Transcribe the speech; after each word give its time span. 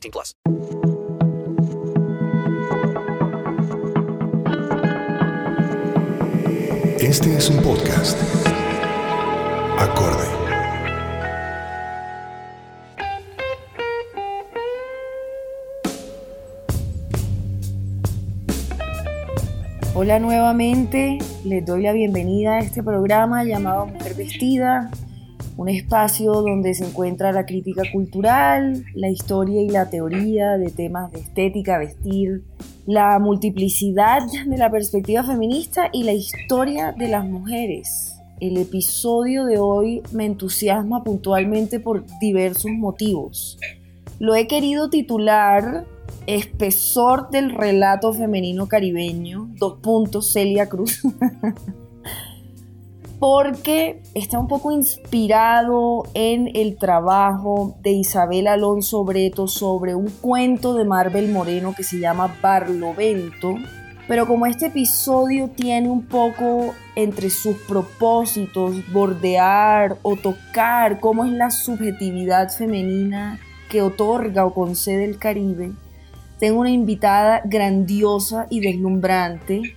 18 0.00 0.10
plus. 0.10 0.36
Este 7.00 7.36
es 7.36 7.50
un 7.50 7.62
podcast. 7.62 8.18
Acorde. 9.78 10.24
Hola 19.94 20.18
nuevamente, 20.18 21.18
les 21.44 21.64
doy 21.66 21.82
la 21.82 21.92
bienvenida 21.92 22.54
a 22.54 22.58
este 22.60 22.82
programa 22.82 23.44
llamado 23.44 23.86
Mujer 23.86 24.14
Vestida, 24.14 24.90
un 25.60 25.68
espacio 25.68 26.32
donde 26.32 26.72
se 26.72 26.86
encuentra 26.86 27.32
la 27.32 27.44
crítica 27.44 27.82
cultural, 27.92 28.82
la 28.94 29.10
historia 29.10 29.60
y 29.60 29.68
la 29.68 29.90
teoría 29.90 30.56
de 30.56 30.70
temas 30.70 31.12
de 31.12 31.20
estética, 31.20 31.76
vestir, 31.76 32.44
la 32.86 33.18
multiplicidad 33.18 34.22
de 34.46 34.56
la 34.56 34.70
perspectiva 34.70 35.22
feminista 35.22 35.90
y 35.92 36.04
la 36.04 36.14
historia 36.14 36.92
de 36.92 37.08
las 37.08 37.26
mujeres. 37.26 38.14
El 38.40 38.56
episodio 38.56 39.44
de 39.44 39.58
hoy 39.58 40.02
me 40.12 40.24
entusiasma 40.24 41.04
puntualmente 41.04 41.78
por 41.78 42.06
diversos 42.22 42.70
motivos. 42.70 43.58
Lo 44.18 44.34
he 44.36 44.46
querido 44.46 44.88
titular 44.88 45.84
Espesor 46.26 47.28
del 47.28 47.50
relato 47.50 48.14
femenino 48.14 48.66
caribeño, 48.66 49.50
dos 49.58 49.74
puntos, 49.82 50.32
Celia 50.32 50.70
Cruz. 50.70 51.02
porque 53.20 54.00
está 54.14 54.38
un 54.38 54.48
poco 54.48 54.72
inspirado 54.72 56.04
en 56.14 56.50
el 56.54 56.78
trabajo 56.78 57.76
de 57.82 57.90
Isabel 57.90 58.46
Alonso 58.46 59.04
Breto 59.04 59.46
sobre 59.46 59.94
un 59.94 60.08
cuento 60.08 60.72
de 60.72 60.86
Marvel 60.86 61.30
Moreno 61.30 61.74
que 61.76 61.84
se 61.84 62.00
llama 62.00 62.34
Barlovento. 62.40 63.54
Pero 64.08 64.26
como 64.26 64.46
este 64.46 64.66
episodio 64.66 65.50
tiene 65.50 65.90
un 65.90 66.06
poco 66.06 66.74
entre 66.96 67.28
sus 67.28 67.56
propósitos 67.58 68.90
bordear 68.90 69.98
o 70.00 70.16
tocar 70.16 70.98
cómo 70.98 71.26
es 71.26 71.32
la 71.32 71.50
subjetividad 71.50 72.48
femenina 72.50 73.38
que 73.68 73.82
otorga 73.82 74.46
o 74.46 74.54
concede 74.54 75.04
el 75.04 75.18
Caribe, 75.18 75.72
tengo 76.38 76.60
una 76.60 76.70
invitada 76.70 77.42
grandiosa 77.44 78.46
y 78.48 78.60
deslumbrante. 78.60 79.76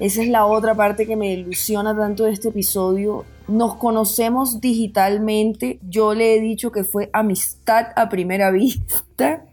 Esa 0.00 0.22
es 0.22 0.28
la 0.28 0.46
otra 0.46 0.76
parte 0.76 1.06
que 1.06 1.16
me 1.16 1.32
ilusiona 1.32 1.96
tanto 1.96 2.24
de 2.24 2.32
este 2.32 2.48
episodio. 2.48 3.24
Nos 3.48 3.74
conocemos 3.76 4.60
digitalmente. 4.60 5.80
Yo 5.82 6.14
le 6.14 6.36
he 6.36 6.40
dicho 6.40 6.70
que 6.70 6.84
fue 6.84 7.10
amistad 7.12 7.88
a 7.96 8.08
primera 8.08 8.50
vista. 8.52 9.44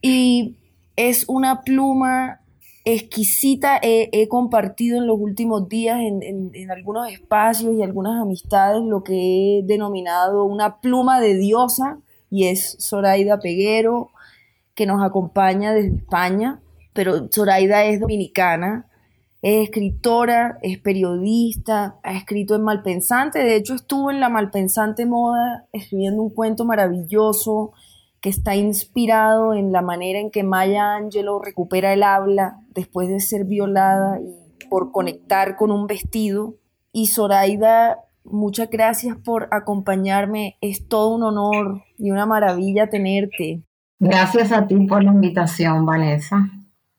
Y 0.00 0.56
es 0.96 1.26
una 1.28 1.62
pluma 1.62 2.40
exquisita. 2.86 3.78
He, 3.82 4.26
compartido 4.28 4.96
en 4.96 5.06
los 5.06 5.18
últimos 5.20 5.68
días 5.68 6.00
en, 6.00 6.50
en 6.54 6.70
algunos 6.70 7.10
espacios 7.10 7.74
y 7.74 7.82
algunas 7.82 8.22
amistades 8.22 8.82
lo 8.82 9.04
que 9.04 9.58
he 9.58 9.62
denominado 9.64 10.44
una 10.44 10.80
pluma 10.80 11.20
de 11.20 11.36
diosa. 11.36 11.98
Y 12.30 12.46
es 12.46 12.78
Zoraida 12.80 13.38
Peguero, 13.38 14.08
que 14.74 14.86
nos 14.86 15.02
acompaña 15.02 15.74
desde 15.74 15.96
España, 15.96 16.62
pero 16.94 17.28
Zoraida 17.30 17.84
es 17.84 18.00
dominicana, 18.00 18.86
es 19.42 19.64
escritora, 19.64 20.58
es 20.62 20.78
periodista, 20.78 21.96
ha 22.04 22.16
escrito 22.16 22.54
en 22.54 22.62
Malpensante, 22.62 23.40
de 23.40 23.56
hecho 23.56 23.74
estuvo 23.74 24.10
en 24.10 24.20
la 24.20 24.28
Malpensante 24.28 25.04
Moda 25.04 25.66
escribiendo 25.72 26.22
un 26.22 26.30
cuento 26.30 26.64
maravilloso 26.64 27.72
que 28.20 28.30
está 28.30 28.54
inspirado 28.54 29.52
en 29.52 29.72
la 29.72 29.82
manera 29.82 30.20
en 30.20 30.30
que 30.30 30.44
Maya 30.44 30.94
Angelou 30.94 31.42
recupera 31.42 31.92
el 31.92 32.04
habla 32.04 32.60
después 32.72 33.08
de 33.08 33.18
ser 33.18 33.44
violada 33.44 34.20
y 34.20 34.66
por 34.70 34.92
conectar 34.92 35.56
con 35.56 35.72
un 35.72 35.88
vestido. 35.88 36.54
Y 36.92 37.08
Zoraida, 37.08 37.98
muchas 38.24 38.70
gracias 38.70 39.16
por 39.16 39.48
acompañarme, 39.50 40.56
es 40.60 40.86
todo 40.86 41.16
un 41.16 41.24
honor 41.24 41.82
y 41.98 42.12
una 42.12 42.26
maravilla 42.26 42.88
tenerte. 42.88 43.64
Gracias 43.98 44.52
a 44.52 44.68
ti 44.68 44.76
por 44.86 45.02
la 45.02 45.10
invitación, 45.10 45.84
Vanessa, 45.84 46.48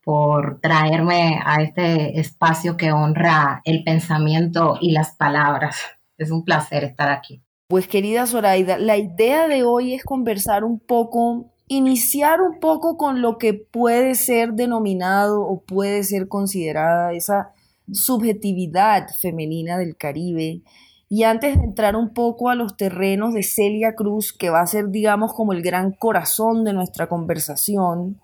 por 0.04 0.60
traerme 0.60 1.40
a 1.46 1.62
este 1.62 2.20
espacio 2.20 2.76
que 2.78 2.92
honra 2.92 3.62
el 3.64 3.84
pensamiento 3.84 4.78
y 4.82 4.92
las 4.92 5.16
palabras. 5.16 5.78
Es 6.18 6.32
un 6.32 6.44
placer 6.44 6.84
estar 6.84 7.10
aquí. 7.10 7.42
Pues 7.68 7.88
querida 7.88 8.28
Zoraida, 8.28 8.78
la 8.78 8.98
idea 8.98 9.48
de 9.48 9.64
hoy 9.64 9.94
es 9.94 10.04
conversar 10.04 10.64
un 10.64 10.80
poco, 10.80 11.54
iniciar 11.68 12.42
un 12.42 12.60
poco 12.60 12.98
con 12.98 13.22
lo 13.22 13.38
que 13.38 13.54
puede 13.54 14.16
ser 14.16 14.54
denominado 14.54 15.42
o 15.42 15.64
puede 15.64 16.04
ser 16.04 16.28
considerada 16.28 17.14
esa 17.14 17.54
subjetividad 17.92 19.08
femenina 19.20 19.78
del 19.78 19.98
Caribe, 19.98 20.62
y 21.10 21.26
antes 21.26 21.58
de 21.58 21.64
entrar 21.64 21.96
un 21.96 22.12
poco 22.12 22.50
a 22.50 22.56
los 22.56 22.76
terrenos 22.76 23.36
de 23.36 23.44
Celia 23.44 23.94
Cruz, 23.94 24.34
que 24.34 24.50
va 24.50 24.62
a 24.62 24.68
ser, 24.68 24.90
digamos, 24.90 25.34
como 25.34 25.54
el 25.54 25.62
gran 25.62 25.92
corazón 25.92 26.64
de 26.64 26.74
nuestra 26.74 27.08
conversación, 27.08 28.20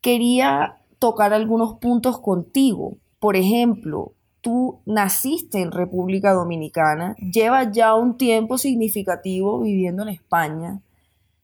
quería 0.00 0.76
tocar 0.98 1.32
algunos 1.32 1.78
puntos 1.78 2.20
contigo. 2.20 2.96
Por 3.18 3.36
ejemplo, 3.36 4.12
tú 4.40 4.80
naciste 4.86 5.60
en 5.60 5.72
República 5.72 6.32
Dominicana, 6.32 7.16
llevas 7.16 7.72
ya 7.72 7.94
un 7.94 8.16
tiempo 8.16 8.58
significativo 8.58 9.60
viviendo 9.60 10.02
en 10.02 10.10
España, 10.10 10.82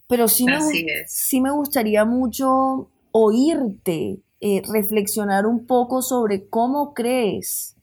pero 0.06 0.28
sí, 0.28 0.44
me, 0.44 0.60
sí 1.06 1.40
me 1.40 1.50
gustaría 1.50 2.04
mucho 2.04 2.90
oírte 3.12 4.20
eh, 4.40 4.62
reflexionar 4.72 5.46
un 5.46 5.66
poco 5.66 6.02
sobre 6.02 6.48
cómo 6.48 6.94
crees 6.94 7.76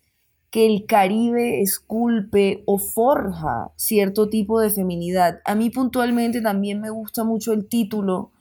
que 0.52 0.66
el 0.66 0.86
Caribe 0.86 1.62
esculpe 1.62 2.64
o 2.66 2.80
forja 2.80 3.72
cierto 3.76 4.30
tipo 4.30 4.60
de 4.60 4.70
feminidad. 4.70 5.40
A 5.46 5.56
mí 5.56 5.70
puntualmente 5.70 6.42
también 6.42 6.82
me 6.82 6.90
gusta 6.90 7.24
mucho 7.24 7.54
el 7.54 7.68
título 7.68 8.32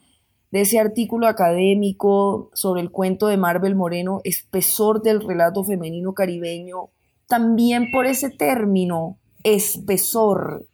de 0.50 0.62
ese 0.62 0.78
artículo 0.78 1.26
académico 1.26 2.50
sobre 2.54 2.80
el 2.80 2.90
cuento 2.90 3.26
de 3.26 3.36
Marvel 3.36 3.74
Moreno, 3.74 4.20
espesor 4.24 5.02
del 5.02 5.20
relato 5.20 5.64
femenino 5.64 6.14
caribeño, 6.14 6.88
también 7.26 7.90
por 7.90 8.06
ese 8.06 8.30
término, 8.30 9.18
espesor. 9.44 10.66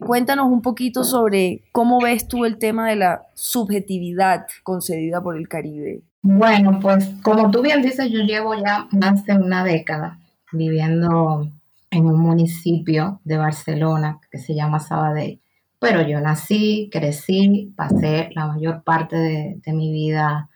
Cuéntanos 0.00 0.46
un 0.46 0.62
poquito 0.62 1.04
sobre 1.04 1.62
cómo 1.72 2.00
ves 2.00 2.28
tú 2.28 2.44
el 2.44 2.58
tema 2.58 2.88
de 2.88 2.96
la 2.96 3.22
subjetividad 3.34 4.46
concedida 4.62 5.22
por 5.22 5.36
el 5.36 5.48
Caribe. 5.48 6.02
Bueno, 6.22 6.78
pues 6.80 7.08
como 7.22 7.50
tú 7.50 7.62
bien 7.62 7.82
dices, 7.82 8.10
yo 8.10 8.20
llevo 8.20 8.54
ya 8.54 8.88
más 8.92 9.24
de 9.24 9.34
una 9.36 9.64
década 9.64 10.18
viviendo 10.52 11.48
en 11.90 12.06
un 12.06 12.20
municipio 12.20 13.20
de 13.24 13.38
Barcelona 13.38 14.20
que 14.30 14.38
se 14.38 14.54
llama 14.54 14.78
Sabadell. 14.78 15.40
Pero 15.78 16.02
yo 16.02 16.20
nací, 16.20 16.88
crecí, 16.92 17.72
pasé 17.76 18.30
la 18.34 18.46
mayor 18.48 18.82
parte 18.82 19.16
de, 19.16 19.72
mi 19.72 19.92
vida 19.92 20.50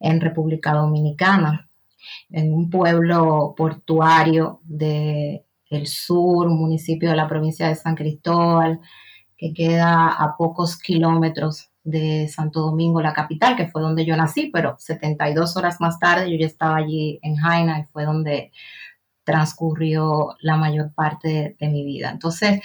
en 0.00 0.20
República 0.20 0.72
Dominicana, 0.74 1.68
en 2.30 2.52
un 2.52 2.68
pueblo 2.68 3.54
portuario 3.56 4.60
del 4.64 5.42
el 5.70 5.86
sur, 5.86 6.48
municipio 6.48 7.10
de 7.10 7.16
la 7.16 7.28
provincia 7.28 7.68
de 7.68 7.74
San 7.74 7.94
Cristóbal, 7.94 8.80
que 9.36 9.52
queda 9.52 10.08
a 10.08 10.36
pocos 10.36 10.78
kilómetros 10.78 11.70
de 11.82 12.28
Santo 12.28 12.60
Domingo, 12.60 13.00
la 13.00 13.12
capital, 13.12 13.56
que 13.56 13.68
fue 13.68 13.80
donde 13.80 14.04
yo 14.04 14.16
nací, 14.16 14.50
pero 14.52 14.76
72 14.78 15.56
horas 15.56 15.80
más 15.80 15.98
tarde 15.98 16.30
yo 16.30 16.36
ya 16.36 16.46
estaba 16.46 16.76
allí 16.76 17.18
en 17.22 17.36
Jaina 17.36 17.80
y 17.80 17.84
fue 17.84 18.04
donde 18.04 18.52
transcurrió 19.24 20.36
la 20.40 20.56
mayor 20.56 20.92
parte 20.94 21.56
de, 21.58 21.68
mi 21.68 21.84
vida. 21.84 22.10
Entonces, 22.10 22.60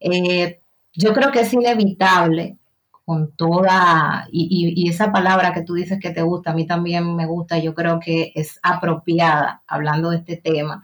eh, 0.00 0.62
yo 0.96 1.12
creo 1.12 1.30
que 1.30 1.40
es 1.40 1.52
inevitable 1.52 2.58
con 3.04 3.30
toda, 3.36 4.26
y, 4.32 4.88
esa 4.90 5.12
palabra 5.12 5.52
que 5.52 5.62
tú 5.62 5.74
dices 5.74 6.00
que 6.00 6.10
te 6.10 6.22
gusta, 6.22 6.50
a 6.50 6.54
mí 6.54 6.66
también 6.66 7.14
me 7.14 7.26
gusta, 7.26 7.58
yo 7.58 7.72
creo 7.72 8.00
que 8.00 8.32
es 8.34 8.58
apropiada 8.62 9.62
hablando 9.68 10.10
de 10.10 10.16
este 10.16 10.36
tema. 10.36 10.82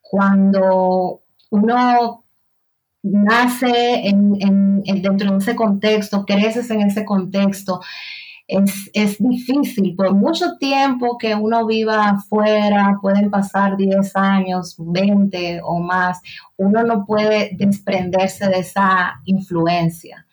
Cuando 0.00 1.22
uno 1.50 2.24
nace 3.02 4.06
en, 4.06 4.82
dentro 4.84 5.32
de 5.32 5.38
ese 5.38 5.56
contexto, 5.56 6.24
creces 6.24 6.70
en 6.70 6.82
ese 6.82 7.04
contexto, 7.04 7.80
es, 8.46 8.90
es, 8.92 9.18
difícil. 9.18 9.94
Por 9.96 10.14
mucho 10.14 10.56
tiempo 10.58 11.18
que 11.18 11.34
uno 11.34 11.66
viva 11.66 12.10
afuera, 12.10 12.98
pueden 13.02 13.30
pasar 13.30 13.76
10 13.76 14.14
años, 14.16 14.76
20 14.78 15.60
o 15.64 15.80
más, 15.80 16.20
uno 16.56 16.82
no 16.84 17.04
puede 17.04 17.50
desprenderse 17.56 18.48
de 18.48 18.60
esa 18.60 19.20
influencia 19.24 20.26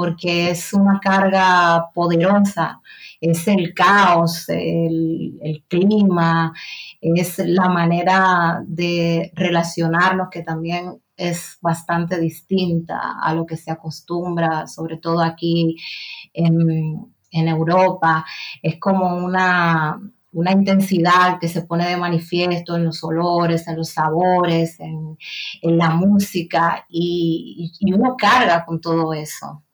porque 0.00 0.48
es 0.48 0.72
una 0.72 0.98
carga 0.98 1.90
poderosa, 1.92 2.80
es 3.20 3.46
el 3.46 3.74
caos, 3.74 4.48
el, 4.48 5.62
clima, 5.68 6.54
es 7.02 7.36
la 7.36 7.68
manera 7.68 8.62
de 8.66 9.30
relacionarnos 9.34 10.28
que 10.30 10.42
también 10.42 11.02
es 11.18 11.58
bastante 11.60 12.18
distinta 12.18 13.18
a 13.22 13.34
lo 13.34 13.44
que 13.44 13.58
se 13.58 13.70
acostumbra, 13.70 14.66
sobre 14.66 14.96
todo 14.96 15.20
aquí 15.20 15.76
en, 16.32 17.12
Europa. 17.32 18.24
Es 18.62 18.78
como 18.78 19.16
una, 19.16 20.00
intensidad 20.32 21.38
que 21.40 21.48
se 21.48 21.62
pone 21.62 21.88
de 21.88 21.96
manifiesto 21.96 22.76
en 22.76 22.84
los 22.84 23.02
olores, 23.02 23.66
en 23.68 23.76
los 23.76 23.90
sabores, 23.90 24.78
en, 24.80 25.16
la 25.62 25.90
música, 25.90 26.86
y, 26.88 27.72
uno 27.92 28.16
carga 28.16 28.64
con 28.64 28.80
todo 28.80 29.12
eso. 29.12 29.64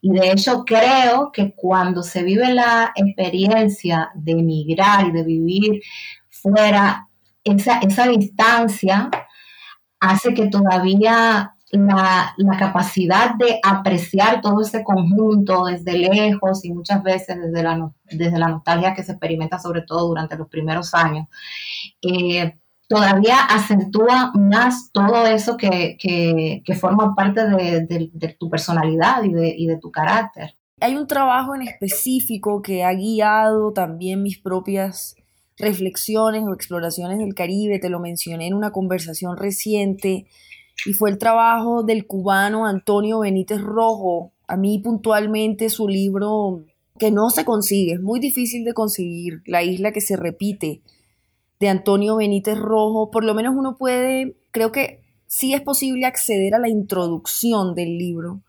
Y 0.00 0.10
de 0.10 0.32
hecho 0.32 0.64
creo 0.64 1.30
que 1.32 1.54
cuando 1.54 2.02
se 2.02 2.22
vive 2.22 2.52
la 2.52 2.92
experiencia 2.94 4.10
de 4.14 4.32
emigrar 4.32 5.06
y 5.06 5.12
de 5.12 5.22
vivir 5.22 5.80
fuera, 6.28 7.08
esa, 7.44 7.78
esa 7.78 8.08
distancia 8.08 9.10
hace 10.00 10.34
que 10.34 10.48
todavía 10.48 11.54
la, 11.70 12.34
capacidad 12.58 13.34
de 13.34 13.60
apreciar 13.62 14.40
todo 14.40 14.62
ese 14.62 14.82
conjunto 14.82 15.66
desde 15.66 15.98
lejos 15.98 16.64
y 16.64 16.72
muchas 16.72 17.02
veces 17.02 17.36
desde 17.40 17.62
la, 17.62 17.90
desde 18.04 18.38
la 18.38 18.48
nostalgia 18.48 18.94
que 18.94 19.02
se 19.02 19.12
experimenta 19.12 19.58
sobre 19.58 19.82
todo 19.82 20.08
durante 20.08 20.36
los 20.36 20.48
primeros 20.48 20.94
años, 20.94 21.26
eh, 22.02 22.58
todavía 22.88 23.36
acentúa 23.44 24.32
más 24.34 24.90
todo 24.92 25.26
eso 25.26 25.56
que, 25.56 25.96
forma 26.80 27.14
parte 27.14 27.46
de, 27.46 28.36
tu 28.38 28.48
personalidad 28.48 29.22
y 29.24 29.32
de, 29.32 29.54
y 29.56 29.66
de 29.66 29.78
tu 29.78 29.90
carácter. 29.90 30.54
Hay 30.80 30.94
un 30.94 31.06
trabajo 31.06 31.54
en 31.54 31.62
específico 31.62 32.62
que 32.62 32.84
ha 32.84 32.92
guiado 32.92 33.72
también 33.72 34.22
mis 34.22 34.38
propias 34.38 35.16
reflexiones 35.58 36.44
o 36.44 36.54
exploraciones 36.54 37.18
del 37.18 37.34
Caribe, 37.34 37.80
te 37.80 37.88
lo 37.88 37.98
mencioné 37.98 38.46
en 38.46 38.54
una 38.54 38.70
conversación 38.70 39.36
reciente, 39.36 40.26
y 40.86 40.92
fue 40.92 41.10
el 41.10 41.18
trabajo 41.18 41.82
del 41.82 42.06
cubano 42.06 42.66
Antonio 42.66 43.20
Benítez 43.20 43.60
Rojo. 43.60 44.32
A 44.46 44.56
mí 44.56 44.78
puntualmente 44.78 45.70
su 45.70 45.88
libro 45.88 46.64
que 46.98 47.10
no 47.10 47.30
se 47.30 47.44
consigue, 47.44 47.94
es 47.94 48.00
muy 48.00 48.20
difícil 48.20 48.64
de 48.64 48.74
conseguir, 48.74 49.42
La 49.46 49.62
isla 49.62 49.92
que 49.92 50.00
se 50.00 50.16
repite, 50.16 50.82
de 51.60 51.68
Antonio 51.68 52.16
Benítez 52.16 52.58
Rojo, 52.58 53.10
por 53.10 53.24
lo 53.24 53.34
menos 53.34 53.54
uno 53.56 53.76
puede, 53.76 54.36
creo 54.50 54.72
que 54.72 55.02
sí 55.26 55.54
es 55.54 55.60
posible 55.60 56.06
acceder 56.06 56.54
a 56.54 56.58
la 56.58 56.68
introducción 56.68 57.74
del 57.74 57.98
libro, 57.98 58.42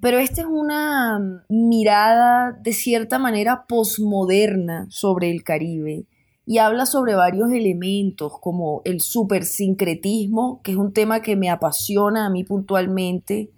pero 0.00 0.18
esta 0.18 0.40
es 0.40 0.46
una 0.48 1.44
mirada 1.48 2.52
de 2.52 2.72
cierta 2.72 3.18
manera 3.18 3.66
posmoderna 3.68 4.86
sobre 4.90 5.30
el 5.30 5.44
Caribe 5.44 6.06
y 6.44 6.58
habla 6.58 6.86
sobre 6.86 7.14
varios 7.14 7.50
elementos 7.52 8.38
como 8.40 8.82
el 8.84 9.00
supersincretismo, 9.00 10.60
que 10.62 10.72
es 10.72 10.76
un 10.76 10.92
tema 10.92 11.22
que 11.22 11.36
me 11.36 11.50
apasiona 11.50 12.26
a 12.26 12.30
mí 12.30 12.44
puntualmente. 12.44 13.50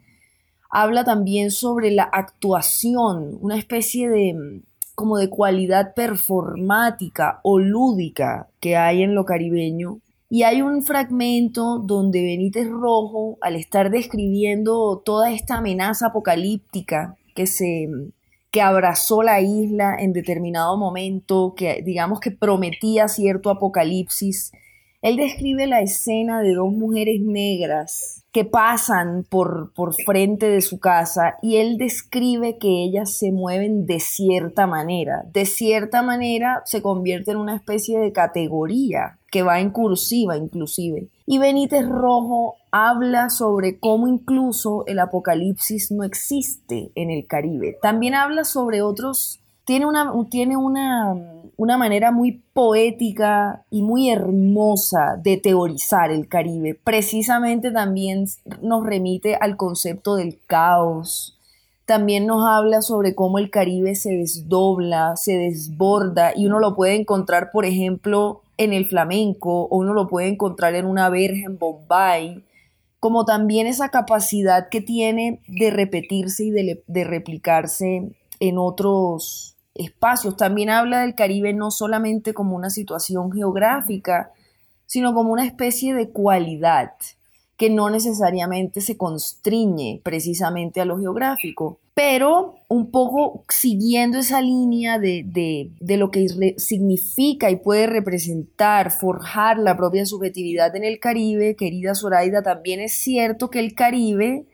Habla 0.71 1.05
también 1.05 1.51
sobre 1.51 1.91
la 1.91 2.05
actuación, 2.05 3.39
una 3.41 3.57
especie 3.57 4.11
de 4.11 4.63
como 4.95 5.19
de 5.19 5.29
cualidad 5.29 5.95
performática 5.95 7.41
o 7.43 7.59
lúdica 7.59 8.49
que 8.61 8.77
hay 8.77 9.03
en 9.03 9.15
lo 9.15 9.25
caribeño. 9.25 9.99
Y 10.31 10.43
hay 10.43 10.63
un 10.63 10.83
fragmento 10.83 11.79
donde 11.79 12.23
Benítez 12.23 12.69
Rojo, 12.69 13.39
al 13.41 13.57
estar 13.57 13.91
describiendo 13.91 15.03
toda 15.05 15.33
esta 15.33 15.57
amenaza 15.57 16.09
apocalíptica 16.09 17.17
que 17.35 17.47
se 17.47 17.89
que 18.55 18.63
abrazó 18.63 19.25
la 19.25 19.41
isla 19.41 19.97
en 19.99 20.13
determinado 20.13 20.77
momento, 20.77 21.55
que 21.57 21.83
digamos 21.85 22.21
que 22.21 22.31
prometía 22.31 23.09
cierto 23.09 23.51
apocalipsis, 23.51 24.53
él 25.03 25.17
describe 25.17 25.67
la 25.67 25.81
escena 25.81 26.41
de 26.41 26.55
dos 26.55 26.73
mujeres 26.73 27.21
negras 27.21 28.25
que 28.31 28.45
pasan 28.45 29.25
por, 29.29 29.73
por 29.75 29.93
frente 30.05 30.49
de 30.49 30.61
su 30.61 30.79
casa 30.79 31.35
y 31.43 31.57
él 31.57 31.79
describe 31.79 32.57
que 32.59 32.85
ellas 32.85 33.19
se 33.19 33.33
mueven 33.33 33.87
de 33.87 33.99
cierta 33.99 34.69
manera. 34.69 35.25
De 35.33 35.47
cierta 35.47 36.05
manera 36.05 36.63
se 36.65 36.81
convierte 36.81 37.33
en 37.33 37.39
una 37.39 37.57
especie 37.57 37.99
de 37.99 38.13
categoría 38.13 39.19
que 39.33 39.43
va 39.43 39.59
en 39.59 39.71
cursiva 39.71 40.37
inclusive. 40.37 41.09
Y 41.27 41.39
Benítez 41.39 41.89
Rojo 41.89 42.57
habla 42.71 43.31
sobre 43.31 43.79
cómo 43.79 44.09
incluso 44.09 44.85
el 44.87 44.99
apocalipsis 44.99 45.91
no 45.91 46.05
existe 46.05 46.93
en 46.95 47.11
el 47.11 47.27
Caribe. 47.27 47.79
También 47.81 48.15
habla 48.15 48.45
sobre 48.45 48.83
otros 48.83 49.41
tiene 49.65 49.87
una, 49.87 50.13
tiene 50.31 50.57
una, 50.57 51.15
una 51.57 51.79
manera 51.79 52.11
muy 52.11 52.43
poética 52.53 53.65
y 53.71 53.83
muy 53.83 54.11
hermosa 54.11 55.19
de 55.23 55.39
teorizar 55.39 56.11
el 56.11 56.29
Caribe. 56.29 56.79
Precisamente 56.83 57.71
también 57.71 58.27
nos 58.61 58.85
remite 58.85 59.37
al 59.37 59.57
concepto 59.57 60.17
del 60.17 60.39
caos. 60.47 61.39
También 61.87 62.27
nos 62.27 62.47
habla 62.47 62.83
sobre 62.83 63.15
cómo 63.15 63.39
el 63.39 63.51
Caribe 63.51 63.95
se 63.95 64.11
desdobla, 64.11 65.17
se 65.17 65.37
desborda 65.37 66.33
y 66.35 66.47
uno 66.47 66.59
lo 66.59 66.75
puede 66.75 66.95
encontrar, 66.95 67.51
por 67.51 67.65
ejemplo, 67.65 68.43
en 68.57 68.73
el 68.73 68.87
flamenco 68.87 69.65
o 69.65 69.79
uno 69.79 69.93
lo 69.93 70.09
puede 70.09 70.29
encontrar 70.29 70.75
en 70.75 70.87
una 70.87 71.09
verja 71.09 71.47
en 71.47 71.59
Bombay, 71.59 72.45
como 73.01 73.25
también 73.25 73.67
esa 73.67 73.91
capacidad 73.91 74.69
que 74.69 74.81
tiene 74.81 75.41
de 75.47 75.71
repetirse 75.71 76.45
y 76.45 76.51
de, 76.51 77.05
replicarse 77.05 78.13
en 78.41 78.59
otros, 78.59 79.57
espacios. 79.75 80.37
También 80.37 80.71
habla 80.71 81.01
del 81.01 81.15
Caribe 81.15 81.53
no 81.53 81.71
solamente 81.71 82.33
como 82.33 82.57
una 82.57 82.71
situación 82.71 83.33
geográfica, 83.33 84.33
sino 84.87 85.13
como 85.15 85.33
una 85.33 85.45
especie 85.45 85.95
de 85.95 86.11
cualidad 86.11 86.93
que 87.57 87.71
no 87.71 87.91
necesariamente 87.91 88.81
se 88.81 88.97
constriñe 88.97 90.01
precisamente 90.03 90.81
a 90.81 90.85
lo 90.85 90.99
geográfico, 90.99 91.79
pero 91.95 92.57
un 92.69 92.91
poco 92.91 93.45
siguiendo 93.49 94.19
esa 94.19 94.43
línea 94.43 94.99
de, 94.99 95.71
lo 95.81 96.11
que 96.11 96.27
significa 96.59 97.51
y 97.51 97.57
puede 97.57 97.87
representar, 97.87 98.91
forjar 98.91 99.59
la 99.59 99.77
propia 99.77 100.05
subjetividad 100.05 100.75
en 100.75 100.85
el 100.85 100.99
Caribe, 100.99 101.55
querida 101.55 101.95
Zoraida, 101.95 102.43
también 102.43 102.81
es 102.81 102.95
cierto 102.95 103.49
que 103.49 103.61
el 103.61 103.75
Caribe 103.75 104.47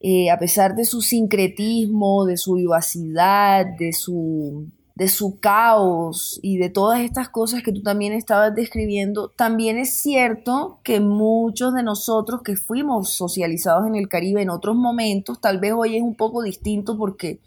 eh, 0.00 0.30
a 0.30 0.38
pesar 0.38 0.76
de 0.76 0.84
su 0.84 1.02
sincretismo, 1.02 2.24
de 2.24 2.36
su 2.36 2.54
vivacidad, 2.54 3.66
de 3.66 3.92
su, 3.92 4.70
de 4.98 5.06
su 5.06 5.38
caos 5.38 6.40
y 6.42 6.58
de 6.58 6.70
todas 6.70 6.98
estas 7.02 7.28
cosas 7.28 7.62
que 7.62 7.70
tú 7.70 7.82
también 7.82 8.12
estabas 8.12 8.52
describiendo, 8.52 9.28
también 9.28 9.78
es 9.78 9.94
cierto 10.00 10.80
que 10.82 10.98
muchos 10.98 11.72
de 11.72 11.84
nosotros 11.84 12.42
que 12.42 12.56
fuimos 12.56 13.10
socializados 13.10 13.86
en 13.86 13.94
el 13.94 14.08
Caribe 14.08 14.42
en 14.42 14.50
otros 14.50 14.74
momentos, 14.74 15.40
tal 15.40 15.60
vez 15.60 15.72
hoy 15.72 15.94
es 15.94 16.02
un 16.02 16.16
poco 16.16 16.42
distinto 16.42 16.98
porque 16.98 17.38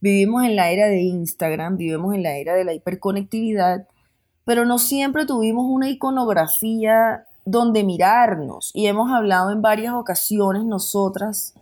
vivimos 0.00 0.42
en 0.42 0.56
la 0.56 0.72
era 0.72 0.88
de 0.88 1.00
Instagram, 1.02 1.76
vivimos 1.76 2.12
en 2.12 2.24
la 2.24 2.38
era 2.38 2.54
de 2.54 2.64
la 2.64 2.74
hiperconectividad, 2.74 3.86
pero 4.44 4.64
no 4.64 4.80
siempre 4.80 5.26
tuvimos 5.26 5.64
una 5.68 5.88
iconografía 5.88 7.24
donde 7.44 7.84
mirarnos. 7.84 8.72
Y 8.74 8.88
hemos 8.88 9.12
hablado 9.12 9.52
en 9.52 9.62
varias 9.62 9.94
ocasiones 9.94 10.64
nosotras 10.64 11.54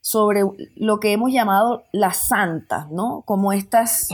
sobre 0.00 0.42
lo 0.76 1.00
que 1.00 1.12
hemos 1.12 1.32
llamado 1.32 1.84
las 1.92 2.28
santas, 2.28 2.90
¿no? 2.90 3.22
Como 3.26 3.52
estas 3.52 4.08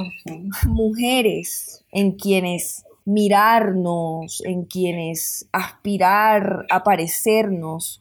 mujeres 0.67 1.85
en 1.93 2.13
quienes 2.13 2.85
mirarnos, 3.05 4.43
en 4.45 4.65
quienes 4.65 5.47
aspirar 5.53 6.67
a 6.71 6.83
parecernos. 6.83 8.01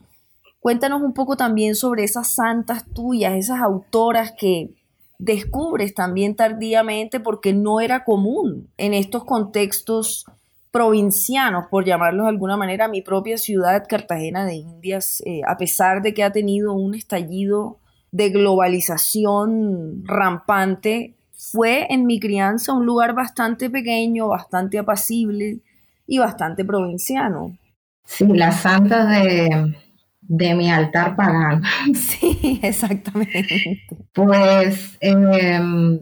Cuéntanos 0.60 1.02
un 1.02 1.12
poco 1.12 1.36
también 1.36 1.74
sobre 1.74 2.04
esas 2.04 2.28
santas 2.28 2.84
tuyas, 2.94 3.34
esas 3.34 3.60
autoras 3.60 4.32
que, 4.32 4.70
descubres 5.18 5.94
también 5.94 6.34
tardíamente 6.34 7.20
porque 7.20 7.52
no 7.52 7.80
era 7.80 8.04
común 8.04 8.68
en 8.76 8.94
estos 8.94 9.24
contextos 9.24 10.26
provincianos, 10.74 11.66
por 11.70 11.84
llamarlos 11.84 12.24
de 12.24 12.30
alguna 12.30 12.56
manera, 12.56 12.88
mi 12.88 13.00
propia 13.00 13.38
ciudad, 13.38 13.84
Cartagena 13.88 14.44
de 14.44 14.56
Indias, 14.56 15.22
eh, 15.24 15.40
a 15.46 15.56
pesar 15.56 16.02
de 16.02 16.12
que 16.12 16.24
ha 16.24 16.32
tenido 16.32 16.72
un 16.72 16.96
estallido 16.96 17.78
de 18.10 18.30
globalización 18.30 20.02
rampante, 20.04 21.14
fue 21.32 21.86
en 21.90 22.06
mi 22.06 22.18
crianza 22.18 22.72
un 22.72 22.86
lugar 22.86 23.14
bastante 23.14 23.70
pequeño, 23.70 24.26
bastante 24.26 24.80
apacible 24.80 25.60
y 26.08 26.18
bastante 26.18 26.64
provinciano. 26.64 27.56
Sí, 28.04 28.26
la 28.26 28.50
santa 28.50 29.06
de, 29.06 29.76
de 30.22 30.54
mi 30.56 30.72
altar 30.72 31.14
pagano. 31.14 31.62
Sí, 31.94 32.58
exactamente. 32.64 33.80
Pues 34.12 34.98
em, 34.98 36.00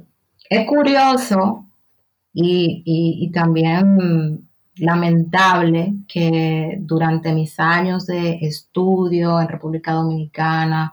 es 0.48 0.66
curioso 0.66 1.66
y, 2.32 2.82
y, 2.86 3.30
también 3.32 4.48
lamentable 4.76 5.94
que 6.08 6.78
durante 6.80 7.32
mis 7.32 7.58
años 7.60 8.06
de 8.06 8.38
estudio 8.42 9.40
en 9.40 9.48
República 9.48 9.92
Dominicana, 9.92 10.92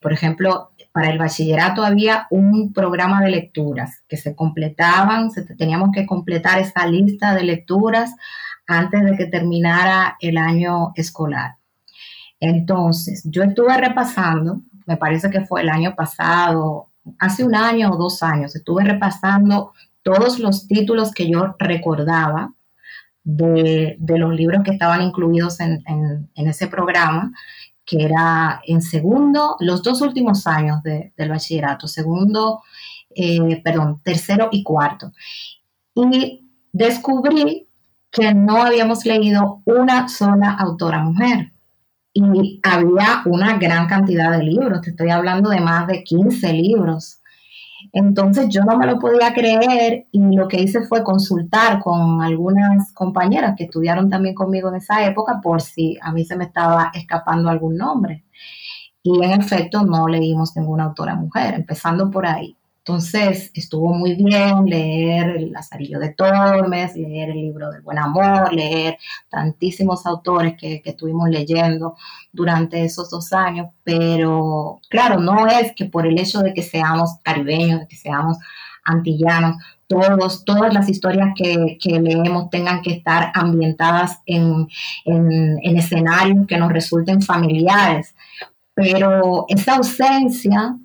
por 0.00 0.12
ejemplo, 0.12 0.70
para 0.92 1.10
el 1.10 1.18
bachillerato 1.18 1.84
había 1.84 2.26
un 2.30 2.72
programa 2.72 3.20
de 3.22 3.30
lecturas 3.30 4.02
que 4.08 4.16
se 4.16 4.34
completaban, 4.34 5.30
teníamos 5.56 5.90
que 5.94 6.06
completar 6.06 6.58
esta 6.58 6.86
lista 6.86 7.34
de 7.34 7.44
lecturas 7.44 8.14
antes 8.66 9.04
de 9.04 9.16
que 9.16 9.26
terminara 9.26 10.16
el 10.20 10.36
año 10.36 10.92
escolar. 10.96 11.56
Entonces, 12.40 13.22
yo 13.24 13.42
estuve 13.42 13.76
repasando, 13.76 14.62
me 14.86 14.96
parece 14.96 15.30
que 15.30 15.42
fue 15.42 15.60
el 15.60 15.68
año 15.68 15.94
pasado, 15.94 16.88
hace 17.18 17.44
un 17.44 17.54
año 17.54 17.90
o 17.90 17.96
dos 17.96 18.22
años, 18.22 18.56
estuve 18.56 18.82
repasando 18.84 19.72
todos 20.02 20.38
los 20.38 20.66
títulos 20.66 21.12
que 21.12 21.30
yo 21.30 21.54
recordaba 21.58 22.54
de, 23.22 23.96
los 23.98 24.34
libros 24.34 24.62
que 24.64 24.72
estaban 24.72 25.02
incluidos 25.02 25.60
en, 25.60 25.82
ese 26.34 26.68
programa, 26.68 27.32
que 27.84 28.04
era 28.04 28.60
en 28.66 28.82
segundo, 28.82 29.56
los 29.60 29.82
dos 29.82 30.00
últimos 30.00 30.46
años 30.46 30.82
del 30.82 31.28
bachillerato, 31.28 31.88
segundo, 31.88 32.62
eh, 33.14 33.60
perdón, 33.62 34.00
tercero 34.02 34.48
y 34.52 34.62
cuarto. 34.62 35.12
Y 35.94 36.48
descubrí 36.72 37.66
que 38.10 38.34
no 38.34 38.62
habíamos 38.62 39.04
leído 39.04 39.62
una 39.64 40.08
sola 40.08 40.50
autora 40.50 41.00
mujer 41.00 41.52
y 42.12 42.60
había 42.62 43.22
una 43.24 43.56
gran 43.58 43.86
cantidad 43.86 44.36
de 44.36 44.42
libros, 44.42 44.80
te 44.80 44.90
estoy 44.90 45.10
hablando 45.10 45.50
de 45.50 45.60
más 45.60 45.86
de 45.86 46.02
15 46.02 46.52
libros. 46.52 47.19
Entonces 47.92 48.48
yo 48.48 48.62
no 48.62 48.76
me 48.76 48.86
lo 48.86 48.98
podía 48.98 49.32
creer 49.32 50.06
y 50.12 50.36
lo 50.36 50.48
que 50.48 50.60
hice 50.60 50.82
fue 50.82 51.02
consultar 51.02 51.80
con 51.80 52.22
algunas 52.22 52.92
compañeras 52.92 53.54
que 53.56 53.64
estudiaron 53.64 54.08
también 54.08 54.34
conmigo 54.34 54.68
en 54.68 54.76
esa 54.76 55.04
época 55.04 55.40
por 55.42 55.60
si 55.60 55.98
a 56.00 56.12
mí 56.12 56.24
se 56.24 56.36
me 56.36 56.44
estaba 56.44 56.90
escapando 56.94 57.50
algún 57.50 57.76
nombre. 57.76 58.24
Y 59.02 59.24
en 59.24 59.32
efecto 59.32 59.82
no 59.82 60.08
leímos 60.08 60.56
ninguna 60.56 60.84
autora 60.84 61.14
mujer, 61.14 61.54
empezando 61.54 62.10
por 62.10 62.26
ahí. 62.26 62.56
Entonces 62.80 63.50
estuvo 63.54 63.92
muy 63.92 64.14
bien 64.14 64.64
leer 64.64 65.36
El 65.36 65.52
Lazarillo 65.52 65.98
de 65.98 66.14
Tormes, 66.14 66.96
leer 66.96 67.30
el 67.30 67.36
libro 67.36 67.70
del 67.70 67.82
Buen 67.82 67.98
Amor, 67.98 68.54
leer 68.54 68.96
tantísimos 69.28 70.06
autores 70.06 70.54
que, 70.58 70.80
que 70.80 70.90
estuvimos 70.90 71.28
leyendo 71.28 71.96
durante 72.32 72.82
esos 72.82 73.10
dos 73.10 73.34
años, 73.34 73.68
pero 73.84 74.80
claro, 74.88 75.20
no 75.20 75.46
es 75.46 75.74
que 75.74 75.84
por 75.84 76.06
el 76.06 76.18
hecho 76.18 76.40
de 76.40 76.54
que 76.54 76.62
seamos 76.62 77.18
caribeños, 77.22 77.80
de 77.80 77.88
que 77.88 77.96
seamos 77.96 78.38
antillanos, 78.84 79.56
todos, 79.86 80.44
todas 80.44 80.72
las 80.72 80.88
historias 80.88 81.34
que, 81.36 81.76
que 81.78 82.00
leemos 82.00 82.48
tengan 82.48 82.80
que 82.80 82.92
estar 82.92 83.30
ambientadas 83.34 84.20
en, 84.24 84.68
en, 85.04 85.58
en 85.62 85.76
escenarios 85.76 86.46
que 86.46 86.56
nos 86.56 86.72
resulten 86.72 87.20
familiares, 87.20 88.14
pero 88.74 89.44
esa 89.48 89.76
ausencia 89.76 90.76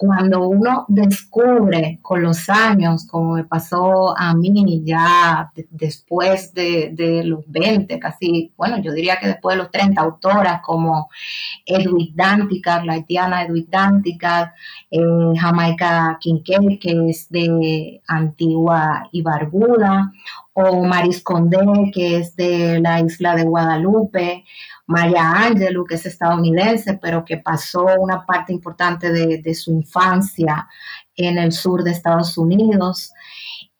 cuando 0.00 0.48
uno 0.48 0.86
descubre 0.88 1.98
con 2.00 2.22
los 2.22 2.48
años, 2.48 3.06
como 3.06 3.34
me 3.34 3.44
pasó 3.44 4.16
a 4.16 4.34
mí 4.34 4.80
ya 4.82 5.52
después 5.68 6.54
de, 6.54 7.22
los 7.26 7.44
20, 7.46 7.98
casi, 7.98 8.50
bueno, 8.56 8.78
yo 8.78 8.92
diría 8.92 9.18
que 9.20 9.26
después 9.26 9.56
de 9.56 9.62
los 9.62 9.70
30, 9.70 10.00
autoras 10.00 10.62
como 10.62 11.10
Edwin 11.66 12.16
Danticat, 12.16 12.82
la 12.86 12.94
haitiana 12.94 13.42
Edwin 13.42 13.66
Danticat, 13.68 14.54
eh, 14.90 14.98
Jamaica 15.38 16.16
Kincaid, 16.18 16.78
que 16.80 17.10
es 17.10 17.28
de 17.28 18.00
Antigua 18.06 19.06
y 19.12 19.20
Barbuda, 19.20 20.12
o 20.54 20.82
Maris 20.82 21.22
Condé, 21.22 21.90
que 21.92 22.16
es 22.16 22.34
de 22.36 22.80
la 22.80 23.00
isla 23.00 23.36
de 23.36 23.42
Guadalupe, 23.42 24.44
Maya 24.90 25.46
Angelou, 25.46 25.84
que 25.86 25.94
es 25.94 26.04
estadounidense, 26.04 26.98
pero 27.00 27.24
que 27.24 27.36
pasó 27.36 27.86
una 27.98 28.26
parte 28.26 28.52
importante 28.52 29.12
de, 29.12 29.54
su 29.54 29.70
infancia 29.70 30.68
en 31.14 31.38
el 31.38 31.52
sur 31.52 31.84
de 31.84 31.92
Estados 31.92 32.36
Unidos. 32.36 33.12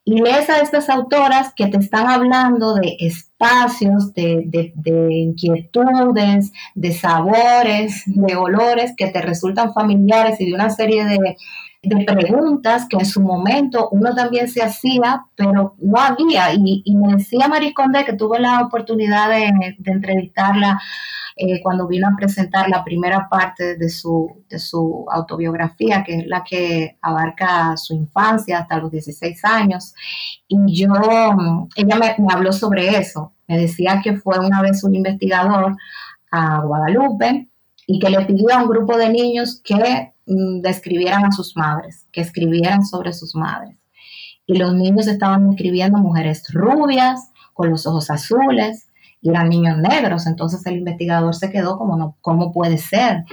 Y 0.04 0.22
lees 0.22 0.48
a 0.48 0.60
estas 0.60 0.88
autoras 0.88 1.52
que 1.54 1.66
te 1.66 1.78
están 1.78 2.08
hablando 2.08 2.74
de 2.74 2.96
espacios, 3.00 4.14
de, 4.14 4.44
de, 4.46 5.12
inquietudes, 5.12 6.52
de 6.74 6.92
sabores, 6.92 8.04
de 8.06 8.36
olores 8.36 8.94
que 8.96 9.08
te 9.08 9.20
resultan 9.20 9.74
familiares 9.74 10.40
y 10.40 10.46
de 10.46 10.54
una 10.54 10.70
serie 10.70 11.04
de, 11.06 11.36
de 11.82 12.04
preguntas 12.04 12.86
que 12.88 12.98
en 12.98 13.06
su 13.06 13.22
momento 13.22 13.88
uno 13.90 14.14
también 14.14 14.48
se 14.48 14.62
hacía, 14.62 15.24
pero 15.34 15.74
no 15.78 15.98
había. 15.98 16.52
Y, 16.52 16.94
me 16.94 17.14
decía 17.16 17.48
Marisconde 17.48 18.04
que 18.04 18.12
tuve 18.12 18.38
la 18.38 18.60
oportunidad 18.60 19.30
de, 19.30 19.50
entrevistarla 19.86 20.78
eh, 21.36 21.62
cuando 21.62 21.86
vino 21.86 22.06
a 22.06 22.16
presentar 22.16 22.68
la 22.68 22.84
primera 22.84 23.28
parte 23.30 23.78
de 23.78 23.88
su, 23.88 24.44
de 24.50 24.58
su 24.58 25.06
autobiografía, 25.10 26.04
que 26.04 26.18
es 26.18 26.26
la 26.26 26.44
que 26.44 26.98
abarca 27.00 27.74
su 27.78 27.94
infancia 27.94 28.58
hasta 28.58 28.78
los 28.78 28.90
16 28.90 29.42
años. 29.46 29.94
Y 30.48 30.58
yo, 30.74 30.92
ella 31.76 31.96
me, 31.96 32.14
me 32.18 32.32
habló 32.32 32.52
sobre 32.52 32.98
eso. 32.98 33.32
Me 33.48 33.58
decía 33.58 34.02
que 34.04 34.16
fue 34.16 34.38
una 34.38 34.60
vez 34.60 34.84
un 34.84 34.94
investigador 34.94 35.76
a 36.30 36.60
Guadalupe 36.60 37.48
y 37.86 37.98
que 37.98 38.10
le 38.10 38.20
pidió 38.26 38.54
a 38.54 38.62
un 38.62 38.68
grupo 38.68 38.98
de 38.98 39.08
niños 39.08 39.60
que 39.64 40.12
describieran 40.60 41.24
a 41.24 41.32
sus 41.32 41.56
madres, 41.56 42.06
que 42.12 42.20
escribieran 42.20 42.84
sobre 42.84 43.12
sus 43.12 43.34
madres. 43.34 43.76
Y 44.46 44.56
los 44.56 44.74
niños 44.74 45.06
estaban 45.06 45.50
escribiendo 45.50 45.98
mujeres 45.98 46.44
rubias, 46.52 47.30
con 47.52 47.70
los 47.70 47.86
ojos 47.86 48.10
azules, 48.10 48.88
y 49.20 49.30
eran 49.30 49.48
niños 49.48 49.78
negros. 49.78 50.26
Entonces 50.26 50.64
el 50.66 50.78
investigador 50.78 51.34
se 51.34 51.50
quedó 51.50 51.78
como, 51.78 51.96
no, 51.96 52.16
¿cómo 52.20 52.52
puede 52.52 52.78
ser? 52.78 53.24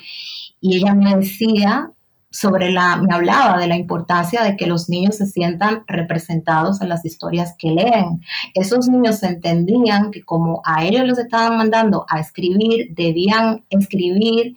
Y 0.60 0.78
ella 0.78 0.94
me 0.94 1.16
decía 1.16 1.92
sobre 2.30 2.72
la, 2.72 2.98
me 2.98 3.14
hablaba 3.14 3.58
de 3.58 3.68
la 3.68 3.78
importancia 3.78 4.44
de 4.44 4.58
que 4.58 4.68
los 4.68 4.90
niños 4.90 5.16
se 5.16 5.26
sientan 5.26 5.84
representados 5.88 6.82
en 6.82 6.90
las 6.90 7.06
historias 7.06 7.56
que 7.58 7.72
leen. 7.72 8.22
Esos 8.54 8.88
niños 8.90 9.24
entendían 9.24 10.12
que 10.12 10.24
como 10.24 10.62
a 10.66 10.84
ellos 10.84 11.08
los 11.08 11.18
estaban 11.18 11.58
mandando 11.58 12.06
a 12.10 12.20
escribir, 12.20 12.94
debían 12.94 13.66
escribir 13.70 14.56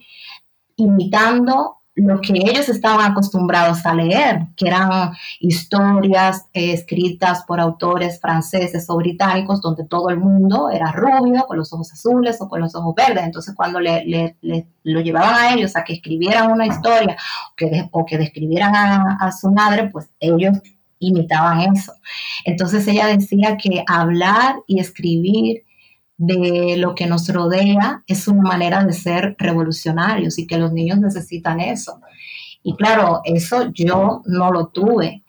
imitando 0.75 1.80
lo 1.95 2.21
que 2.21 2.33
ellos 2.33 2.69
estaban 2.69 3.11
acostumbrados 3.11 3.85
a 3.85 3.93
leer, 3.93 4.47
que 4.55 4.67
eran 4.67 5.11
historias 5.39 6.45
eh, 6.53 6.71
escritas 6.71 7.43
por 7.45 7.59
autores 7.59 8.19
franceses 8.19 8.89
o 8.89 8.97
británicos, 8.97 9.61
donde 9.61 9.83
todo 9.85 10.09
el 10.09 10.17
mundo 10.17 10.69
era 10.69 10.91
rubio, 10.91 11.43
con 11.47 11.57
los 11.57 11.73
ojos 11.73 11.91
azules 11.91 12.39
o 12.39 12.47
con 12.47 12.61
los 12.61 12.73
ojos 12.75 12.95
verdes. 12.95 13.23
Entonces, 13.25 13.53
cuando 13.55 13.79
le, 13.79 14.35
lo 14.83 15.01
llevaban 15.01 15.35
a 15.35 15.53
ellos 15.53 15.75
a 15.75 15.83
que 15.83 15.93
escribieran 15.93 16.51
una 16.51 16.65
historia 16.65 17.17
que, 17.57 17.89
o 17.91 18.05
que 18.05 18.17
describieran 18.17 18.73
a 18.73 19.31
su 19.33 19.51
madre, 19.51 19.89
pues 19.89 20.09
ellos 20.19 20.57
imitaban 20.99 21.73
eso. 21.75 21.93
Entonces, 22.45 22.87
ella 22.87 23.07
decía 23.07 23.57
que 23.57 23.83
hablar 23.87 24.55
y 24.67 24.79
escribir 24.79 25.63
de 26.21 26.77
lo 26.77 26.93
que 26.93 27.07
nos 27.07 27.27
rodea 27.29 28.03
es 28.05 28.27
una 28.27 28.43
manera 28.43 28.83
de 28.83 28.93
ser 28.93 29.35
revolucionarios 29.39 30.37
y 30.37 30.45
que 30.45 30.59
los 30.59 30.71
niños 30.71 30.99
necesitan 30.99 31.59
eso. 31.59 31.99
Y 32.61 32.75
claro, 32.75 33.21
eso 33.23 33.71
yo 33.73 34.21
no 34.25 34.51
lo 34.51 34.67
tuve. 34.67 35.23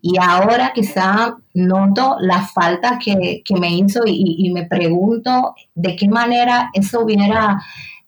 Y 0.00 0.14
ahora 0.18 0.72
quizá 0.74 1.36
noto 1.52 2.16
la 2.20 2.46
falta 2.46 2.98
que, 2.98 3.42
me 3.60 3.74
hizo 3.76 4.04
y, 4.06 4.50
me 4.54 4.64
pregunto 4.64 5.54
de 5.74 5.96
qué 5.96 6.08
manera 6.08 6.70
eso 6.72 7.00
hubiera 7.00 7.60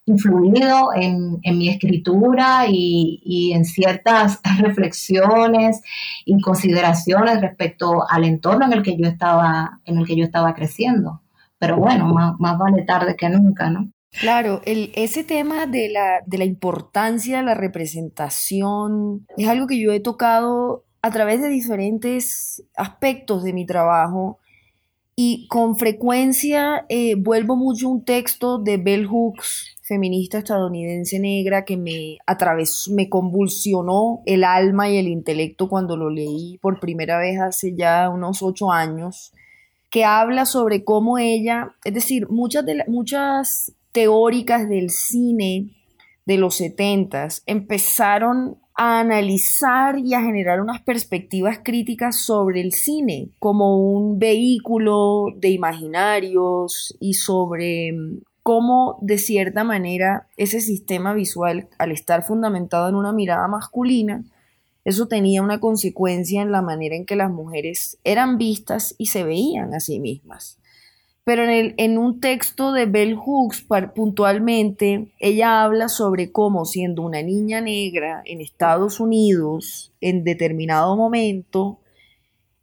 influido 0.06 0.94
en, 0.94 1.40
mi 1.58 1.68
escritura 1.68 2.64
y, 2.66 3.20
y, 3.22 3.52
en 3.52 3.66
ciertas 3.66 4.40
reflexiones 4.60 5.82
y 6.24 6.40
consideraciones 6.40 7.42
respecto 7.42 8.08
al 8.08 8.24
entorno 8.24 8.64
en 8.64 8.72
el 8.72 8.82
que 8.82 8.96
yo 8.96 9.06
estaba, 9.06 9.80
en 9.84 9.98
el 9.98 10.06
que 10.06 10.16
yo 10.16 10.24
estaba 10.24 10.54
creciendo. 10.54 11.20
Pero 11.60 11.76
bueno, 11.76 12.06
más, 12.38 12.58
vale 12.58 12.82
tarde 12.82 13.14
que 13.16 13.28
nunca, 13.28 13.70
¿no? 13.70 13.92
Claro, 14.18 14.62
el, 14.64 14.90
ese 14.96 15.22
tema 15.22 15.66
de 15.66 15.90
la, 15.90 16.22
de 16.26 16.38
la 16.38 16.44
importancia 16.44 17.36
de 17.36 17.44
la 17.44 17.54
representación 17.54 19.26
es 19.36 19.46
algo 19.46 19.68
que 19.68 19.78
yo 19.78 19.92
he 19.92 20.00
tocado 20.00 20.84
a 21.02 21.10
través 21.10 21.42
de 21.42 21.48
diferentes 21.48 22.64
aspectos 22.76 23.44
de 23.44 23.52
mi 23.52 23.66
trabajo 23.66 24.38
y 25.14 25.46
con 25.48 25.76
frecuencia 25.76 26.86
eh, 26.88 27.14
vuelvo 27.14 27.54
mucho 27.54 27.90
un 27.90 28.06
texto 28.06 28.58
de 28.58 28.78
Bell 28.78 29.06
Hooks, 29.06 29.76
feminista 29.82 30.38
estadounidense 30.38 31.18
negra, 31.18 31.66
que 31.66 31.76
me 31.76 32.16
atravesó, 32.26 32.90
me 32.94 33.10
convulsionó 33.10 34.22
el 34.24 34.44
alma 34.44 34.88
y 34.88 34.96
el 34.96 35.08
intelecto 35.08 35.68
cuando 35.68 35.98
lo 35.98 36.08
leí 36.08 36.58
por 36.62 36.80
primera 36.80 37.18
vez 37.18 37.38
hace 37.38 37.74
ya 37.76 38.08
unos 38.08 38.42
ocho 38.42 38.72
años, 38.72 39.34
que 39.90 40.04
habla 40.04 40.46
sobre 40.46 40.84
cómo 40.84 41.18
ella, 41.18 41.74
es 41.84 41.94
decir, 41.94 42.28
muchas, 42.28 42.64
de 42.64 42.84
muchas 42.86 43.72
teóricas 43.92 44.68
del 44.68 44.90
cine 44.90 45.72
de 46.26 46.38
los 46.38 46.56
setentas 46.56 47.42
empezaron 47.46 48.58
a 48.74 49.00
analizar 49.00 49.98
y 49.98 50.14
a 50.14 50.22
generar 50.22 50.60
unas 50.60 50.80
perspectivas 50.80 51.58
críticas 51.62 52.20
sobre 52.22 52.60
el 52.60 52.72
cine 52.72 53.30
como 53.38 53.76
un 53.76 54.18
vehículo 54.18 55.26
de 55.36 55.50
imaginarios 55.50 56.96
y 57.00 57.14
sobre 57.14 57.92
mm, 57.92 58.20
cómo 58.42 58.98
de 59.02 59.18
cierta 59.18 59.64
manera 59.64 60.28
ese 60.36 60.60
sistema 60.60 61.12
visual, 61.14 61.68
al 61.78 61.90
estar 61.90 62.22
fundamentado 62.22 62.88
en 62.88 62.94
una 62.94 63.12
mirada 63.12 63.48
masculina, 63.48 64.24
eso 64.84 65.08
tenía 65.08 65.42
una 65.42 65.60
consecuencia 65.60 66.42
en 66.42 66.52
la 66.52 66.62
manera 66.62 66.96
en 66.96 67.06
que 67.06 67.16
las 67.16 67.30
mujeres 67.30 67.98
eran 68.04 68.38
vistas 68.38 68.94
y 68.98 69.06
se 69.06 69.24
veían 69.24 69.74
a 69.74 69.80
sí 69.80 70.00
mismas. 70.00 70.58
Pero 71.24 71.44
en, 71.44 71.50
el, 71.50 71.74
en 71.76 71.98
un 71.98 72.20
texto 72.20 72.72
de 72.72 72.86
Bell 72.86 73.14
Hooks, 73.14 73.66
puntualmente, 73.94 75.12
ella 75.18 75.62
habla 75.62 75.88
sobre 75.88 76.32
cómo 76.32 76.64
siendo 76.64 77.02
una 77.02 77.22
niña 77.22 77.60
negra 77.60 78.22
en 78.24 78.40
Estados 78.40 79.00
Unidos, 79.00 79.92
en 80.00 80.24
determinado 80.24 80.96
momento, 80.96 81.78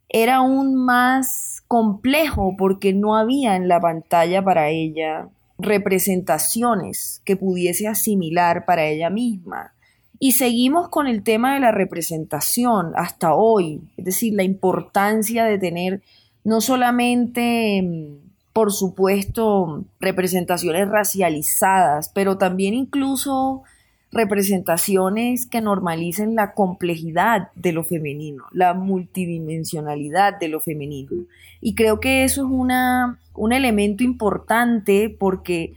era 0.08 0.36
aún 0.36 0.74
más 0.74 1.62
complejo 1.68 2.56
porque 2.58 2.92
no 2.92 3.16
había 3.16 3.56
en 3.56 3.68
la 3.68 3.80
pantalla 3.80 4.42
para 4.42 4.70
ella 4.70 5.28
representaciones 5.58 7.20
que 7.24 7.36
pudiese 7.36 7.88
asimilar 7.88 8.64
para 8.64 8.86
ella 8.86 9.10
misma. 9.10 9.74
Y 10.18 10.32
seguimos 10.32 10.88
con 10.88 11.06
el 11.06 11.22
tema 11.22 11.54
de 11.54 11.60
la 11.60 11.70
representación 11.70 12.92
hasta 12.96 13.34
hoy, 13.34 13.80
es 13.96 14.04
decir, 14.04 14.34
la 14.34 14.42
importancia 14.42 15.44
de 15.44 15.58
tener 15.58 16.02
no 16.44 16.60
solamente 16.60 17.82
mm, 17.82 18.28
por 18.58 18.72
supuesto, 18.72 19.84
representaciones 20.00 20.88
racializadas, 20.88 22.08
pero 22.08 22.38
también 22.38 22.74
incluso 22.74 23.62
representaciones 24.10 25.46
que 25.46 25.60
normalicen 25.60 26.34
la 26.34 26.54
complejidad 26.54 27.52
de 27.54 27.70
lo 27.70 27.84
femenino, 27.84 28.46
la 28.50 28.74
multidimensionalidad 28.74 30.40
de 30.40 30.48
lo 30.48 30.58
femenino. 30.58 31.26
Y 31.60 31.76
creo 31.76 32.00
que 32.00 32.24
eso 32.24 32.44
es 32.44 32.50
una, 32.50 33.20
un 33.32 33.52
elemento 33.52 34.02
importante 34.02 35.14
porque 35.16 35.74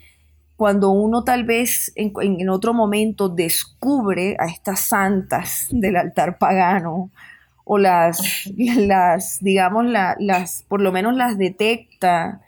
cuando 0.61 0.91
uno 0.91 1.23
tal 1.23 1.43
vez 1.43 1.91
en, 1.95 2.13
en, 2.21 2.47
otro 2.49 2.71
momento 2.71 3.29
descubre 3.29 4.35
a 4.37 4.45
estas 4.45 4.81
santas 4.81 5.65
del 5.71 5.95
altar 5.95 6.37
pagano 6.37 7.09
o 7.63 7.79
las, 7.79 8.45
las 8.55 9.39
digamos, 9.41 9.87
las, 9.87 10.63
por 10.67 10.79
lo 10.79 10.91
menos 10.91 11.15
las 11.15 11.39
detecta 11.39 12.41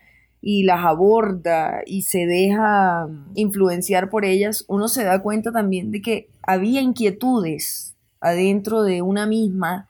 y 0.43 0.62
las 0.62 0.86
aborda 0.86 1.82
y 1.88 2.03
se 2.03 2.27
deja 2.27 3.08
influenciar 3.34 4.12
por 4.12 4.25
ellas, 4.25 4.63
uno 4.67 4.89
se 4.89 5.05
da 5.05 5.24
cuenta 5.24 5.51
también 5.51 5.89
de 5.89 6.03
que 6.03 6.29
había 6.43 6.82
inquietudes 6.82 7.96
adentro 8.22 8.84
de 8.84 9.01
una 9.01 9.25
misma 9.25 9.88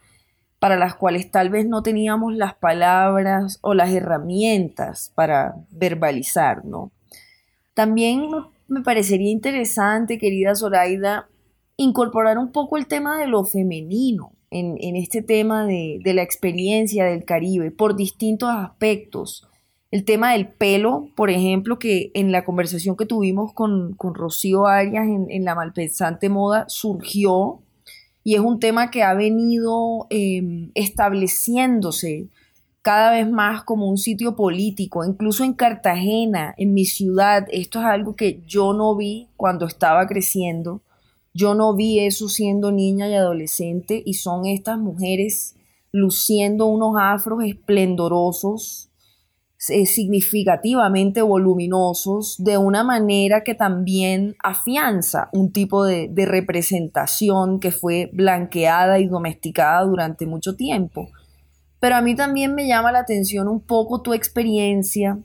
para 0.60 0.78
las 0.78 0.96
cuales 0.96 1.30
tal 1.30 1.50
vez 1.50 1.68
no 1.68 1.84
teníamos 1.84 2.34
las 2.34 2.54
palabras 2.54 3.60
o 3.60 3.74
las 3.74 3.90
herramientas 3.90 5.12
para 5.14 5.56
verbalizar, 5.72 6.64
¿no? 6.64 6.90
También 7.74 8.30
me 8.68 8.82
parecería 8.82 9.32
interesante, 9.32 10.18
querida 10.18 10.56
Zoraida, 10.56 11.28
incorporar 11.78 12.38
un 12.38 12.52
poco 12.52 12.78
el 12.78 12.88
tema 12.88 13.20
de 13.20 13.28
lo 13.28 13.44
femenino 13.44 14.34
en, 14.54 14.96
este 14.96 15.22
tema 15.22 15.66
de, 15.66 16.00
la 16.06 16.22
experiencia 16.22 17.06
del 17.06 17.26
Caribe 17.26 17.72
por 17.72 17.96
distintos 17.96 18.50
aspectos. 18.50 19.48
El 19.90 20.06
tema 20.06 20.34
del 20.34 20.48
pelo, 20.48 21.10
por 21.16 21.30
ejemplo, 21.30 21.80
que 21.80 22.12
en 22.14 22.32
la 22.32 22.46
conversación 22.46 22.96
que 22.96 23.06
tuvimos 23.06 23.54
con, 23.54 23.96
Rocío 23.98 24.68
Arias 24.68 25.08
en, 25.08 25.46
la 25.46 25.56
malpensante 25.56 26.30
moda 26.30 26.66
surgió 26.68 27.60
y 28.24 28.36
es 28.36 28.42
un 28.42 28.60
tema 28.60 28.90
que 28.90 29.04
ha 29.04 29.14
venido 29.14 30.08
em, 30.10 30.72
estableciéndose 30.76 32.28
cada 32.84 33.12
vez 33.12 33.32
más 33.32 33.64
como 33.64 33.90
un 33.90 33.98
sitio 33.98 34.36
político, 34.36 35.06
incluso 35.06 35.46
en 35.46 35.54
Cartagena, 35.54 36.54
en 36.58 36.74
mi 36.74 36.84
ciudad, 36.84 37.48
esto 37.50 37.80
es 37.80 37.86
algo 37.86 38.18
que 38.18 38.44
yo 38.46 38.74
no 38.74 38.96
vi 38.98 39.30
cuando 39.38 39.66
estaba 39.66 40.06
creciendo, 40.06 40.82
yo 41.34 41.56
no 41.56 41.76
vi 41.76 42.00
eso 42.00 42.28
siendo 42.28 42.74
niña 42.74 43.08
y 43.08 43.14
adolescente 43.14 44.04
y 44.06 44.16
son 44.16 44.46
estas 44.46 44.78
mujeres 44.78 45.56
luciendo 45.94 46.66
unos 46.66 46.96
afros 47.00 47.46
esplendorosos, 47.46 48.90
eh, 49.70 49.86
significativamente 49.86 51.22
voluminosos 51.22 52.36
de 52.38 52.58
una 52.58 52.84
manera 52.84 53.46
que 53.46 53.56
también 53.56 54.36
afianza 54.44 55.30
un 55.32 55.54
tipo 55.54 55.86
de, 55.86 56.10
de 56.10 56.26
representación 56.26 57.62
que 57.62 57.72
fue 57.72 58.10
blanqueada 58.12 59.00
y 59.00 59.08
domesticada 59.08 59.86
durante 59.86 60.26
mucho 60.26 60.58
tiempo. 60.58 61.08
Pero 61.84 61.98
a 61.98 62.02
mí 62.02 62.16
también 62.16 62.56
me 62.56 62.66
llama 62.66 62.94
la 62.94 63.00
atención 63.00 63.50
un 63.50 63.60
poco 63.60 64.02
tu 64.02 64.14
experiencia 64.14 65.20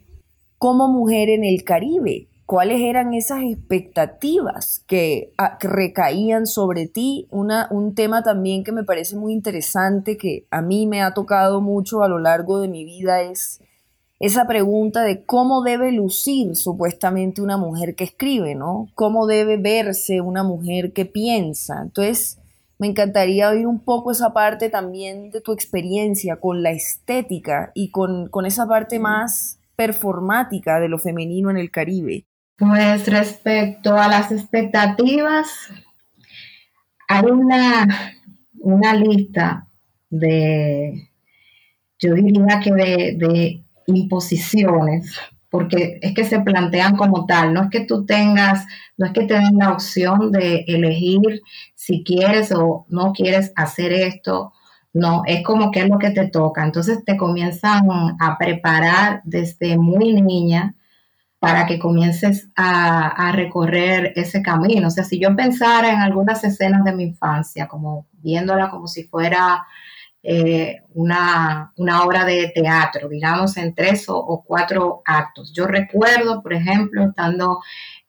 como 0.59 0.89
mujer 0.89 1.29
en 1.29 1.45
el 1.45 1.63
Caribe. 1.63 2.27
¿Cuáles 2.47 2.81
eran 2.81 3.15
esas 3.15 3.45
expectativas 3.45 4.83
que, 4.89 5.33
ah, 5.39 5.57
recaían 5.61 6.47
sobre 6.47 6.89
ti? 6.89 7.29
Un 7.31 7.95
tema 7.95 8.25
también 8.25 8.65
que 8.65 8.73
me 8.73 8.83
parece 8.83 9.15
muy 9.15 9.35
interesante, 9.35 10.17
que 10.17 10.49
a 10.51 10.61
mí 10.61 10.89
me 10.89 11.01
ha 11.01 11.15
tocado 11.15 11.61
mucho 11.61 12.03
a 12.03 12.09
lo 12.09 12.19
largo 12.19 12.61
de 12.61 12.67
mi 12.67 12.85
vida, 12.85 13.23
es 13.23 13.61
esa 14.19 14.49
pregunta 14.49 15.05
de 15.05 15.25
cómo 15.25 15.63
debe 15.63 15.93
lucir 15.93 16.57
supuestamente 16.57 17.41
una 17.41 17.57
mujer 17.57 17.95
que 17.95 18.03
escribe, 18.03 18.57
¿no? 18.57 18.89
¿Cómo 18.97 19.29
debe 19.29 19.59
verse 19.59 20.21
una 20.21 20.43
mujer 20.43 20.93
que 20.93 21.05
piensa? 21.05 21.83
Entonces, 21.83 22.41
me 22.79 22.87
encantaría 22.87 23.51
oír 23.51 23.67
un 23.67 23.81
poco 23.81 24.13
esa 24.13 24.33
parte 24.33 24.71
también 24.71 25.31
de 25.31 25.41
tu 25.41 25.53
experiencia 25.53 26.37
con 26.37 26.63
la 26.63 26.71
estética 26.71 27.73
y 27.75 27.91
con, 27.91 28.31
esa 28.47 28.69
parte 28.69 28.99
más 28.99 29.59
performática 29.75 30.79
de 30.79 30.89
lo 30.89 30.99
femenino 30.99 31.51
en 31.51 31.57
el 31.57 31.71
Caribe. 31.71 32.25
Pues 32.57 33.07
respecto 33.09 33.97
a 33.97 34.09
las 34.09 34.31
expectativas, 34.33 35.49
hay 37.09 37.25
una, 37.27 38.15
una 38.61 38.95
lista 38.95 39.67
de, 40.11 41.09
yo 41.99 42.15
diría 42.15 42.61
que 42.63 42.73
de 42.73 43.63
imposiciones, 43.87 45.17
porque 45.51 45.99
es 46.03 46.15
que 46.15 46.25
se 46.25 46.41
plantean 46.41 46.97
como 46.97 47.27
tal, 47.27 47.55
no 47.55 47.63
es 47.63 47.71
que 47.71 47.81
tú 47.81 48.05
tengas, 48.05 48.67
no 48.97 49.07
es 49.07 49.13
que 49.13 49.25
te 49.25 49.35
den 49.35 49.59
la 49.59 49.73
opción 49.73 50.31
de 50.31 50.65
elegir 50.69 51.43
si 51.75 52.05
quieres 52.05 52.53
o 52.53 52.87
no 52.89 53.13
quieres 53.13 53.53
hacer 53.57 53.93
esto, 53.93 54.53
no, 54.93 55.23
es 55.27 55.43
como 55.45 55.71
que 55.71 55.81
es 55.81 55.89
lo 55.89 55.99
que 55.99 56.11
te 56.11 56.29
toca. 56.29 56.65
Entonces 56.65 57.05
te 57.05 57.17
comienzan 57.17 57.87
a 58.19 58.37
preparar 58.39 59.21
desde 59.25 59.79
muy 59.79 60.21
niña 60.21 60.75
para 61.39 61.67
que 61.67 61.79
comiences 61.79 62.49
a, 62.57 63.09
a, 63.09 63.33
recorrer 63.33 64.13
ese 64.17 64.43
camino. 64.43 64.89
O 64.89 64.91
sea, 64.91 65.05
si 65.05 65.21
yo 65.21 65.37
pensara 65.37 65.93
en 65.93 66.01
algunas 66.01 66.43
escenas 66.43 66.85
de 66.85 66.93
mi 66.95 67.05
infancia, 67.05 67.69
como 67.69 68.07
viéndola 68.13 68.71
como 68.71 68.89
si 68.89 69.05
fuera 69.05 69.65
eh, 70.23 70.83
una, 70.95 71.73
obra 72.05 72.25
de 72.25 72.51
teatro, 72.55 73.09
digamos, 73.09 73.57
en 73.57 73.75
tres 73.75 74.07
o, 74.09 74.45
cuatro 74.47 75.03
actos. 75.05 75.53
Yo 75.53 75.67
recuerdo, 75.67 76.43
por 76.43 76.55
ejemplo, 76.55 77.05
estando 77.05 77.61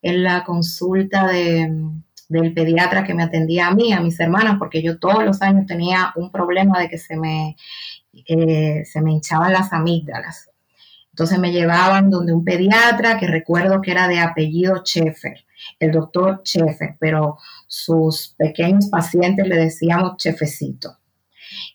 en 0.01 0.23
la 0.23 0.43
consulta 0.43 1.27
del 1.27 2.53
pediatra 2.53 3.03
que 3.03 3.13
me 3.13 3.23
atendía 3.23 3.67
a 3.67 3.75
mí, 3.75 3.93
a 3.93 4.01
mis 4.01 4.19
hermanas, 4.19 4.55
porque 4.57 4.81
yo 4.81 4.97
todos 4.99 5.23
los 5.23 5.41
años 5.41 5.65
tenía 5.65 6.11
un 6.15 6.31
problema 6.31 6.79
de 6.79 6.89
que 6.89 6.97
se 6.97 7.15
me, 7.15 7.55
eh, 8.13 8.83
se 8.85 9.01
me 9.01 9.11
hinchaban 9.11 9.53
las 9.53 9.71
amígdalas. 9.73 10.49
Entonces 11.11 11.37
me 11.39 11.51
llevaban 11.51 12.09
donde 12.09 12.33
un 12.33 12.45
pediatra 12.45 13.17
que 13.19 13.27
recuerdo 13.27 13.81
que 13.81 13.91
era 13.91 14.07
de 14.07 14.19
apellido 14.19 14.81
Sheffer, 14.85 15.45
el 15.79 15.91
doctor 15.91 16.41
Sheffer, 16.45 16.95
pero 16.97 17.37
sus 17.67 18.35
pequeños 18.37 18.87
pacientes 18.87 19.45
le 19.45 19.57
decíamos 19.57 20.15
Chefecito. 20.17 20.98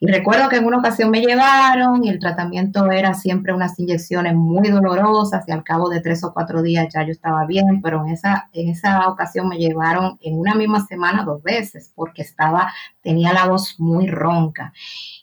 Y 0.00 0.06
recuerdo 0.06 0.48
que 0.48 0.56
en 0.56 0.64
una 0.64 0.78
ocasión 0.78 1.10
me 1.10 1.20
llevaron 1.20 2.04
y 2.04 2.08
el 2.08 2.18
tratamiento 2.18 2.90
era 2.90 3.14
siempre 3.14 3.52
unas 3.52 3.78
inyecciones 3.78 4.34
muy 4.34 4.68
dolorosas 4.68 5.44
y 5.48 5.52
al 5.52 5.64
cabo 5.64 5.88
de 5.88 6.00
tres 6.00 6.24
o 6.24 6.32
cuatro 6.32 6.62
días 6.62 6.88
ya 6.92 7.04
yo 7.04 7.12
estaba 7.12 7.46
bien, 7.46 7.80
pero 7.82 8.04
en 8.04 8.12
esa, 8.12 8.48
en 8.52 8.68
esa 8.68 9.08
ocasión 9.08 9.48
me 9.48 9.58
llevaron 9.58 10.18
en 10.20 10.38
una 10.38 10.54
misma 10.54 10.86
semana 10.86 11.24
dos 11.24 11.42
veces 11.42 11.92
porque 11.94 12.22
estaba, 12.22 12.72
tenía 13.02 13.32
la 13.32 13.46
voz 13.46 13.76
muy 13.78 14.08
ronca. 14.08 14.72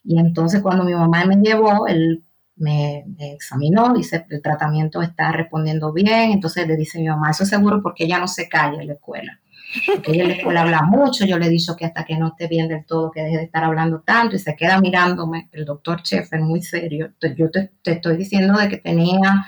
Y 0.03 0.19
entonces 0.19 0.61
cuando 0.61 0.83
mi 0.83 0.93
mamá 0.93 1.25
me 1.25 1.35
llevó, 1.35 1.87
él 1.87 2.23
me, 2.55 3.05
examinó, 3.19 3.93
dice, 3.93 4.25
el 4.29 4.41
tratamiento 4.41 5.01
está 5.01 5.31
respondiendo 5.31 5.91
bien, 5.91 6.31
entonces 6.31 6.67
le 6.67 6.77
dice 6.77 6.99
mi 6.99 7.07
mamá, 7.07 7.31
eso 7.31 7.45
seguro 7.45 7.81
porque 7.81 8.05
ella 8.05 8.19
no 8.19 8.27
se 8.27 8.47
calla 8.47 8.81
en 8.81 8.87
la 8.87 8.93
escuela. 8.93 9.39
Porque 9.85 10.11
ella 10.11 10.23
en 10.23 10.29
la 10.29 10.35
escuela 10.35 10.61
habla 10.61 10.81
mucho, 10.83 11.25
yo 11.25 11.37
le 11.37 11.47
he 11.47 11.49
dicho 11.49 11.75
que 11.75 11.85
hasta 11.85 12.03
que 12.03 12.17
no 12.17 12.27
esté 12.27 12.47
bien 12.47 12.67
del 12.67 12.85
todo, 12.85 13.11
que 13.11 13.21
deje 13.21 13.37
de 13.37 13.43
estar 13.43 13.63
hablando 13.63 14.01
tanto, 14.01 14.35
y 14.35 14.39
se 14.39 14.55
queda 14.55 14.79
mirándome, 14.79 15.49
el 15.51 15.65
doctor 15.65 16.01
Chef 16.03 16.31
es 16.31 16.41
muy 16.41 16.61
serio, 16.61 17.13
yo 17.37 17.49
te, 17.49 17.71
te 17.81 17.91
estoy 17.93 18.17
diciendo 18.17 18.57
de 18.57 18.69
que 18.69 18.77
tenía 18.77 19.45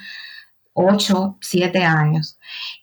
8, 0.74 1.38
7 1.42 1.84
años, 1.84 2.40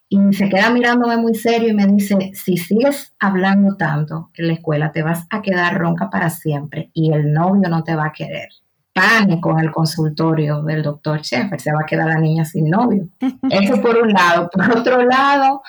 y 0.09 0.19
se 0.33 0.49
queda 0.49 0.71
mirándome 0.71 1.17
muy 1.17 1.35
serio 1.35 1.69
y 1.69 1.75
me 1.75 1.87
dice, 1.87 2.33
si 2.35 2.57
sigues 2.57 3.15
hablando 3.21 3.77
tanto 3.77 4.31
en 4.35 4.49
la 4.49 4.55
escuela, 4.55 4.91
te 4.91 5.03
vas 5.03 5.27
a 5.31 5.41
quedar 5.41 5.79
ronca 5.79 6.11
para 6.11 6.31
siempre 6.31 6.91
y 6.93 7.13
el 7.13 7.33
novio 7.33 7.69
no 7.69 7.85
te 7.85 7.95
va 7.95 8.07
a 8.07 8.13
querer 8.13 8.49
pánico 8.93 9.53
en 9.53 9.61
el 9.61 9.71
consultorio 9.71 10.63
del 10.63 10.83
doctor 10.83 11.21
Sheffer, 11.21 11.61
se 11.61 11.73
va 11.73 11.81
a 11.83 11.87
quedar 11.87 12.09
la 12.09 12.19
niña 12.19 12.45
sin 12.45 12.69
novio. 12.69 13.09
Eso 13.51 13.81
por 13.81 13.97
un 13.99 14.13
lado. 14.13 14.51
Por 14.53 14.79
otro 14.79 15.03
lado, 15.03 15.63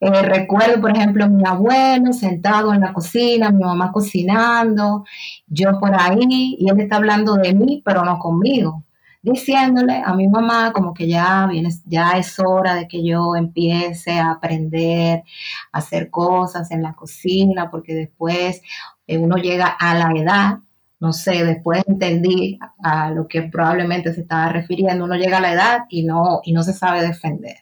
eh, 0.00 0.22
recuerdo, 0.22 0.80
por 0.80 0.96
ejemplo, 0.96 1.28
mi 1.28 1.42
abuelo 1.46 2.12
sentado 2.12 2.72
en 2.72 2.80
la 2.80 2.92
cocina, 2.92 3.50
mi 3.50 3.64
mamá 3.64 3.90
cocinando, 3.92 5.04
yo 5.46 5.78
por 5.80 5.94
ahí, 5.94 6.56
y 6.58 6.68
él 6.70 6.80
está 6.80 6.96
hablando 6.96 7.34
de 7.34 7.52
mí, 7.54 7.82
pero 7.84 8.04
no 8.04 8.18
conmigo, 8.18 8.84
diciéndole 9.22 10.02
a 10.04 10.14
mi 10.14 10.28
mamá 10.28 10.72
como 10.72 10.94
que 10.94 11.08
ya, 11.08 11.46
viene, 11.46 11.70
ya 11.84 12.12
es 12.12 12.38
hora 12.38 12.74
de 12.74 12.86
que 12.86 13.04
yo 13.04 13.34
empiece 13.36 14.18
a 14.18 14.32
aprender 14.32 15.24
a 15.72 15.78
hacer 15.78 16.10
cosas 16.10 16.70
en 16.70 16.82
la 16.82 16.94
cocina, 16.94 17.70
porque 17.70 17.94
después 17.94 18.62
eh, 19.06 19.18
uno 19.18 19.36
llega 19.36 19.66
a 19.66 19.94
la 19.94 20.12
edad 20.12 20.58
no 21.00 21.12
sé, 21.12 21.44
después 21.44 21.84
entendí 21.86 22.58
a 22.82 23.10
lo 23.10 23.28
que 23.28 23.42
probablemente 23.42 24.12
se 24.12 24.22
estaba 24.22 24.48
refiriendo, 24.50 25.04
uno 25.04 25.14
llega 25.14 25.38
a 25.38 25.40
la 25.40 25.52
edad 25.52 25.78
y 25.88 26.04
no, 26.04 26.40
y 26.44 26.52
no 26.52 26.62
se 26.62 26.72
sabe 26.72 27.02
defender. 27.02 27.56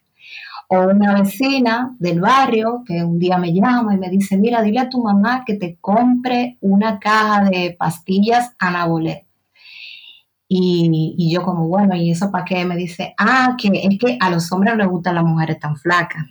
O 0.69 0.81
una 0.81 1.15
vecina 1.15 1.95
del 1.99 2.21
barrio 2.21 2.83
que 2.85 3.05
un 3.05 3.19
día 3.19 3.39
me 3.39 3.53
llama 3.53 3.95
y 3.95 3.99
me 3.99 4.11
dice, 4.11 4.37
mira, 4.37 4.63
dile 4.63 4.81
a 4.81 4.89
tu 4.89 5.01
mamá 5.03 5.45
que 5.47 5.55
te 5.55 5.77
compre 5.81 6.57
una 6.61 6.99
caja 6.99 7.45
de 7.45 7.77
pastillas 7.79 8.53
anabolet. 8.59 9.27
Y, 10.49 11.15
y 11.17 11.33
yo 11.33 11.43
como, 11.43 11.69
bueno, 11.69 11.95
¿y 11.95 12.11
eso 12.11 12.31
para 12.31 12.45
qué? 12.45 12.65
Me 12.65 12.77
dice, 12.77 13.15
ah, 13.19 13.57
que 13.59 13.69
es 13.69 13.99
que 13.99 14.17
a 14.21 14.31
los 14.31 14.51
hombres 14.51 14.77
les 14.77 14.89
gustan 14.89 15.17
las 15.17 15.25
mujeres 15.25 15.61
tan 15.61 15.77
flacas. 15.77 16.25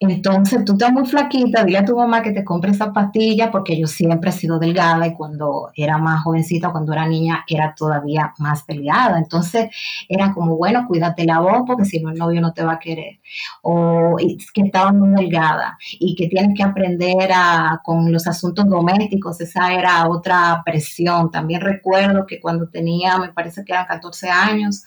Entonces 0.00 0.64
tú 0.64 0.74
estás 0.74 0.92
muy 0.92 1.06
flaquita, 1.06 1.64
dile 1.64 1.78
a 1.78 1.84
tu 1.84 1.96
mamá 1.96 2.22
que 2.22 2.30
te 2.30 2.44
compre 2.44 2.70
esa 2.70 2.92
pastilla 2.92 3.50
porque 3.50 3.78
yo 3.80 3.88
siempre 3.88 4.30
he 4.30 4.32
sido 4.32 4.60
delgada 4.60 5.04
y 5.08 5.14
cuando 5.14 5.72
era 5.74 5.98
más 5.98 6.22
jovencita, 6.22 6.70
cuando 6.70 6.92
era 6.92 7.08
niña, 7.08 7.44
era 7.48 7.74
todavía 7.76 8.32
más 8.38 8.64
delgada. 8.64 9.18
Entonces 9.18 9.70
era 10.08 10.32
como, 10.32 10.56
bueno, 10.56 10.86
cuídate 10.86 11.24
la 11.24 11.40
voz 11.40 11.64
porque 11.66 11.84
si 11.84 11.98
no 12.00 12.10
el 12.10 12.18
novio 12.18 12.40
no 12.40 12.52
te 12.52 12.62
va 12.62 12.74
a 12.74 12.78
querer. 12.78 13.18
O 13.62 14.16
que 14.54 14.62
estaba 14.62 14.92
muy 14.92 15.10
delgada 15.20 15.76
y 15.98 16.14
que 16.14 16.28
tienes 16.28 16.56
que 16.56 16.62
aprender 16.62 17.30
a, 17.34 17.80
con 17.84 18.12
los 18.12 18.26
asuntos 18.28 18.68
domésticos, 18.68 19.40
esa 19.40 19.72
era 19.72 20.08
otra 20.08 20.62
presión. 20.64 21.30
También 21.32 21.60
recuerdo 21.60 22.24
que 22.24 22.40
cuando 22.40 22.68
tenía, 22.68 23.18
me 23.18 23.32
parece 23.32 23.64
que 23.64 23.72
eran 23.72 23.86
14 23.86 24.30
años, 24.30 24.84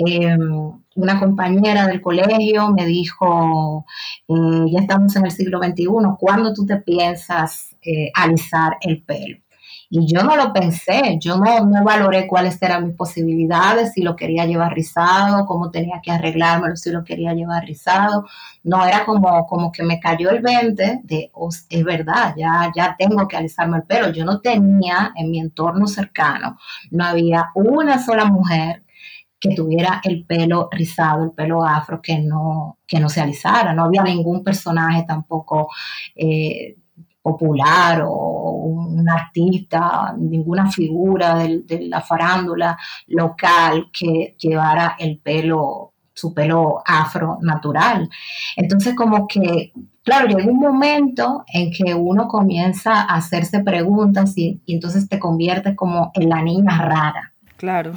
Em, 0.00 0.80
una 0.94 1.18
compañera 1.18 1.88
del 1.88 2.00
colegio 2.00 2.70
me 2.70 2.86
dijo, 2.86 3.84
eh, 4.28 4.66
ya 4.70 4.80
estamos 4.80 5.16
en 5.16 5.24
el 5.24 5.32
siglo 5.32 5.58
XXI, 5.60 5.86
¿cuándo 6.20 6.54
tú 6.54 6.64
te 6.64 6.76
piensas 6.76 7.74
eh, 7.82 8.10
alisar 8.14 8.76
el 8.80 9.02
pelo? 9.02 9.38
Y 9.90 10.06
yo 10.06 10.22
no 10.22 10.36
lo 10.36 10.52
pensé, 10.52 11.18
yo 11.18 11.36
no, 11.38 11.64
no, 11.64 11.82
valoré 11.82 12.28
cuáles 12.28 12.62
eran 12.62 12.86
mis 12.86 12.96
posibilidades, 12.96 13.92
si 13.92 14.02
lo 14.02 14.14
quería 14.14 14.46
llevar 14.46 14.72
rizado, 14.74 15.46
cómo 15.46 15.70
tenía 15.72 16.00
que 16.00 16.12
arreglármelo, 16.12 16.76
si 16.76 16.90
lo 16.90 17.02
quería 17.02 17.32
llevar 17.34 17.64
rizado. 17.64 18.24
No, 18.62 18.84
era 18.86 19.04
como, 19.04 19.46
como 19.46 19.72
que 19.72 19.82
me 19.82 19.98
cayó 19.98 20.30
el 20.30 20.42
20 20.42 21.00
de, 21.02 21.30
oh, 21.32 21.48
es 21.70 21.84
verdad, 21.84 22.34
ya, 22.36 22.70
ya 22.76 22.94
tengo 22.98 23.26
que 23.26 23.36
alisarme 23.36 23.78
el 23.78 23.82
pelo. 23.84 24.10
Yo 24.12 24.24
no 24.24 24.40
tenía 24.40 25.12
en 25.16 25.30
mi 25.30 25.40
entorno 25.40 25.86
cercano, 25.88 26.56
no 26.90 27.04
había 27.04 27.46
una 27.54 27.98
sola 27.98 28.26
mujer 28.26 28.84
que 29.40 29.54
tuviera 29.54 30.00
el 30.04 30.24
pelo 30.24 30.68
rizado, 30.70 31.24
el 31.24 31.32
pelo 31.32 31.64
afro, 31.64 32.00
que 32.02 32.18
no, 32.18 32.78
que 32.86 32.98
no 32.98 33.08
se 33.08 33.20
alisara. 33.20 33.72
No 33.72 33.84
había 33.84 34.02
ningún 34.02 34.42
personaje 34.42 35.04
tampoco 35.06 35.68
eh, 36.14 36.76
popular 37.22 38.02
o 38.06 38.52
un 38.64 39.08
artista, 39.08 40.14
ninguna 40.18 40.70
figura 40.70 41.36
de, 41.36 41.86
la 41.88 42.00
farándula 42.00 42.76
local 43.06 43.90
que 43.92 44.34
llevara 44.38 44.96
el 44.98 45.18
pelo, 45.18 45.92
su 46.12 46.34
pelo 46.34 46.82
afro 46.84 47.38
natural. 47.42 48.08
Entonces 48.56 48.94
como 48.94 49.26
que, 49.28 49.72
claro, 50.02 50.26
llega 50.26 50.50
un 50.50 50.58
momento 50.58 51.44
en 51.52 51.70
que 51.70 51.94
uno 51.94 52.28
comienza 52.28 53.02
a 53.02 53.16
hacerse 53.16 53.60
preguntas 53.60 54.36
y, 54.36 54.60
y 54.64 54.74
entonces 54.74 55.08
te 55.08 55.18
conviertes 55.18 55.76
como 55.76 56.10
en 56.14 56.28
la 56.28 56.42
niña 56.42 56.78
rara 56.78 57.34
Claro. 57.58 57.94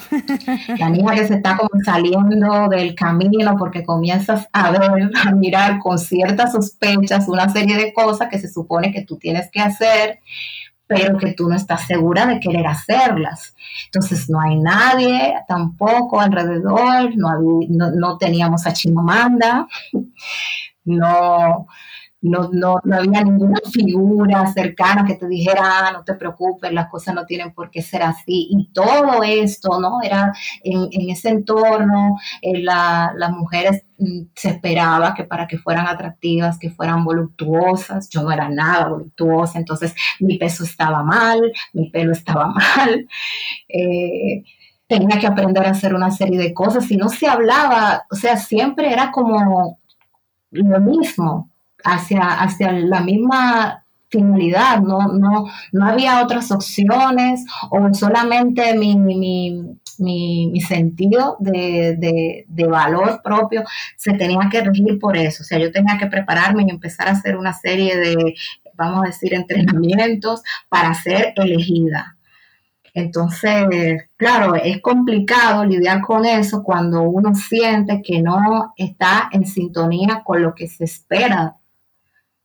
La 0.80 0.90
niña 0.90 1.14
que 1.14 1.28
se 1.28 1.36
está 1.36 1.56
como 1.56 1.70
saliendo 1.86 2.68
del 2.68 2.96
camino 2.96 3.56
porque 3.60 3.86
comienzas 3.86 4.50
a 4.52 4.72
ver, 4.72 5.12
a 5.24 5.32
mirar 5.36 5.78
con 5.78 6.00
ciertas 6.00 6.54
sospechas 6.54 7.28
una 7.28 7.48
serie 7.48 7.78
de 7.78 7.94
cosas 7.94 8.28
que 8.30 8.40
se 8.40 8.52
supone 8.52 8.92
que 8.92 9.04
tú 9.04 9.18
tienes 9.18 9.52
que 9.52 9.62
hacer, 9.62 10.20
pero 10.88 11.16
que 11.20 11.34
tú 11.34 11.48
no 11.48 11.56
estás 11.56 11.86
segura 11.86 12.26
de 12.26 12.40
querer 12.40 12.66
hacerlas. 12.66 13.56
Entonces 13.86 14.32
no 14.32 14.42
hay 14.42 14.58
nadie 14.58 15.36
tampoco 15.48 16.20
alrededor, 16.20 17.16
no, 17.16 17.30
no, 17.70 18.18
teníamos 18.18 18.66
a 18.66 18.74
Chimamanda, 18.74 19.68
no, 20.86 21.68
no, 22.22 22.50
no, 22.52 22.80
no, 22.84 22.96
había 22.96 23.24
ninguna 23.24 23.60
figura 23.72 24.46
cercana 24.54 25.06
que 25.06 25.16
te 25.16 25.28
dijera, 25.28 25.62
ah, 25.64 25.92
no 25.92 26.04
te 26.04 26.14
preocupes, 26.14 26.72
las 26.72 26.88
cosas 26.88 27.16
no 27.16 27.26
tienen 27.26 27.52
por 27.54 27.72
qué 27.72 27.82
ser 27.82 28.04
así. 28.04 28.48
Y 28.52 28.70
todo 28.74 29.24
esto, 29.24 29.80
¿no? 29.80 30.02
Era 30.04 30.32
en, 30.64 30.88
en 30.92 31.10
ese 31.10 31.30
entorno, 31.30 32.18
eh, 32.42 32.62
la, 32.62 33.14
las 33.18 33.32
mujeres 33.32 33.84
mm, 33.98 34.22
se 34.36 34.50
esperaba 34.50 35.14
que 35.16 35.24
para 35.24 35.48
que 35.48 35.58
fueran 35.58 35.88
atractivas, 35.88 36.60
que 36.60 36.70
fueran 36.70 37.04
voluptuosas, 37.04 38.08
yo 38.10 38.22
no 38.22 38.32
era 38.32 38.50
nada 38.50 38.90
voluptuosa, 38.90 39.58
entonces 39.58 39.96
mi 40.20 40.38
peso 40.38 40.64
estaba 40.64 41.04
mal, 41.04 41.40
mi 41.74 41.90
pelo 41.90 42.12
estaba 42.12 42.54
mal. 42.78 43.08
Eh, 43.68 44.44
tenía 44.88 45.20
que 45.20 45.28
aprender 45.28 45.66
a 45.66 45.72
hacer 45.72 45.96
una 45.96 46.12
serie 46.12 46.38
de 46.38 46.54
cosas 46.54 46.90
y 46.92 46.98
no 46.98 47.10
se 47.10 47.28
hablaba, 47.28 48.06
o 48.12 48.16
sea, 48.16 48.38
siempre 48.38 48.92
era 48.92 49.10
como 49.12 49.80
lo 50.52 50.80
mismo, 50.82 51.51
hacia, 51.84 52.22
hacia 52.42 52.72
la 52.72 53.02
misma 53.02 53.86
finalidad, 54.12 54.82
no, 54.82 55.08
no, 55.08 55.46
no 55.72 55.86
había 55.86 56.22
otras 56.22 56.52
opciones 56.52 57.46
o 57.70 57.94
solamente 57.94 58.78
mi, 58.78 58.98
mi, 58.98 59.64
mi, 59.98 60.50
mi 60.52 60.62
sentido 60.62 61.38
de, 61.40 61.96
de, 61.98 62.46
de, 62.48 62.68
valor 62.68 63.22
propio 63.24 63.64
se 63.96 64.14
tenía 64.14 64.50
que 64.52 64.62
regir 64.62 65.00
por 65.00 65.16
eso. 65.16 65.44
O 65.44 65.46
sea, 65.46 65.58
yo 65.60 65.72
tenía 65.72 65.98
que 65.98 66.08
prepararme 66.08 66.66
y 66.68 66.70
empezar 66.70 67.08
a 67.08 67.12
hacer 67.12 67.38
una 67.38 67.54
serie 67.54 67.98
de, 67.98 68.36
vamos 68.76 69.04
a 69.04 69.08
decir, 69.08 69.34
entrenamientos 69.34 70.44
para 70.68 70.94
ser 70.94 71.34
elegida. 71.38 72.18
Entonces, 72.94 74.10
claro, 74.18 74.56
es 74.56 74.82
complicado 74.82 75.64
lidiar 75.64 76.02
con 76.02 76.26
eso 76.26 76.62
cuando 76.62 77.04
uno 77.04 77.34
siente 77.34 78.02
que 78.02 78.22
no 78.22 78.74
está 78.76 79.30
en 79.32 79.46
sintonía 79.46 80.24
con 80.26 80.42
lo 80.42 80.54
que 80.54 80.68
se 80.68 80.84
espera 80.84 81.56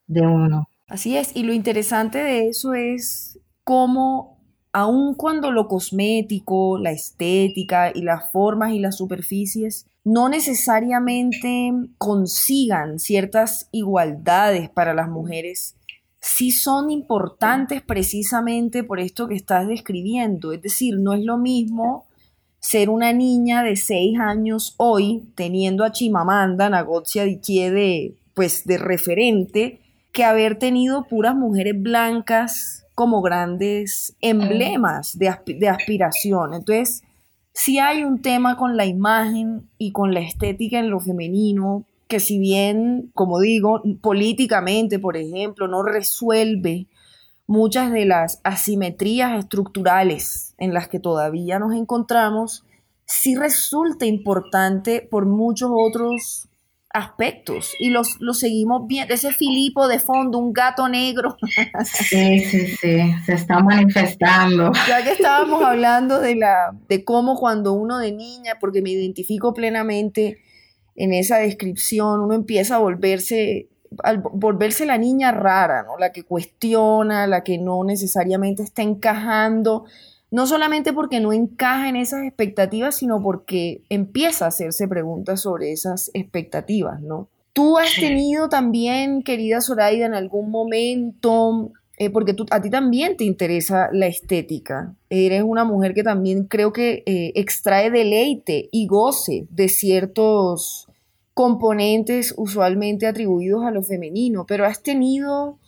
de 0.06 0.22
uno. 0.22 0.68
Así 0.88 1.16
es, 1.16 1.34
y 1.34 1.42
lo 1.42 1.52
interesante 1.52 2.18
de 2.18 2.48
eso 2.48 2.74
es 2.74 3.40
cómo, 3.64 4.38
aun 4.72 5.14
cuando 5.14 5.50
lo 5.50 5.66
cosmético, 5.66 6.78
la 6.78 6.92
estética 6.92 7.90
y 7.94 8.02
las 8.02 8.30
formas 8.30 8.72
y 8.72 8.78
las 8.78 8.96
superficies 8.96 9.86
no 10.04 10.28
necesariamente 10.28 11.72
consigan 11.98 13.00
ciertas 13.00 13.68
igualdades 13.72 14.70
para 14.70 14.94
las 14.94 15.08
mujeres, 15.08 15.74
sí 16.20 16.52
son 16.52 16.90
importantes 16.90 17.82
precisamente 17.82 18.84
por 18.84 19.00
esto 19.00 19.26
que 19.26 19.34
estás 19.34 19.66
describiendo. 19.66 20.52
Es 20.52 20.62
decir, 20.62 21.00
no 21.00 21.12
es 21.12 21.24
lo 21.24 21.38
mismo 21.38 22.06
ser 22.60 22.88
una 22.88 23.12
niña 23.12 23.64
de 23.64 23.74
seis 23.74 24.16
años 24.20 24.74
hoy 24.76 25.24
teniendo 25.34 25.82
a 25.82 25.90
Chimamanda 25.90 26.68
Ngozi 26.68 27.18
Adichie 27.18 27.72
de, 27.72 28.14
pues, 28.34 28.64
de 28.64 28.78
referente 28.78 29.80
que 30.16 30.24
haber 30.24 30.58
tenido 30.58 31.04
puras 31.04 31.36
mujeres 31.36 31.74
blancas 31.78 32.86
como 32.94 33.20
grandes 33.20 34.16
emblemas 34.22 35.18
de, 35.18 35.28
aspiración. 35.68 36.54
Entonces, 36.54 37.02
si 37.52 37.78
hay 37.78 38.02
un 38.02 38.22
tema 38.22 38.56
con 38.56 38.78
la 38.78 38.86
imagen 38.86 39.68
y 39.76 39.92
con 39.92 40.14
la 40.14 40.20
estética 40.20 40.78
en 40.78 40.88
lo 40.88 41.00
femenino 41.00 41.84
que 42.08 42.18
si 42.18 42.38
bien, 42.38 43.10
como 43.12 43.40
digo, 43.40 43.82
políticamente, 44.00 44.98
por 44.98 45.18
ejemplo, 45.18 45.68
no 45.68 45.82
resuelve 45.82 46.86
muchas 47.46 47.92
de 47.92 48.06
las 48.06 48.40
asimetrías 48.42 49.38
estructurales 49.38 50.54
en 50.56 50.72
las 50.72 50.88
que 50.88 50.98
todavía 50.98 51.58
nos 51.58 51.74
encontramos, 51.74 52.64
sí 53.04 53.34
resulta 53.36 54.06
importante 54.06 55.06
por 55.10 55.26
muchos 55.26 55.70
otros 55.74 56.48
aspectos 56.96 57.74
y 57.78 57.90
los, 57.90 58.16
los 58.20 58.38
seguimos 58.38 58.86
viendo. 58.86 59.12
Ese 59.12 59.30
Filipo 59.32 59.86
de 59.86 59.98
fondo, 59.98 60.38
un 60.38 60.52
gato 60.52 60.88
negro. 60.88 61.36
Sí, 61.84 62.40
sí, 62.40 62.66
sí, 62.68 62.98
se 63.24 63.32
está 63.32 63.60
manifestando. 63.60 64.72
Ya 64.88 65.02
que 65.02 65.10
estábamos 65.10 65.62
hablando 65.62 66.20
de, 66.20 66.36
la, 66.36 66.72
de 66.88 67.04
cómo 67.04 67.36
cuando 67.36 67.72
uno 67.72 67.98
de 67.98 68.12
niña, 68.12 68.54
porque 68.60 68.82
me 68.82 68.90
identifico 68.90 69.52
plenamente 69.52 70.38
en 70.94 71.12
esa 71.12 71.38
descripción, 71.38 72.20
uno 72.20 72.34
empieza 72.34 72.76
a 72.76 72.78
volverse, 72.78 73.68
al 74.02 74.18
volverse 74.18 74.86
la 74.86 74.98
niña 74.98 75.32
rara, 75.32 75.82
¿no? 75.82 75.98
La 75.98 76.12
que 76.12 76.22
cuestiona, 76.22 77.26
la 77.26 77.42
que 77.42 77.58
no 77.58 77.84
necesariamente 77.84 78.62
está 78.62 78.82
encajando 78.82 79.84
no 80.36 80.46
solamente 80.46 80.92
porque 80.92 81.18
no 81.18 81.32
encaja 81.32 81.88
en 81.88 81.96
esas 81.96 82.26
expectativas, 82.26 82.96
sino 82.96 83.22
porque 83.22 83.80
empieza 83.88 84.44
a 84.44 84.48
hacerse 84.48 84.86
preguntas 84.86 85.40
sobre 85.40 85.72
esas 85.72 86.10
expectativas, 86.12 87.00
¿no? 87.00 87.30
Tú 87.54 87.78
has 87.78 87.94
tenido 87.94 88.50
también, 88.50 89.22
querida 89.22 89.62
Zoraida, 89.62 90.04
en 90.04 90.12
algún 90.12 90.50
momento, 90.50 91.72
eh, 91.96 92.10
porque 92.10 92.34
tú, 92.34 92.44
a 92.50 92.60
ti 92.60 92.68
también 92.68 93.16
te 93.16 93.24
interesa 93.24 93.88
la 93.94 94.08
estética. 94.08 94.94
Eres 95.08 95.42
una 95.42 95.64
mujer 95.64 95.94
que 95.94 96.02
también 96.02 96.44
creo 96.44 96.70
que 96.70 97.02
eh, 97.06 97.32
extrae 97.34 97.90
deleite 97.90 98.68
y 98.70 98.86
goce 98.86 99.46
de 99.48 99.70
ciertos 99.70 100.86
componentes 101.32 102.34
usualmente 102.36 103.06
atribuidos 103.06 103.64
a 103.64 103.70
lo 103.70 103.82
femenino, 103.82 104.44
pero 104.46 104.66
has 104.66 104.82
tenido 104.82 105.58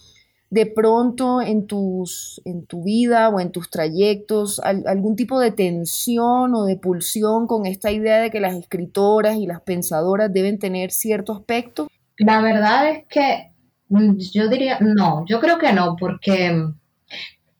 de 0.50 0.66
pronto 0.66 1.42
en, 1.42 1.66
tus, 1.66 2.40
en 2.44 2.64
tu 2.64 2.82
vida 2.82 3.28
o 3.28 3.38
en 3.38 3.52
tus 3.52 3.68
trayectos 3.68 4.61
algún 4.61 5.14
tipo 5.14 5.38
de 5.40 5.52
tensión 5.52 6.54
o 6.54 6.64
de 6.64 6.76
pulsión 6.76 7.46
con 7.46 7.66
esta 7.66 7.90
idea 7.90 8.18
de 8.18 8.30
que 8.30 8.40
las 8.40 8.54
escritoras 8.54 9.37
y 9.37 9.46
las 9.46 9.61
pensadoras 9.61 10.32
deben 10.32 10.58
tener 10.58 10.90
cierto 10.90 11.32
aspecto? 11.34 11.88
La 12.16 12.40
verdad 12.40 12.90
es 12.90 13.04
que 13.08 13.52
mm, 13.88 14.16
yo 14.32 14.48
diría, 14.48 14.78
no, 14.80 15.24
yo 15.26 15.38
creo 15.38 15.58
que 15.58 15.72
no, 15.72 15.96
porque 15.98 16.72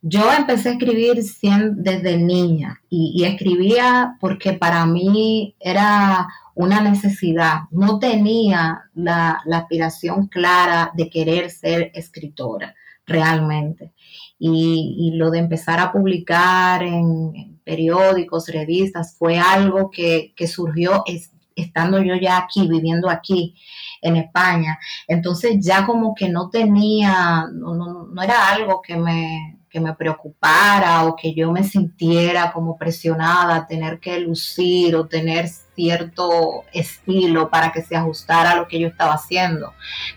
yo 0.03 0.33
empecé 0.33 0.69
a 0.69 0.73
escribir 0.73 1.17
desde 1.77 2.19
niña 2.19 2.81
y, 2.89 3.25
escribía 3.25 4.17
porque 4.21 4.53
para 4.53 4.87
mí 4.87 5.57
era 5.59 6.29
una 6.55 6.81
necesidad, 6.81 7.63
no 7.71 7.99
tenía 7.99 8.83
la, 8.95 9.41
aspiración 9.53 10.29
clara 10.29 10.93
de 10.95 11.11
querer 11.11 11.51
ser 11.51 11.91
escritora 11.95 12.75
realmente. 13.07 13.93
Y, 14.39 15.13
lo 15.17 15.31
de 15.31 15.41
empezar 15.41 15.81
a 15.81 15.91
publicar 15.91 16.83
en, 16.83 17.61
periódicos, 17.65 18.49
revistas, 18.49 19.17
fue 19.19 19.39
algo 19.39 19.91
que, 19.91 20.33
surgió 20.47 21.03
estando 21.57 22.01
yo 22.01 22.15
ya 22.15 22.39
aquí, 22.39 22.69
viviendo 22.69 23.11
aquí 23.11 23.57
en 24.01 24.17
España. 24.17 24.79
Entonces 25.09 25.57
ya 25.61 25.85
como 25.85 26.15
que 26.15 26.29
no 26.29 26.51
tenía, 26.51 27.47
no 27.53 28.23
era 28.23 28.49
algo 28.51 28.81
que 28.81 28.97
me, 28.97 29.58
que 29.69 29.81
me 29.81 29.95
preocupara 29.95 31.05
o 31.05 31.17
que 31.17 31.35
yo 31.35 31.53
me 31.53 31.65
sintiera 31.65 32.53
como 32.53 32.77
presionada 32.77 33.57
a 33.57 33.67
tener 33.67 33.99
que 34.01 34.19
lucir 34.21 34.97
o 34.97 35.07
tener 35.07 35.49
cierto 35.49 36.65
estilo 36.73 37.51
para 37.51 37.71
que 37.73 37.83
se 37.83 37.97
ajustara 37.97 38.53
a 38.53 38.57
lo 38.57 38.69
que 38.69 38.81
yo 38.81 38.89
estaba 38.89 39.15
haciendo. 39.15 39.73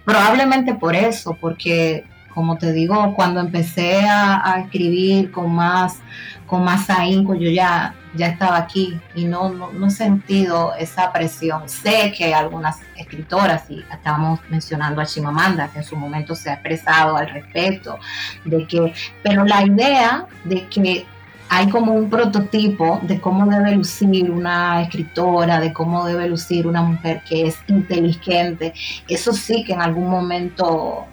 Probablemente 0.06 0.74
por 0.74 0.96
eso, 0.96 1.38
porque 1.40 2.06
como 2.34 2.58
te 2.58 2.72
digo, 2.74 3.14
cuando 3.16 3.40
empecé 3.42 4.02
a, 4.02 4.62
escribir 4.64 5.32
con 5.32 5.54
más, 5.54 6.00
con 6.48 6.64
más 6.64 6.90
ahínco, 6.90 7.36
yo 7.36 7.50
ya 7.50 7.96
ya 8.14 8.28
estaba 8.28 8.58
aquí 8.58 9.00
y 9.16 9.26
no, 9.26 9.50
no, 9.50 9.88
he 9.88 9.90
sentido 9.90 10.74
esa 10.78 11.12
presión. 11.12 11.68
Sé 11.70 12.14
que 12.18 12.34
algunas 12.34 12.80
escritoras, 12.96 13.70
y 13.70 13.84
estábamos 13.92 14.40
mencionando 14.50 15.02
a 15.02 15.06
Chimamanda, 15.06 15.70
que 15.70 15.80
en 15.80 15.84
su 15.84 15.96
momento 15.96 16.36
se 16.36 16.50
ha 16.50 16.54
expresado 16.54 17.16
al 17.16 17.30
respecto, 17.30 17.98
de 18.46 18.68
que, 18.68 18.94
pero 19.24 19.46
la 19.46 19.66
idea 19.66 20.26
de 20.44 20.68
que 20.68 21.06
hay 21.54 21.70
como 21.70 21.94
un 21.94 22.10
prototipo 22.10 23.02
de 23.04 23.20
cómo 23.20 23.46
debe 23.46 23.76
lucir 23.76 24.32
una 24.32 24.82
escritora, 24.84 25.60
de 25.60 25.74
cómo 25.74 26.06
debe 26.06 26.30
lucir 26.30 26.66
una 26.66 26.82
mujer 26.82 27.22
que 27.28 27.48
es 27.48 27.58
inteligente, 27.68 28.74
eso 29.10 29.34
sí 29.34 29.64
que 29.66 29.74
en 29.74 29.82
algún 29.82 30.10
momento 30.10 31.06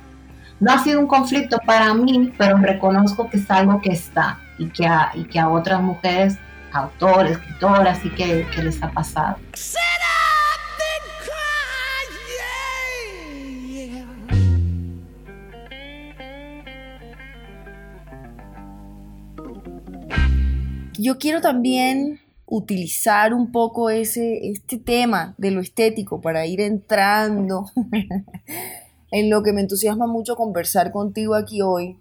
no 0.61 0.73
ha 0.73 0.79
sido 0.79 1.01
un 1.01 1.07
conflicto 1.07 1.59
para 1.65 1.93
mí, 1.95 2.33
pero 2.39 2.57
reconozco 2.59 3.29
que 3.29 3.39
es 3.39 3.51
algo 3.51 3.81
que 3.81 3.91
está 3.93 4.39
y 4.59 4.67
que 4.67 4.89
y 5.15 5.25
que 5.25 5.39
a 5.39 5.49
otras 5.49 5.81
mujeres 5.81 6.39
autores, 6.79 7.33
escritoras, 7.33 8.05
y 8.05 8.11
que, 8.11 8.47
les 8.63 8.83
ha 8.83 8.91
pasado. 8.91 9.37
Yo 21.01 21.17
quiero 21.19 21.41
también 21.41 22.21
utilizar 22.45 23.33
un 23.33 23.53
poco 23.53 23.89
ese, 23.89 24.49
este 24.49 24.79
tema 24.79 25.35
de 25.39 25.53
lo 25.53 25.61
estético 25.61 26.21
para 26.21 26.45
ir 26.47 26.61
entrando 26.61 27.67
en 29.13 29.31
lo 29.31 29.43
que 29.43 29.53
me 29.53 29.61
entusiasma 29.61 30.07
mucho 30.07 30.35
conversar 30.35 30.91
contigo 30.91 31.35
aquí 31.35 31.63
hoy. 31.63 31.99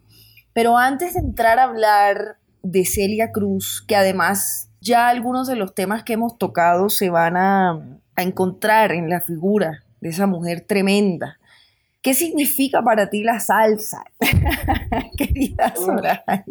Pero 0.54 0.78
antes 0.78 1.14
de 1.14 1.20
entrar 1.20 1.60
a 1.60 1.66
hablar 1.66 2.38
de 2.64 2.86
Celia 2.86 3.32
Cruz, 3.32 3.84
que 3.88 3.96
además 3.96 4.67
ya 4.88 5.10
algunos 5.10 5.48
de 5.48 5.56
los 5.56 5.76
temas 5.76 6.04
que 6.04 6.14
hemos 6.14 6.38
tocado 6.38 6.90
se 6.90 7.10
van 7.10 7.38
a, 7.38 7.80
encontrar 8.16 8.94
en 8.94 9.12
la 9.12 9.22
figura 9.22 9.84
de 10.02 10.10
esa 10.10 10.26
mujer 10.26 10.62
tremenda. 10.62 11.38
¿Qué 12.02 12.16
significa 12.16 12.82
para 12.82 13.12
ti 13.12 13.22
la 13.22 13.40
salsa? 13.40 14.04
Querida 15.18 15.76
Soraya. 15.76 16.24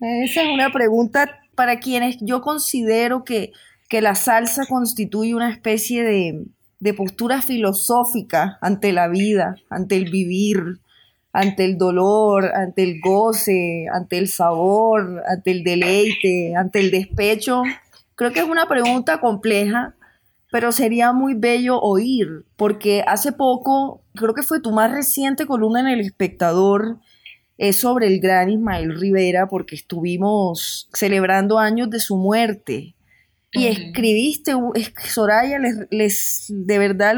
Esa 0.00 0.42
es 0.42 0.48
una 0.52 0.72
pregunta 0.72 1.38
para 1.54 1.78
quienes 1.78 2.16
yo 2.20 2.40
considero 2.40 3.22
que, 3.22 3.52
que 3.88 4.00
la 4.00 4.16
salsa 4.16 4.66
constituye 4.66 5.36
una 5.36 5.50
especie 5.50 6.02
de, 6.02 6.44
de 6.80 6.94
postura 6.94 7.40
filosófica 7.40 8.58
ante 8.60 8.92
la 8.92 9.06
vida, 9.06 9.54
ante 9.70 9.94
el 9.94 10.10
vivir, 10.10 10.80
ante 11.32 11.64
el 11.64 11.78
dolor, 11.78 12.52
ante 12.54 12.82
el 12.82 13.00
goce, 13.00 13.86
ante 13.92 14.18
el 14.18 14.28
sabor, 14.28 15.22
ante 15.26 15.50
el 15.50 15.64
deleite, 15.64 16.54
ante 16.56 16.80
el 16.80 16.90
despecho? 16.90 17.62
Creo 18.14 18.32
que 18.32 18.40
es 18.40 18.48
una 18.48 18.68
pregunta 18.68 19.20
compleja, 19.20 19.94
pero 20.50 20.70
sería 20.70 21.12
muy 21.12 21.34
bello 21.34 21.80
oír, 21.80 22.44
porque 22.56 23.02
hace 23.06 23.32
poco, 23.32 24.02
creo 24.14 24.34
que 24.34 24.42
fue 24.42 24.60
tu 24.60 24.70
más 24.70 24.92
reciente 24.92 25.46
columna 25.46 25.80
en 25.80 25.88
El 25.88 26.00
Espectador, 26.00 26.98
es 27.56 27.76
sobre 27.76 28.08
el 28.08 28.20
gran 28.20 28.50
Ismael 28.50 28.98
Rivera, 28.98 29.48
porque 29.48 29.74
estuvimos 29.74 30.88
celebrando 30.92 31.58
años 31.58 31.88
de 31.90 32.00
su 32.00 32.16
muerte 32.16 32.94
y 33.54 33.66
escribiste, 33.66 34.54
Soraya, 35.04 35.58
les, 35.90 36.46
de 36.48 36.78
verdad 36.78 37.14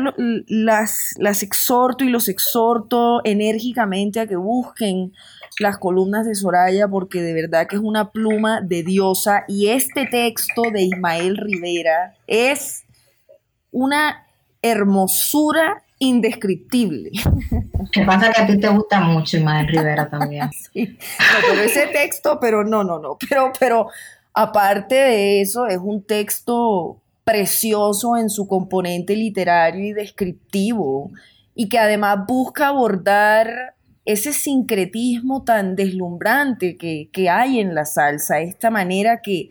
las, 0.48 1.14
las 1.18 1.42
exhorto 1.44 2.04
y 2.04 2.08
los 2.08 2.28
exhorto 2.28 3.20
enérgicamente 3.24 4.18
a 4.18 4.26
que 4.26 4.36
busquen 4.36 5.12
las 5.60 5.78
columnas 5.78 6.26
de 6.26 6.34
Soraya 6.34 6.88
porque 6.88 7.22
de 7.22 7.34
verdad 7.34 7.68
que 7.68 7.76
es 7.76 7.82
una 7.82 8.10
pluma 8.10 8.60
de 8.60 8.82
diosa 8.82 9.44
y 9.46 9.68
este 9.68 10.06
texto 10.06 10.62
de 10.72 10.82
Ismael 10.82 11.36
Rivera 11.36 12.14
es 12.26 12.84
una 13.70 14.26
hermosura 14.60 15.84
indescriptible. 15.98 17.12
¿Qué 17.92 18.04
pasa 18.04 18.32
que 18.32 18.42
a 18.42 18.46
ti 18.46 18.58
te 18.58 18.68
gusta 18.68 19.00
mucho 19.00 19.36
Ismael 19.36 19.68
Rivera 19.68 20.08
también. 20.10 20.50
sí. 20.52 20.98
pero 21.48 21.62
ese 21.62 21.86
texto, 21.86 22.38
pero 22.40 22.64
no, 22.64 22.82
no, 22.82 22.98
no, 22.98 23.16
pero, 23.28 23.52
pero 23.58 23.88
Aparte 24.34 24.96
de 24.96 25.40
eso, 25.40 25.68
es 25.68 25.78
un 25.78 26.02
texto 26.04 27.00
precioso 27.22 28.16
en 28.16 28.28
su 28.30 28.48
componente 28.48 29.16
literario 29.16 29.86
y 29.86 29.92
descriptivo 29.92 31.12
y 31.54 31.68
que 31.68 31.78
además 31.78 32.18
busca 32.26 32.68
abordar 32.68 33.74
ese 34.04 34.32
sincretismo 34.32 35.44
tan 35.44 35.76
deslumbrante 35.76 36.76
que, 36.76 37.30
hay 37.30 37.60
en 37.60 37.74
la 37.74 37.86
salsa, 37.86 38.40
esta 38.40 38.70
manera 38.70 39.20
que, 39.22 39.50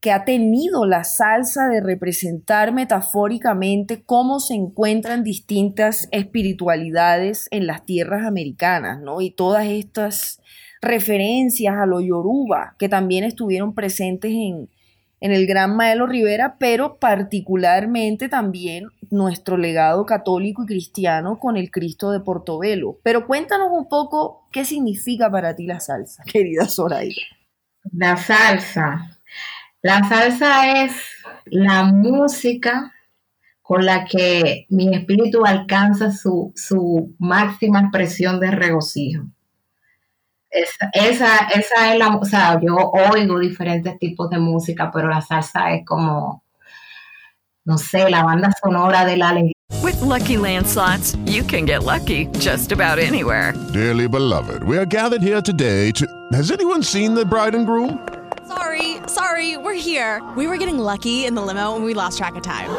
que 0.00 0.10
ha 0.12 0.24
tenido 0.24 0.84
la 0.84 1.04
salsa 1.04 1.68
de 1.68 1.80
representar 1.80 2.72
metafóricamente 2.72 4.02
cómo 4.02 4.40
se 4.40 4.54
encuentran 4.54 5.24
distintas 5.24 6.08
espiritualidades 6.10 7.48
en 7.50 7.66
las 7.66 7.86
tierras 7.86 8.26
americanas, 8.26 9.00
¿no? 9.00 9.22
Y 9.22 9.30
todas 9.30 9.64
estas 9.66 10.42
referencias 10.84 11.76
a 11.76 11.86
lo 11.86 12.00
yoruba 12.00 12.76
que 12.78 12.88
también 12.88 13.24
estuvieron 13.24 13.74
presentes 13.74 14.30
en, 14.30 14.68
en 15.20 15.32
el 15.32 15.46
Gran 15.46 15.74
Maelo 15.76 16.06
Rivera, 16.06 16.56
pero 16.58 16.98
particularmente 16.98 18.28
también 18.28 18.88
nuestro 19.10 19.56
legado 19.56 20.04
católico 20.04 20.64
y 20.64 20.66
cristiano 20.66 21.38
con 21.38 21.56
el 21.56 21.70
Cristo 21.70 22.10
de 22.10 22.20
Portobelo. 22.20 22.98
Pero 23.02 23.26
cuéntanos 23.26 23.68
un 23.70 23.88
poco 23.88 24.46
qué 24.52 24.64
significa 24.64 25.30
para 25.30 25.56
ti 25.56 25.66
la 25.66 25.80
salsa, 25.80 26.22
querida 26.32 26.66
Zoraida. 26.66 27.14
La 27.92 28.16
salsa. 28.16 29.18
La 29.82 30.02
salsa 30.08 30.84
es 30.84 30.92
la 31.46 31.84
música 31.84 32.92
con 33.62 33.84
la 33.84 34.04
que 34.04 34.66
mi 34.68 34.94
espíritu 34.94 35.44
alcanza 35.44 36.10
su, 36.10 36.52
su 36.54 37.14
máxima 37.18 37.80
expresión 37.80 38.40
de 38.40 38.50
regocijo. 38.50 39.24
Esa, 40.54 40.88
esa, 40.92 41.38
esa, 41.48 41.92
es 41.92 41.98
la, 41.98 42.14
o 42.14 42.24
sea, 42.24 42.60
yo 42.60 42.76
oigo 42.76 43.40
diferentes 43.40 43.98
tipos 43.98 44.30
de 44.30 44.38
música, 44.38 44.88
pero 44.92 45.08
la 45.08 45.20
salsa 45.20 45.72
es 45.72 45.84
como, 45.84 46.44
no 47.64 47.76
sé, 47.76 48.08
la 48.08 48.22
banda 48.22 48.52
sonora 48.62 49.04
de 49.04 49.16
la 49.16 49.30
alegría. 49.30 49.52
With 49.82 50.00
lucky 50.00 50.36
landslots, 50.36 51.18
you 51.26 51.42
can 51.42 51.66
get 51.66 51.82
lucky 51.82 52.26
just 52.38 52.70
about 52.70 53.00
anywhere. 53.00 53.52
Dearly 53.72 54.06
beloved, 54.06 54.62
we 54.62 54.78
are 54.78 54.86
gathered 54.86 55.22
here 55.22 55.42
today 55.42 55.90
to. 55.92 56.06
Has 56.32 56.52
anyone 56.52 56.84
seen 56.84 57.14
the 57.14 57.24
bride 57.24 57.56
and 57.56 57.66
groom? 57.66 57.98
Sorry, 58.46 58.98
sorry, 59.08 59.56
we're 59.56 59.74
here. 59.74 60.22
We 60.36 60.46
were 60.46 60.56
getting 60.56 60.78
lucky 60.78 61.26
in 61.26 61.34
the 61.34 61.42
limo 61.42 61.74
and 61.74 61.84
we 61.84 61.94
lost 61.94 62.18
track 62.18 62.36
of 62.36 62.42
time. 62.42 62.70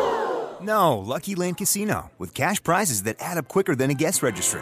No, 0.62 0.98
Lucky 0.98 1.36
Land 1.36 1.58
Casino, 1.58 2.12
with 2.18 2.34
cash 2.34 2.64
prizes 2.64 3.04
that 3.04 3.18
add 3.20 3.38
up 3.38 3.50
quicker 3.50 3.76
than 3.76 3.92
a 3.92 3.94
guest 3.94 4.24
registry. 4.24 4.62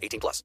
18 0.00 0.20
plus. 0.20 0.44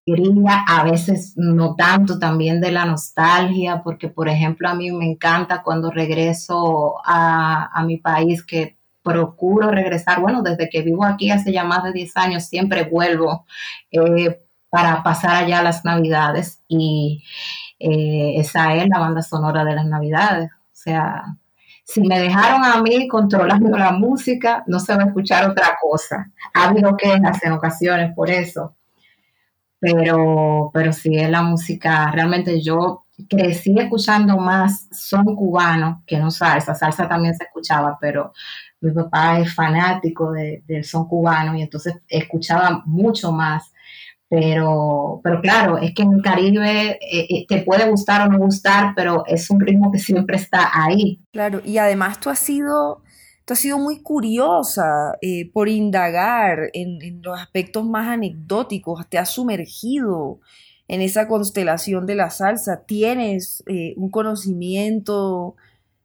A 0.68 0.84
veces 0.84 1.34
no 1.36 1.76
tanto 1.76 2.20
también 2.20 2.62
de 2.62 2.72
la 2.72 2.86
nostalgia, 2.86 3.82
porque 3.84 4.10
por 4.10 4.30
ejemplo 4.30 4.70
a 4.70 4.76
mí 4.76 4.92
me 4.92 5.06
encanta 5.06 5.64
cuando 5.64 5.92
regreso 5.92 6.96
a, 7.06 7.70
a 7.74 7.84
mi 7.84 7.98
país 7.98 8.44
que 8.44 8.78
procuro 9.04 9.70
regresar, 9.70 10.22
bueno, 10.22 10.42
desde 10.42 10.70
que 10.70 10.82
vivo 10.82 11.04
aquí 11.04 11.30
hace 11.30 11.52
ya 11.52 11.64
más 11.64 11.84
de 11.84 11.92
10 11.92 12.18
años, 12.18 12.46
siempre 12.46 12.84
vuelvo 12.86 13.46
eh, 13.92 14.40
para 14.70 15.04
pasar 15.04 15.36
allá 15.36 15.62
las 15.62 15.86
navidades 15.86 16.64
y 16.68 17.24
eh, 17.80 18.36
esa 18.38 18.74
es 18.76 18.88
la 18.88 19.00
banda 19.00 19.22
sonora 19.22 19.64
de 19.66 19.76
las 19.76 19.86
navidades. 19.86 20.50
O 20.52 20.76
sea, 20.76 21.24
si 21.84 22.02
me 22.02 22.20
dejaron 22.20 22.64
a 22.64 22.82
mí 22.82 23.08
controlando 23.08 23.78
la 23.78 23.92
música, 23.92 24.64
no 24.68 24.80
se 24.80 24.96
va 24.96 25.04
a 25.04 25.08
escuchar 25.08 25.50
otra 25.50 25.78
cosa. 25.80 26.32
Ha 26.54 26.70
habido 26.70 26.96
quejas 26.98 27.44
en 27.44 27.52
ocasiones 27.52 28.14
por 28.16 28.32
eso. 28.32 28.76
Pero, 29.84 30.72
pero 30.74 30.94
sí 30.94 31.18
es 31.18 31.30
la 31.30 31.42
música, 31.42 32.10
realmente 32.12 32.62
yo 32.62 33.04
crecí 33.30 33.78
escuchando 33.78 34.38
más 34.38 34.88
son 34.92 35.36
cubano 35.36 36.04
que 36.08 36.18
no 36.18 36.32
salsa. 36.32 36.74
Salsa 36.74 37.10
también 37.10 37.36
se 37.36 37.44
escuchaba, 37.44 37.98
pero 38.00 38.32
mi 38.80 38.92
papá 38.92 39.40
es 39.40 39.54
fanático 39.54 40.32
del 40.32 40.84
son 40.86 41.08
cubano 41.08 41.56
y 41.58 41.62
entonces 41.62 41.96
escuchaba 42.08 42.82
mucho 42.86 43.34
más 43.34 43.74
pero, 44.36 45.22
pero 45.24 45.42
claro, 45.42 45.78
es 45.78 45.94
que 45.94 46.02
en 46.02 46.14
el 46.14 46.24
Caribe 46.24 46.98
eh, 47.00 47.28
eh, 47.30 47.46
te 47.48 47.62
puede 47.62 47.88
gustar 47.88 48.28
o 48.28 48.32
no 48.32 48.40
gustar, 48.40 48.94
pero 48.96 49.24
es 49.28 49.48
un 49.52 49.60
ritmo 49.60 49.92
que 49.92 50.00
siempre 50.00 50.38
está 50.38 50.72
ahí. 50.74 51.22
Claro, 51.32 51.62
y 51.64 51.78
además 51.78 52.20
tú 52.20 52.32
has 52.32 52.40
sido, 52.40 53.04
tú 53.46 53.54
has 53.54 53.60
sido 53.60 53.78
muy 53.80 54.02
curiosa 54.02 55.18
eh, 55.22 55.50
por 55.52 55.70
indagar 55.70 56.70
en, 56.74 57.22
los 57.22 57.40
aspectos 57.40 57.86
más 57.86 58.08
anecdóticos, 58.08 59.08
te 59.10 59.18
has 59.18 59.30
sumergido 59.30 60.40
en 60.88 61.02
esa 61.02 61.28
constelación 61.28 62.06
de 62.06 62.16
la 62.16 62.30
salsa, 62.30 62.84
tienes 62.86 63.64
un 63.96 64.10
conocimiento 64.10 65.56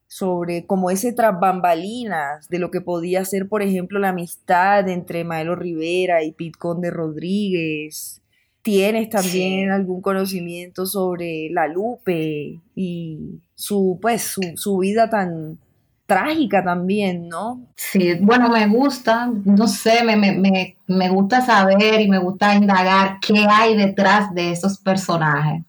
sobre 0.08 0.64
como 0.64 0.90
ese 0.90 1.12
tras 1.12 1.38
bambalinas 1.38 2.48
de 2.48 2.58
lo 2.58 2.70
que 2.70 2.80
podía 2.80 3.24
ser, 3.26 3.46
por 3.48 3.62
ejemplo, 3.62 4.00
la 4.00 4.08
amistad 4.08 4.88
entre 4.88 5.22
Maelo 5.22 5.54
Rivera 5.54 6.24
y 6.24 6.32
Pete 6.32 6.58
Conde 6.58 6.90
Rodríguez. 6.90 8.22
¿Tienes 8.62 9.10
también 9.10 9.70
algún 9.70 10.00
conocimiento 10.00 10.86
sobre 10.86 11.50
la 11.50 11.68
Lupe 11.68 12.60
y 12.74 13.40
su, 13.54 13.98
pues, 14.00 14.22
su, 14.22 14.40
su 14.56 14.78
vida 14.78 15.08
tan 15.10 15.58
trágica 16.08 16.64
también, 16.64 17.28
¿no? 17.28 17.60
Sí, 17.76 18.14
bueno, 18.22 18.48
me 18.48 18.66
gusta, 18.66 19.30
no 19.44 19.68
sé, 19.68 20.02
me, 20.02 20.16
me, 20.16 20.76
me 20.86 21.08
gusta 21.10 21.42
saber 21.42 22.00
y 22.00 22.08
me 22.08 22.18
gusta 22.18 22.54
indagar 22.54 23.18
qué 23.20 23.46
hay 23.46 23.76
detrás 23.76 24.34
de 24.34 24.52
esos 24.52 24.78
personajes 24.78 25.64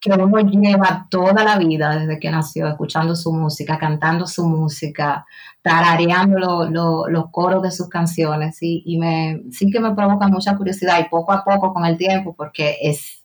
que 0.00 0.12
uno 0.12 0.38
lleva 0.38 1.08
toda 1.10 1.42
la 1.42 1.58
vida 1.58 1.98
desde 1.98 2.20
que 2.20 2.30
nació, 2.30 2.68
escuchando 2.68 3.16
su 3.16 3.32
música, 3.32 3.78
cantando 3.78 4.28
su 4.28 4.46
música, 4.46 5.26
tarareando 5.60 6.68
los 7.08 7.30
coros 7.32 7.62
de 7.62 7.72
sus 7.72 7.88
canciones 7.88 8.58
y, 8.60 8.96
me, 8.96 9.42
sí 9.50 9.70
que 9.70 9.80
me 9.80 9.94
provoca 9.94 10.28
mucha 10.28 10.56
curiosidad 10.56 11.00
y 11.00 11.08
poco 11.08 11.32
a 11.32 11.42
poco 11.42 11.74
con 11.74 11.84
el 11.84 11.96
tiempo, 11.96 12.32
porque 12.36 12.76
es, 12.80 13.24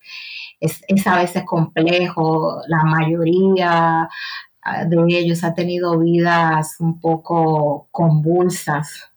es, 0.59 0.81
es 0.87 1.05
a 1.05 1.17
veces 1.17 1.43
complejo, 1.45 2.59
la 2.67 2.83
mayoría 2.83 4.09
de 4.87 5.17
ellos 5.17 5.43
ha 5.43 5.53
tenido 5.53 5.99
vidas 5.99 6.77
un 6.79 6.99
poco 6.99 7.87
convulsas 7.91 9.13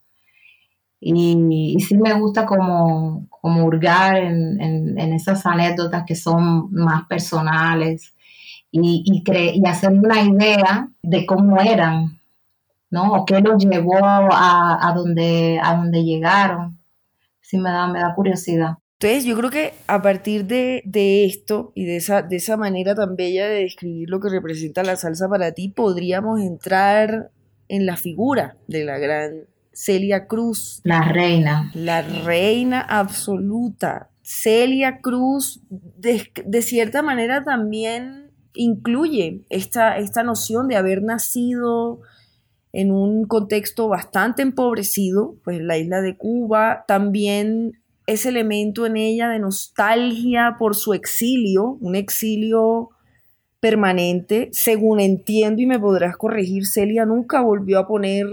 y, 1.01 1.79
sí 1.81 1.97
me 1.97 2.15
gusta 2.15 2.47
como, 2.47 3.27
como 3.29 3.65
hurgar 3.65 4.17
en, 4.17 4.99
esas 5.13 5.45
anécdotas 5.47 6.05
que 6.07 6.15
son 6.17 6.73
más 6.73 7.07
personales 7.07 8.15
y, 8.71 9.05
y, 9.07 9.23
y 9.61 9.67
hacer 9.67 9.93
una 9.93 10.23
idea 10.23 10.89
de 11.03 11.27
cómo 11.27 11.61
eran, 11.61 12.21
¿no? 12.91 13.13
O 13.13 13.25
qué 13.25 13.41
los 13.41 13.63
llevó 13.65 14.05
a, 14.05 14.89
a, 14.89 14.93
donde, 14.95 15.61
a 15.63 15.77
donde 15.77 16.03
llegaron. 16.03 16.79
Sí 17.41 17.59
me 17.59 17.71
da, 17.71 17.87
me 17.87 18.01
da 18.01 18.15
curiosidad. 18.15 18.79
Entonces 18.99 19.27
yo 19.27 19.37
creo 19.37 19.51
que 19.51 19.75
a 19.89 20.01
partir 20.01 20.47
de, 20.47 20.83
de, 20.87 21.27
esto 21.27 21.71
y 21.75 21.85
de 21.85 21.97
esa, 21.97 22.23
de 22.23 22.37
esa 22.37 22.57
manera 22.57 22.95
tan 22.95 23.15
bella 23.15 23.47
de 23.47 23.61
describir 23.61 24.09
lo 24.09 24.21
que 24.21 24.31
representa 24.31 24.83
la 24.83 24.97
salsa 24.97 25.29
para 25.29 25.53
ti, 25.53 25.69
podríamos 25.69 26.41
entrar 26.41 27.31
en 27.69 27.85
la 27.85 27.97
figura 27.97 28.57
de 28.69 28.85
la 28.85 28.99
gran 28.99 29.45
Celia 29.73 30.27
Cruz. 30.27 30.81
La 30.83 31.03
reina. 31.03 31.71
La 31.75 32.01
reina 32.01 32.81
absoluta. 32.81 34.09
Celia 34.23 35.01
Cruz, 35.03 35.61
de, 35.69 36.63
cierta 36.63 37.03
manera, 37.03 37.45
también 37.45 38.31
incluye 38.55 39.45
esta, 39.51 39.99
esta 39.99 40.23
noción 40.23 40.69
de 40.69 40.77
haber 40.77 41.03
nacido 41.03 42.01
en 42.73 42.91
un 42.93 43.27
contexto 43.27 43.89
bastante 43.89 44.41
empobrecido, 44.41 45.37
pues 45.45 45.61
la 45.61 45.77
isla 45.77 46.01
de 46.01 46.17
Cuba, 46.17 46.85
también 46.89 47.79
ese 48.07 48.29
elemento 48.29 48.87
en 48.87 48.97
ella 48.97 49.29
de 49.29 49.39
nostalgia 49.39 50.57
por 50.59 50.77
su 50.77 50.95
exilio, 50.95 51.77
un 51.81 51.97
exilio 51.97 52.91
permanente, 53.61 54.49
según 54.53 55.01
entiendo 55.01 55.61
y 55.61 55.67
me 55.67 55.79
podrás 55.79 56.17
corregir, 56.17 56.67
Celia 56.67 57.05
nunca 57.05 57.41
volvió 57.41 57.81
a 57.81 57.87
poner 57.89 58.27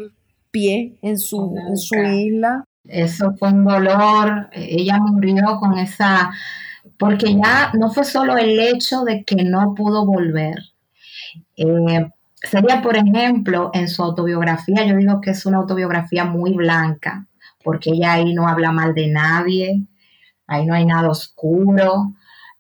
pie 0.52 0.96
en 1.02 1.18
su, 1.18 1.56
en 1.68 1.78
su 1.78 1.96
isla. 1.96 2.64
Eso 2.86 3.34
fue 3.40 3.50
un 3.50 3.64
dolor, 3.64 4.50
ella 4.52 4.98
murió 5.00 5.58
con 5.60 5.78
esa, 5.78 6.32
porque 7.00 7.34
ya 7.34 7.72
no 7.74 7.92
fue 7.92 8.04
solo 8.04 8.38
el 8.38 8.60
hecho 8.60 9.04
de 9.04 9.24
que 9.24 9.44
no 9.44 9.74
pudo 9.74 10.06
volver, 10.06 10.58
eh, 11.56 12.10
Sería, 12.44 12.82
por 12.82 12.98
ejemplo, 12.98 13.72
en 13.74 13.88
su 13.88 14.04
autobiografía, 14.04 14.86
yo 14.86 14.98
digo 14.98 15.22
que 15.22 15.32
es 15.32 15.46
una 15.46 15.60
autobiografía 15.60 16.26
muy 16.26 16.52
blanca, 16.52 17.26
porque 17.64 17.92
ella 17.92 18.14
ahí 18.14 18.34
no 18.34 18.48
habla 18.48 18.72
mal 18.72 18.94
de 18.94 19.08
nadie, 19.08 19.84
ahí 20.48 20.66
no 20.66 20.74
hay 20.74 20.86
nada 20.86 21.10
oscuro, 21.10 22.14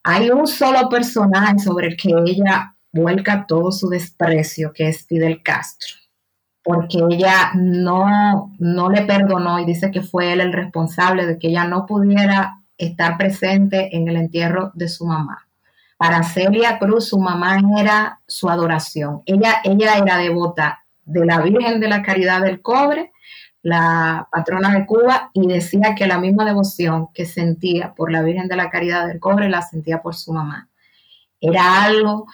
hay 0.04 0.30
un 0.30 0.47
solo 0.47 0.89
personaje 0.89 1.60
sobre 1.60 1.88
el 1.88 1.97
que 1.97 2.10
ella 2.26 2.76
vuelca 2.91 3.45
todo 3.47 3.72
su 3.72 3.89
desprecio, 3.89 4.72
que 4.74 4.88
es 4.88 5.06
Fidel 5.08 5.41
Castro, 5.41 5.95
porque 6.64 6.99
ella 7.10 7.51
no, 7.56 8.54
no 8.60 8.89
le 8.89 9.01
perdonó 9.04 9.60
y 9.60 9.66
dice 9.66 9.91
que 9.91 10.01
fue 10.01 10.34
él 10.34 10.41
el 10.41 10.54
responsable 10.54 11.26
de 11.26 11.39
que 11.39 11.47
ella 11.47 11.66
no 11.66 11.86
pudiera 11.86 12.60
estar 12.78 13.18
presente 13.18 13.95
en 13.95 14.08
el 14.08 14.18
entierro 14.18 14.72
de 14.76 14.88
su 14.88 15.06
mamá. 15.06 15.47
Para 15.97 16.24
Celia 16.24 16.80
Cruz, 16.80 17.08
su 17.08 17.20
mamá 17.20 17.58
era 17.80 18.20
su 18.28 18.49
adoración. 18.49 19.22
Ella, 19.26 19.62
ella 19.64 19.97
era 19.97 20.18
devota 20.18 20.84
de 21.06 21.26
la 21.26 21.39
Virgen 21.41 21.80
de 21.80 21.88
la 21.88 22.01
Caridad 22.01 22.41
del 22.41 22.62
Cobre, 22.62 23.12
la 23.64 24.28
patrona 24.32 24.78
de 24.78 24.86
Cuba, 24.86 25.32
y 25.34 25.47
decía 25.47 25.95
que 25.95 26.05
la 26.05 26.20
misma 26.20 26.45
devoción 26.45 27.07
que 27.14 27.26
sentía 27.26 27.93
por 27.95 28.11
la 28.11 28.22
Virgen 28.22 28.47
de 28.49 28.57
la 28.57 28.70
Caridad 28.70 29.07
del 29.07 29.20
Cobre 29.20 29.49
la 29.49 29.61
sentía 29.61 30.01
por 30.01 30.16
su 30.16 30.34
mamá. 30.34 30.70
Era 31.39 31.84
algo 31.84 32.28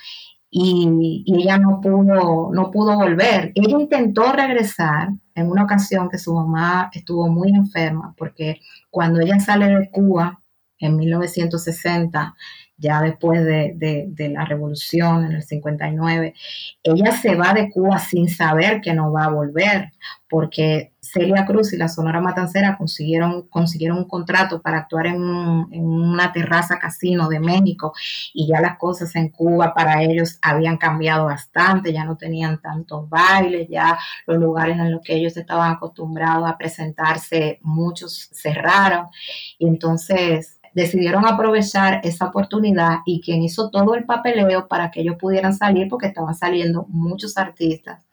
y, 0.49 1.23
ella 1.27 1.59
no 1.59 1.82
pudo, 1.82 2.49
no 2.51 2.71
pudo 2.71 2.95
volver. 2.95 3.51
Ella 3.55 3.80
intentó 3.80 4.32
regresar 4.34 5.09
en 5.36 5.51
una 5.51 5.63
ocasión 5.63 6.09
que 6.09 6.17
su 6.17 6.34
mamá 6.34 6.89
estuvo 6.93 7.27
muy 7.30 7.51
enferma, 7.51 8.13
porque 8.17 8.59
cuando 8.89 9.21
ella 9.21 9.39
sale 9.39 9.67
de 9.67 9.91
Cuba 9.91 10.41
en 10.80 10.97
1960, 10.97 12.36
ya 12.80 13.01
después 13.01 13.43
de, 13.45 14.32
la 14.34 14.45
revolución 14.45 15.25
en 15.25 15.34
el 15.34 15.43
59, 15.43 16.34
ella 16.84 17.11
se 17.11 17.36
va 17.36 17.53
de 17.53 17.69
Cuba 17.69 17.99
sin 17.99 18.30
saber 18.30 18.82
que 18.82 18.93
no 18.93 19.11
va 19.11 19.25
a 19.25 19.30
volver, 19.30 19.91
porque 20.30 20.93
Celia 21.01 21.45
Cruz 21.45 21.73
y 21.73 21.77
la 21.77 21.88
Sonora 21.88 22.21
Matancera 22.21 22.77
consiguieron, 22.77 23.47
consiguieron 23.47 23.97
un 23.97 24.07
contrato 24.07 24.61
para 24.61 24.80
actuar 24.80 25.07
en, 25.07 25.21
una 25.21 26.32
terraza 26.32 26.77
casino 26.77 27.27
de 27.27 27.39
México 27.39 27.93
y 28.34 28.47
ya 28.47 28.61
las 28.61 28.77
cosas 28.77 29.15
en 29.15 29.30
Cuba 29.30 29.73
para 29.73 30.03
ellos 30.03 30.38
habían 30.41 30.77
cambiado 30.77 31.25
bastante, 31.25 31.91
ya 31.91 32.05
no 32.05 32.15
tenían 32.15 32.61
tantos 32.61 33.09
bailes, 33.09 33.67
ya 33.69 33.97
los 34.27 34.38
lugares 34.38 34.77
en 34.77 34.91
los 34.91 35.01
que 35.01 35.15
ellos 35.15 35.36
estaban 35.36 35.71
acostumbrados 35.71 36.49
a 36.49 36.57
presentarse, 36.57 37.59
muchos 37.61 38.30
cerraron. 38.32 39.07
Y 39.57 39.67
entonces 39.67 40.59
decidieron 40.74 41.26
aprovechar 41.26 42.01
esa 42.03 42.26
oportunidad 42.26 42.99
y 43.05 43.22
quien 43.22 43.41
hizo 43.41 43.70
todo 43.70 43.95
el 43.95 44.05
papeleo 44.05 44.67
para 44.67 44.91
que 44.91 45.01
ellos 45.01 45.15
pudieran 45.20 45.53
salir, 45.53 45.88
porque 45.88 46.07
estaban 46.07 46.36
saliendo 46.36 46.86
muchos 46.89 47.38
artistas, 47.38 48.05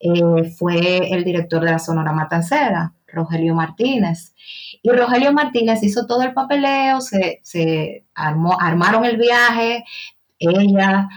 eh, 0.00 0.52
fue 0.58 1.14
el 1.14 1.24
director 1.24 1.64
de 1.64 1.70
la 1.70 1.78
Sonora 1.78 2.12
Matancera, 2.12 2.92
Rogelio 3.06 3.54
Martínez. 3.54 4.34
Y 4.82 4.90
Rogelio 4.90 5.32
Martínez 5.32 5.82
hizo 5.82 6.06
todo 6.06 6.22
el 6.22 6.34
papeleo, 6.34 7.00
se, 7.00 8.04
armó, 8.14 8.58
armaron 8.60 9.04
el 9.04 9.16
viaje, 9.16 9.84
ella, 10.38 11.08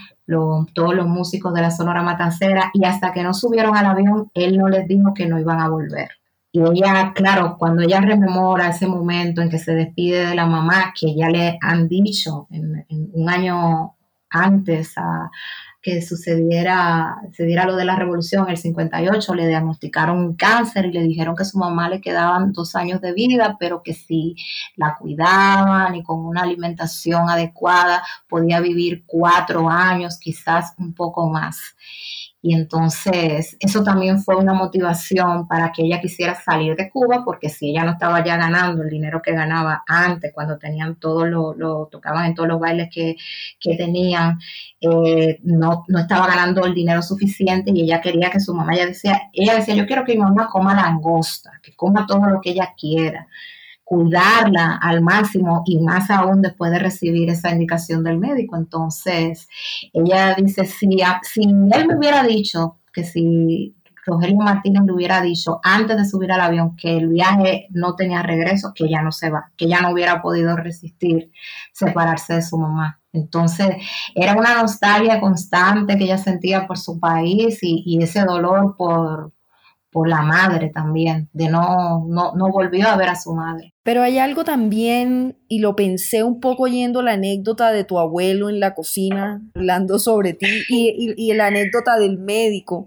todos 0.74 0.94
los 0.94 1.06
músicos 1.06 1.52
de 1.54 1.62
la 1.62 1.70
Sonora 1.70 2.02
Matancera, 2.02 2.70
y 2.72 2.84
hasta 2.84 3.12
que 3.12 3.22
no 3.22 3.34
subieron 3.34 3.76
al 3.76 3.86
avión, 3.86 4.30
él 4.34 4.56
no 4.56 4.68
les 4.68 4.86
dijo 4.88 5.12
que 5.14 5.26
no 5.26 5.38
iban 5.38 5.60
a 5.60 5.68
volver. 5.68 6.17
Y 6.50 6.60
ella, 6.60 7.12
claro, 7.14 7.56
cuando 7.58 7.82
ella 7.82 8.00
rememora 8.00 8.68
ese 8.68 8.86
momento 8.86 9.42
en 9.42 9.50
que 9.50 9.58
se 9.58 9.74
despide 9.74 10.26
de 10.28 10.34
la 10.34 10.46
mamá, 10.46 10.94
que 10.98 11.14
ya 11.14 11.28
le 11.28 11.58
han 11.60 11.88
dicho 11.88 12.48
en, 12.50 12.86
un 13.12 13.28
año 13.28 13.96
antes 14.30 14.94
que 15.82 16.02
sucediera, 16.02 17.16
sucediera 17.28 17.66
lo 17.66 17.76
de 17.76 17.84
la 17.84 17.96
revolución, 17.96 18.48
el 18.48 18.56
58, 18.56 19.34
le 19.34 19.46
diagnosticaron 19.46 20.18
un 20.18 20.36
cáncer 20.36 20.86
y 20.86 20.92
le 20.92 21.02
dijeron 21.02 21.36
que 21.36 21.42
a 21.42 21.46
su 21.46 21.58
mamá 21.58 21.88
le 21.88 22.00
quedaban 22.00 22.52
dos 22.52 22.74
años 22.74 23.00
de 23.00 23.12
vida, 23.12 23.56
pero 23.60 23.82
que 23.82 23.94
si 23.94 24.34
la 24.76 24.96
cuidaban 24.98 25.94
y 25.94 26.02
con 26.02 26.20
una 26.20 26.42
alimentación 26.42 27.28
adecuada 27.28 28.02
podía 28.28 28.60
vivir 28.60 29.04
cuatro 29.06 29.68
años, 29.68 30.18
quizás 30.18 30.74
un 30.78 30.94
poco 30.94 31.28
más. 31.28 31.76
Y 32.48 32.54
entonces 32.54 33.58
eso 33.60 33.82
también 33.84 34.22
fue 34.22 34.34
una 34.34 34.54
motivación 34.54 35.46
para 35.46 35.70
que 35.70 35.82
ella 35.82 36.00
quisiera 36.00 36.34
salir 36.34 36.76
de 36.76 36.88
Cuba, 36.88 37.22
porque 37.22 37.50
si 37.50 37.68
ella 37.68 37.84
no 37.84 37.90
estaba 37.92 38.24
ya 38.24 38.38
ganando 38.38 38.82
el 38.82 38.88
dinero 38.88 39.20
que 39.22 39.32
ganaba 39.32 39.82
antes, 39.86 40.32
cuando 40.32 40.56
tenían 40.56 40.96
todo 40.96 41.26
lo, 41.26 41.52
lo 41.52 41.88
tocaban 41.92 42.24
en 42.24 42.34
todos 42.34 42.48
los 42.48 42.58
bailes 42.58 42.88
que, 42.90 43.16
tenían, 43.76 44.38
eh, 44.80 45.38
no, 45.42 45.84
no 45.88 45.98
estaba 45.98 46.26
ganando 46.26 46.64
el 46.64 46.72
dinero 46.72 47.02
suficiente 47.02 47.70
y 47.74 47.82
ella 47.82 48.00
quería 48.00 48.30
que 48.30 48.40
su 48.40 48.54
mamá, 48.54 48.72
ella 48.72 48.86
decía, 48.86 49.20
ella 49.34 49.56
decía, 49.56 49.74
yo 49.74 49.86
quiero 49.86 50.06
que 50.06 50.14
mi 50.14 50.20
mamá 50.22 50.48
coma 50.50 50.74
langosta, 50.74 51.60
que 51.62 51.76
coma 51.76 52.06
todo 52.06 52.30
lo 52.30 52.40
que 52.40 52.52
ella 52.52 52.72
quiera 52.80 53.28
cuidarla 53.88 54.78
al 54.82 55.00
máximo 55.00 55.62
y 55.64 55.78
más 55.80 56.10
aún 56.10 56.42
después 56.42 56.70
de 56.70 56.78
recibir 56.78 57.30
esa 57.30 57.50
indicación 57.50 58.04
del 58.04 58.18
médico. 58.18 58.54
Entonces, 58.54 59.48
ella 59.94 60.34
dice, 60.34 60.66
si, 60.66 60.98
si 61.22 61.42
él 61.44 61.86
me 61.86 61.96
hubiera 61.96 62.22
dicho 62.22 62.76
que 62.92 63.02
si 63.02 63.74
Rogelio 64.04 64.36
Martínez 64.36 64.82
le 64.84 64.92
hubiera 64.92 65.22
dicho 65.22 65.58
antes 65.62 65.96
de 65.96 66.04
subir 66.04 66.30
al 66.32 66.42
avión 66.42 66.76
que 66.76 66.98
el 66.98 67.08
viaje 67.08 67.68
no 67.70 67.96
tenía 67.96 68.22
regreso, 68.22 68.72
que 68.74 68.90
ya 68.90 69.00
no 69.00 69.10
se 69.10 69.30
va, 69.30 69.52
que 69.56 69.66
ya 69.66 69.80
no 69.80 69.92
hubiera 69.92 70.20
podido 70.20 70.54
resistir 70.54 71.30
separarse 71.72 72.34
de 72.34 72.42
su 72.42 72.58
mamá. 72.58 73.00
Entonces, 73.14 73.68
era 74.14 74.34
una 74.34 74.60
nostalgia 74.60 75.18
constante 75.18 75.96
que 75.96 76.04
ella 76.04 76.18
sentía 76.18 76.66
por 76.66 76.76
su 76.76 77.00
país 77.00 77.60
y 77.62 78.02
ese 78.02 78.22
dolor 78.26 78.74
por, 78.76 79.32
por 79.90 80.08
la 80.08 80.22
madre 80.22 80.68
también, 80.68 81.28
de 81.32 81.48
no, 81.48 82.04
no, 82.06 82.32
no 82.34 82.50
volvió 82.50 82.88
a 82.88 82.96
ver 82.96 83.08
a 83.08 83.16
su 83.16 83.34
madre. 83.34 83.74
Pero 83.82 84.02
hay 84.02 84.18
algo 84.18 84.44
también, 84.44 85.38
y 85.48 85.60
lo 85.60 85.76
pensé 85.76 86.22
un 86.22 86.40
poco 86.40 86.64
oyendo 86.64 87.00
la 87.02 87.12
anécdota 87.12 87.72
de 87.72 87.84
tu 87.84 87.98
abuelo 87.98 88.50
en 88.50 88.60
la 88.60 88.74
cocina, 88.74 89.40
hablando 89.54 89.98
sobre 89.98 90.34
ti, 90.34 90.64
y, 90.68 91.14
y, 91.16 91.32
la 91.32 91.46
anécdota 91.46 91.98
del 91.98 92.18
médico. 92.18 92.86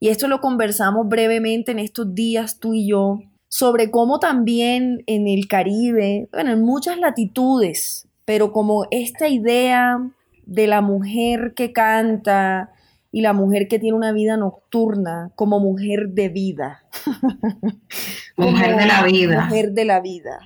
Y 0.00 0.08
esto 0.08 0.26
lo 0.26 0.40
conversamos 0.40 1.06
brevemente 1.08 1.72
en 1.72 1.80
estos 1.80 2.14
días 2.14 2.58
tú 2.58 2.72
y 2.72 2.88
yo, 2.88 3.20
sobre 3.48 3.90
cómo 3.90 4.18
también 4.18 5.02
en 5.06 5.28
el 5.28 5.48
Caribe, 5.48 6.28
bueno, 6.32 6.52
en 6.52 6.62
muchas 6.62 6.98
latitudes, 6.98 8.08
pero 8.24 8.52
como 8.52 8.86
esta 8.90 9.28
idea 9.28 9.98
de 10.46 10.66
la 10.66 10.80
mujer 10.80 11.52
que 11.54 11.72
canta, 11.72 12.72
y 13.10 13.22
la 13.22 13.32
mujer 13.32 13.68
que 13.68 13.78
tiene 13.78 13.96
una 13.96 14.12
vida 14.12 14.36
nocturna 14.36 15.32
como 15.34 15.60
mujer 15.60 16.10
de 16.10 16.28
vida. 16.28 16.84
mujer 18.36 18.76
de 18.76 18.86
la 18.86 19.02
vida. 19.04 19.44
Mujer 19.46 19.72
de 19.72 19.84
la 19.84 20.00
vida. 20.00 20.38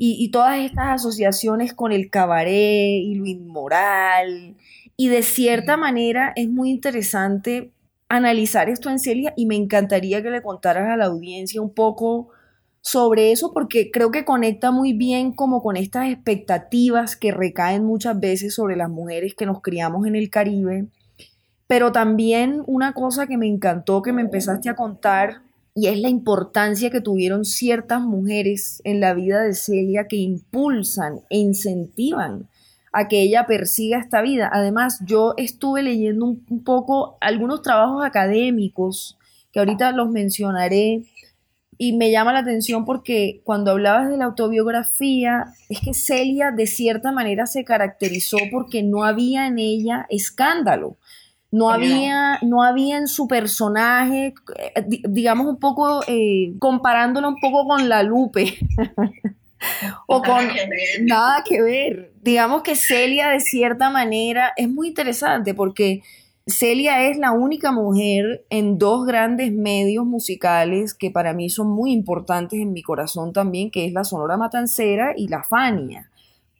Y, 0.00 0.30
todas 0.30 0.60
estas 0.60 1.00
asociaciones 1.00 1.74
con 1.74 1.90
el 1.90 2.08
cabaret 2.08 3.02
y 3.02 3.16
lo 3.16 3.26
inmoral. 3.26 4.54
Y 4.96 5.08
de 5.08 5.22
cierta 5.24 5.76
manera 5.76 6.32
es 6.36 6.48
muy 6.48 6.70
interesante 6.70 7.72
analizar 8.08 8.68
esto 8.68 8.90
en 8.90 9.00
Celia 9.00 9.34
y 9.36 9.46
me 9.46 9.56
encantaría 9.56 10.22
que 10.22 10.30
le 10.30 10.40
contaras 10.40 10.88
a 10.88 10.96
la 10.96 11.06
audiencia 11.06 11.60
un 11.60 11.74
poco 11.74 12.28
sobre 12.80 13.32
eso 13.32 13.52
porque 13.52 13.90
creo 13.90 14.12
que 14.12 14.24
conecta 14.24 14.70
muy 14.70 14.92
bien 14.92 15.32
como 15.32 15.62
con 15.62 15.76
estas 15.76 16.10
expectativas 16.10 17.16
que 17.16 17.32
recaen 17.32 17.84
muchas 17.84 18.18
veces 18.20 18.54
sobre 18.54 18.76
las 18.76 18.88
mujeres 18.88 19.34
que 19.34 19.46
nos 19.46 19.60
criamos 19.62 20.06
en 20.06 20.14
el 20.14 20.30
Caribe 20.30 20.86
pero 21.68 21.92
también 21.92 22.64
una 22.66 22.94
cosa 22.94 23.28
que 23.28 23.36
me 23.36 23.46
encantó 23.46 24.02
que 24.02 24.12
me 24.12 24.22
empezaste 24.22 24.68
a 24.68 24.74
contar 24.74 25.42
y 25.74 25.86
es 25.86 26.00
la 26.00 26.08
importancia 26.08 26.90
que 26.90 27.00
tuvieron 27.00 27.44
ciertas 27.44 28.00
mujeres 28.00 28.80
en 28.82 28.98
la 28.98 29.14
vida 29.14 29.42
de 29.42 29.54
Celia 29.54 30.08
que 30.08 30.16
impulsan 30.16 31.20
e 31.30 31.38
incentivan 31.38 32.48
a 32.92 33.06
que 33.06 33.20
ella 33.20 33.46
persiga 33.46 33.98
esta 33.98 34.22
vida. 34.22 34.50
Además, 34.52 34.98
yo 35.04 35.34
estuve 35.36 35.82
leyendo 35.82 36.24
un, 36.24 36.64
poco 36.64 37.16
algunos 37.20 37.62
trabajos 37.62 38.04
académicos 38.04 39.18
que 39.52 39.60
ahorita 39.60 39.92
los 39.92 40.10
mencionaré 40.10 41.04
y 41.76 41.96
me 41.96 42.10
llama 42.10 42.32
la 42.32 42.40
atención 42.40 42.84
porque 42.84 43.40
cuando 43.44 43.70
hablabas 43.70 44.08
de 44.08 44.16
la 44.16 44.24
autobiografía, 44.24 45.52
es 45.68 45.80
que 45.80 45.94
Celia 45.94 46.50
de 46.50 46.66
cierta 46.66 47.12
manera 47.12 47.46
se 47.46 47.62
caracterizó 47.62 48.38
porque 48.50 48.82
no 48.82 49.04
había 49.04 49.46
en 49.46 49.58
ella 49.58 50.06
escándalo. 50.08 50.96
No 51.50 51.70
había, 51.70 52.38
no 52.42 52.62
había 52.62 52.98
en 52.98 53.08
su 53.08 53.26
personaje, 53.26 54.34
eh, 54.74 54.84
digamos 55.08 55.46
un 55.46 55.58
poco, 55.58 56.02
eh, 56.06 56.52
comparándolo 56.58 57.28
un 57.28 57.40
poco 57.40 57.66
con 57.66 57.88
la 57.88 58.02
Lupe. 58.02 58.58
o 60.06 60.22
con 60.22 60.46
nada 61.02 61.42
que 61.44 61.62
ver. 61.62 62.12
Digamos 62.22 62.62
que 62.62 62.76
Celia 62.76 63.28
de 63.30 63.40
cierta 63.40 63.90
manera 63.90 64.52
es 64.56 64.68
muy 64.68 64.88
interesante 64.88 65.54
porque 65.54 66.02
Celia 66.46 67.08
es 67.08 67.18
la 67.18 67.32
única 67.32 67.72
mujer 67.72 68.44
en 68.50 68.78
dos 68.78 69.06
grandes 69.06 69.52
medios 69.52 70.06
musicales 70.06 70.94
que 70.94 71.10
para 71.10 71.34
mí 71.34 71.50
son 71.50 71.68
muy 71.68 71.92
importantes 71.92 72.60
en 72.60 72.72
mi 72.72 72.82
corazón 72.82 73.32
también, 73.32 73.70
que 73.70 73.84
es 73.84 73.92
la 73.92 74.04
Sonora 74.04 74.36
Matancera 74.36 75.12
y 75.16 75.28
la 75.28 75.42
Fania. 75.42 76.10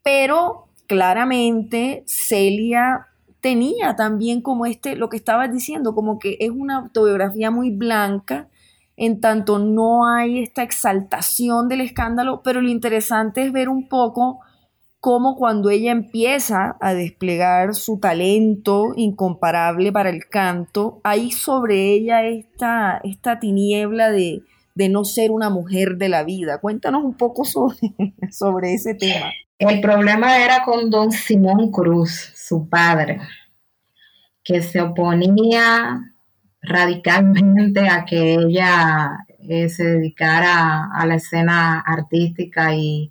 Pero 0.02 0.66
claramente 0.86 2.02
Celia 2.06 3.07
tenía 3.40 3.96
también 3.96 4.40
como 4.40 4.66
este, 4.66 4.96
lo 4.96 5.08
que 5.08 5.16
estabas 5.16 5.52
diciendo, 5.52 5.94
como 5.94 6.18
que 6.18 6.36
es 6.40 6.50
una 6.50 6.78
autobiografía 6.78 7.50
muy 7.50 7.70
blanca, 7.70 8.48
en 8.96 9.20
tanto 9.20 9.58
no 9.58 10.06
hay 10.06 10.40
esta 10.40 10.62
exaltación 10.62 11.68
del 11.68 11.82
escándalo, 11.82 12.42
pero 12.42 12.60
lo 12.60 12.68
interesante 12.68 13.44
es 13.44 13.52
ver 13.52 13.68
un 13.68 13.88
poco 13.88 14.40
cómo 15.00 15.36
cuando 15.36 15.70
ella 15.70 15.92
empieza 15.92 16.76
a 16.80 16.94
desplegar 16.94 17.74
su 17.74 18.00
talento 18.00 18.92
incomparable 18.96 19.92
para 19.92 20.10
el 20.10 20.26
canto, 20.28 21.00
hay 21.04 21.30
sobre 21.30 21.92
ella 21.92 22.24
esta, 22.24 23.00
esta 23.04 23.38
tiniebla 23.38 24.10
de, 24.10 24.42
de 24.74 24.88
no 24.88 25.04
ser 25.04 25.30
una 25.30 25.50
mujer 25.50 25.96
de 25.96 26.08
la 26.08 26.24
vida. 26.24 26.60
Cuéntanos 26.60 27.04
un 27.04 27.14
poco 27.14 27.44
sobre, 27.44 27.76
sobre 28.30 28.74
ese 28.74 28.94
tema. 28.94 29.32
El 29.58 29.80
problema 29.80 30.38
era 30.38 30.62
con 30.62 30.88
don 30.88 31.10
Simón 31.10 31.72
Cruz, 31.72 32.32
su 32.48 32.68
padre, 32.68 33.20
que 34.42 34.62
se 34.62 34.80
oponía 34.80 36.00
radicalmente 36.62 37.88
a 37.88 38.04
que 38.04 38.34
ella 38.34 39.26
eh, 39.40 39.68
se 39.68 39.84
dedicara 39.84 40.88
a 40.92 41.06
la 41.06 41.16
escena 41.16 41.80
artística 41.80 42.74
y, 42.74 43.10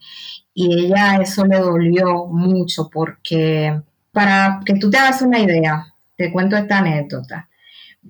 y 0.53 0.85
ella 0.85 1.17
eso 1.21 1.45
le 1.45 1.59
dolió 1.59 2.25
mucho 2.25 2.89
porque 2.91 3.81
para 4.11 4.59
que 4.65 4.73
tú 4.75 4.89
te 4.89 4.97
hagas 4.97 5.21
una 5.21 5.39
idea, 5.39 5.93
te 6.15 6.31
cuento 6.31 6.57
esta 6.57 6.79
anécdota. 6.79 7.47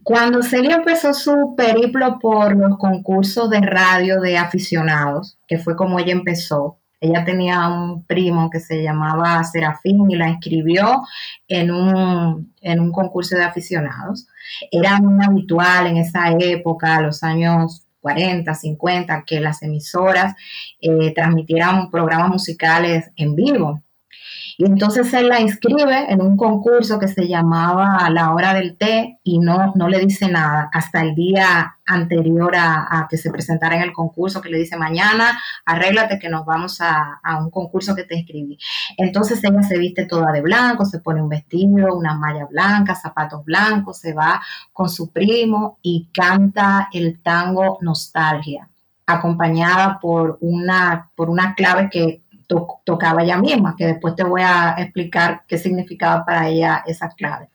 Cuando 0.03 0.41
Celia 0.43 0.75
empezó 0.75 1.13
su 1.13 1.55
periplo 1.57 2.19
por 2.19 2.55
los 2.55 2.77
concursos 2.77 3.49
de 3.49 3.59
radio 3.59 4.21
de 4.21 4.37
aficionados, 4.37 5.37
que 5.47 5.57
fue 5.57 5.75
como 5.75 5.99
ella 5.99 6.13
empezó, 6.13 6.79
ella 6.99 7.23
tenía 7.23 7.67
un 7.67 8.03
primo 8.03 8.49
que 8.49 8.59
se 8.59 8.81
llamaba 8.81 9.43
Serafín 9.43 10.09
y 10.09 10.15
la 10.15 10.29
inscribió 10.29 11.03
en 11.47 11.71
un, 11.71 12.53
en 12.61 12.79
un 12.79 12.91
concurso 12.91 13.35
de 13.35 13.43
aficionados. 13.43 14.27
Era 14.71 14.99
muy 14.99 15.23
habitual 15.23 15.87
en 15.87 15.97
esa 15.97 16.31
época, 16.31 17.01
los 17.01 17.23
años 17.23 17.87
40, 18.01 18.53
50, 18.53 19.23
que 19.25 19.39
las 19.39 19.61
emisoras 19.61 20.35
eh, 20.79 21.13
transmitieran 21.13 21.91
programas 21.91 22.29
musicales 22.29 23.11
en 23.15 23.35
vivo. 23.35 23.83
Y 24.59 24.65
entonces 24.65 25.13
él 25.13 25.29
la 25.29 25.39
inscribe 25.39 26.11
en 26.11 26.19
un 26.19 26.35
concurso 26.35 26.97
que 26.97 27.07
se 27.07 27.27
llamaba 27.27 28.09
La 28.09 28.33
Hora 28.33 28.55
del 28.55 28.75
Té 28.75 29.19
y 29.23 29.37
no, 29.37 29.71
no 29.75 29.87
le 29.87 29.99
dice 29.99 30.29
nada 30.29 30.67
hasta 30.73 31.01
el 31.01 31.13
día 31.13 31.77
anterior 31.85 32.55
a, 32.55 33.05
que 33.07 33.17
se 33.17 33.29
presentara 33.29 33.75
en 33.75 33.83
el 33.83 33.93
concurso, 33.93 34.41
que 34.41 34.49
le 34.49 34.57
dice 34.57 34.75
mañana, 34.75 35.39
arréglate 35.63 36.17
que 36.17 36.27
nos 36.29 36.43
vamos 36.43 36.81
a, 36.81 37.19
a, 37.21 37.37
un 37.37 37.51
concurso 37.51 37.93
que 37.93 38.03
te 38.03 38.17
inscribí. 38.17 38.57
Entonces 38.97 39.43
ella 39.43 39.61
se 39.61 39.77
viste 39.77 40.07
toda 40.07 40.31
de 40.31 40.41
blanco, 40.41 40.85
se 40.85 41.01
pone 41.01 41.21
un 41.21 41.29
vestido, 41.29 41.95
una 41.95 42.15
malla 42.15 42.45
blanca, 42.45 42.95
zapatos 42.95 43.45
blancos, 43.45 43.99
se 43.99 44.13
va 44.13 44.41
con 44.73 44.89
su 44.89 45.11
primo 45.11 45.77
y 45.83 46.09
canta 46.11 46.89
el 46.91 47.21
tango 47.21 47.77
Nostalgia 47.81 48.67
acompañada 49.07 49.99
por 50.01 50.37
una, 50.41 51.09
por 51.15 51.29
una 51.29 51.55
clave 51.55 51.89
que 51.89 52.23
tocaba 52.47 53.23
ella 53.23 53.37
misma, 53.37 53.75
que 53.77 53.85
después 53.85 54.15
te 54.15 54.23
voy 54.23 54.41
a 54.41 54.75
explicar 54.77 55.43
qué 55.47 55.57
significaba 55.57 56.25
para 56.25 56.47
ella 56.47 56.83
esa 56.87 57.09
clave. 57.09 57.49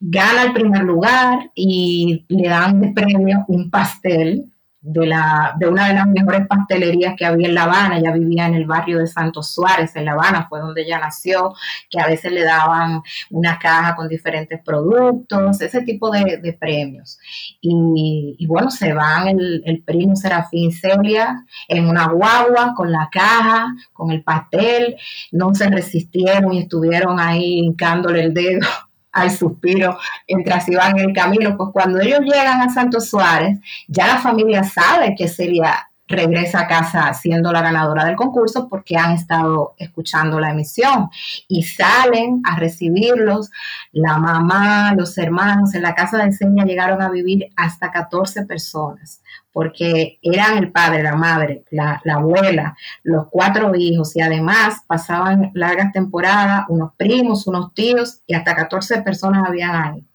Gana 0.00 0.44
el 0.44 0.52
primer 0.52 0.82
lugar 0.82 1.50
y 1.54 2.24
le 2.28 2.48
dan 2.48 2.80
de 2.80 2.88
premio 2.88 3.44
un 3.48 3.70
pastel 3.70 4.50
de, 4.82 5.06
la, 5.06 5.54
de 5.58 5.68
una 5.68 5.88
de 5.88 5.94
las 5.94 6.06
mejores 6.06 6.46
pastelerías 6.46 7.14
que 7.16 7.26
había 7.26 7.48
en 7.48 7.54
La 7.54 7.64
Habana. 7.64 7.98
Ella 7.98 8.12
vivía 8.12 8.46
en 8.46 8.54
el 8.54 8.66
barrio 8.66 8.98
de 8.98 9.06
Santos 9.06 9.52
Suárez, 9.52 9.94
en 9.96 10.06
La 10.06 10.12
Habana, 10.12 10.46
fue 10.48 10.60
donde 10.60 10.82
ella 10.82 10.98
nació, 10.98 11.54
que 11.88 12.00
a 12.00 12.06
veces 12.06 12.32
le 12.32 12.44
daban 12.44 13.02
una 13.30 13.58
caja 13.58 13.94
con 13.96 14.08
diferentes 14.08 14.60
productos, 14.64 15.60
ese 15.60 15.82
tipo 15.82 16.10
de, 16.10 16.56
premios. 16.58 17.18
Y, 17.60 18.44
bueno, 18.46 18.70
se 18.70 18.92
van 18.92 19.28
el, 19.28 19.62
el 19.64 19.82
primo 19.82 20.16
Serafín 20.16 20.72
Celia 20.72 21.44
en 21.68 21.88
una 21.88 22.08
guagua 22.08 22.74
con 22.74 22.90
la 22.90 23.08
caja, 23.10 23.74
con 23.92 24.10
el 24.10 24.22
pastel, 24.22 24.96
no 25.32 25.54
se 25.54 25.68
resistieron 25.68 26.52
y 26.52 26.60
estuvieron 26.60 27.20
ahí 27.20 27.60
hincándole 27.60 28.24
el 28.24 28.34
dedo 28.34 28.66
al 29.12 29.30
suspiro 29.30 29.98
mientras 30.28 30.68
iban 30.68 30.98
en 30.98 31.10
el 31.10 31.14
camino, 31.14 31.56
pues 31.56 31.70
cuando 31.72 32.00
ellos 32.00 32.20
llegan 32.20 32.60
a 32.60 32.72
Santo 32.72 33.00
Suárez, 33.00 33.58
ya 33.88 34.06
la 34.06 34.18
familia 34.18 34.64
sabe 34.64 35.14
que 35.16 35.28
Celia 35.28 35.89
regresa 36.10 36.60
a 36.60 36.66
casa 36.66 37.14
siendo 37.14 37.52
la 37.52 37.62
ganadora 37.62 38.04
del 38.04 38.16
concurso 38.16 38.68
porque 38.68 38.96
han 38.96 39.12
estado 39.12 39.74
escuchando 39.78 40.40
la 40.40 40.50
emisión 40.50 41.08
y 41.48 41.62
salen 41.62 42.42
a 42.44 42.58
recibirlos. 42.58 43.50
La 43.92 44.18
mamá, 44.18 44.92
los 44.94 45.16
hermanos, 45.16 45.74
en 45.74 45.82
la 45.82 45.94
casa 45.94 46.18
de 46.18 46.32
Celia 46.32 46.64
llegaron 46.64 47.00
a 47.00 47.10
vivir 47.10 47.48
hasta 47.56 47.90
14 47.90 48.44
personas 48.44 49.22
porque 49.52 50.18
eran 50.22 50.58
el 50.58 50.70
padre, 50.70 51.02
la 51.02 51.16
madre, 51.16 51.64
la, 51.70 52.00
abuela, 52.12 52.76
los 53.02 53.26
cuatro 53.30 53.74
hijos 53.74 54.14
y 54.16 54.20
además 54.20 54.82
pasaban 54.86 55.50
largas 55.54 55.92
temporadas, 55.92 56.66
unos 56.68 56.92
primos, 56.96 57.46
unos 57.46 57.74
tíos 57.74 58.20
y 58.26 58.34
hasta 58.34 58.54
14 58.54 59.02
personas 59.02 59.48
habían 59.48 59.74
ahí. 59.74 60.09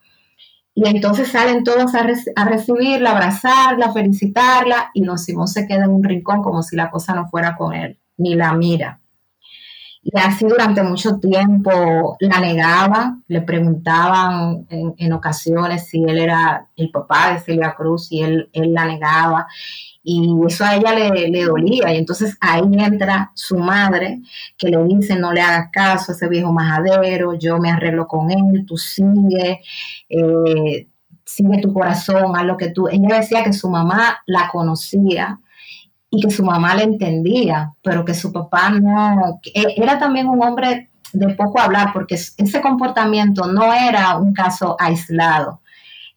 Y 0.77 0.87
entonces 0.89 1.29
salen 1.29 1.63
todos 1.63 1.95
a, 1.95 2.05
a, 2.35 2.45
recibirla, 2.45 3.11
abrazarla, 3.11 3.93
felicitarla 3.93 4.91
y 4.93 5.03
don 5.03 5.17
Simón 5.17 5.47
se 5.47 5.65
queda 5.65 5.85
en 5.85 5.91
un 5.91 6.03
rincón 6.03 6.43
como 6.43 6.61
si 6.61 6.75
la 6.75 6.91
cosa 6.91 7.15
no 7.15 7.29
fuera 7.29 7.55
con 7.55 7.73
él, 7.73 7.97
ni 8.17 8.35
la 8.35 8.53
mira. 8.53 8.99
Y 10.07 10.11
así 10.19 10.45
durante 10.45 10.83
mucho 10.83 11.17
tiempo 11.17 12.15
la 12.19 12.39
negaba, 12.39 13.17
le 13.27 13.41
preguntaban 13.41 14.67
en, 14.69 15.13
ocasiones 15.13 15.87
si 15.87 16.03
él 16.03 16.19
era 16.19 16.67
el 16.75 16.91
papá 16.91 17.33
de 17.33 17.39
Celia 17.39 17.73
Cruz 17.75 18.11
y 18.11 18.21
él, 18.21 18.47
él 18.53 18.71
la 18.71 18.85
negaba. 18.85 19.47
Y 20.07 20.31
eso 20.47 20.63
a 20.63 20.75
ella 20.75 20.93
le, 20.93 21.43
dolía. 21.43 21.91
Y 21.91 21.97
entonces 21.97 22.37
ahí 22.39 22.61
entra 22.77 23.31
su 23.33 23.57
madre 23.57 24.21
que 24.55 24.69
le 24.69 24.83
dice, 24.83 25.15
no 25.15 25.33
le 25.33 25.41
hagas 25.41 25.69
caso 25.71 26.11
a 26.11 26.15
ese 26.15 26.29
viejo 26.29 26.53
majadero, 26.53 27.33
yo 27.33 27.57
me 27.57 27.71
arreglo 27.71 28.07
con 28.07 28.29
él, 28.29 28.65
tú 28.67 28.77
sigue, 28.77 29.61
eh, 30.07 30.87
sigue 31.25 31.59
tu 31.59 31.73
corazón, 31.73 32.35
haz 32.35 32.45
lo 32.45 32.55
que 32.55 32.69
tú... 32.69 32.87
Ella 32.87 33.17
decía 33.17 33.43
que 33.43 33.51
su 33.51 33.67
mamá 33.67 34.19
la 34.27 34.47
conocía 34.49 35.39
y 36.11 36.21
que 36.21 36.29
su 36.29 36.45
mamá 36.45 36.75
le 36.75 36.83
entendía, 36.83 37.73
pero 37.81 38.05
que 38.05 38.13
su 38.13 38.31
papá 38.31 38.69
no, 38.69 39.39
e, 39.55 39.73
era 39.75 39.97
también 39.97 40.27
un 40.27 40.41
hombre 40.43 40.91
de 41.13 41.33
poco 41.33 41.59
hablar, 41.59 41.91
porque 41.93 42.13
ese 42.13 42.61
comportamiento 42.61 43.47
no 43.47 43.73
era 43.73 44.17
un 44.17 44.33
caso 44.33 44.75
aislado. 44.79 45.61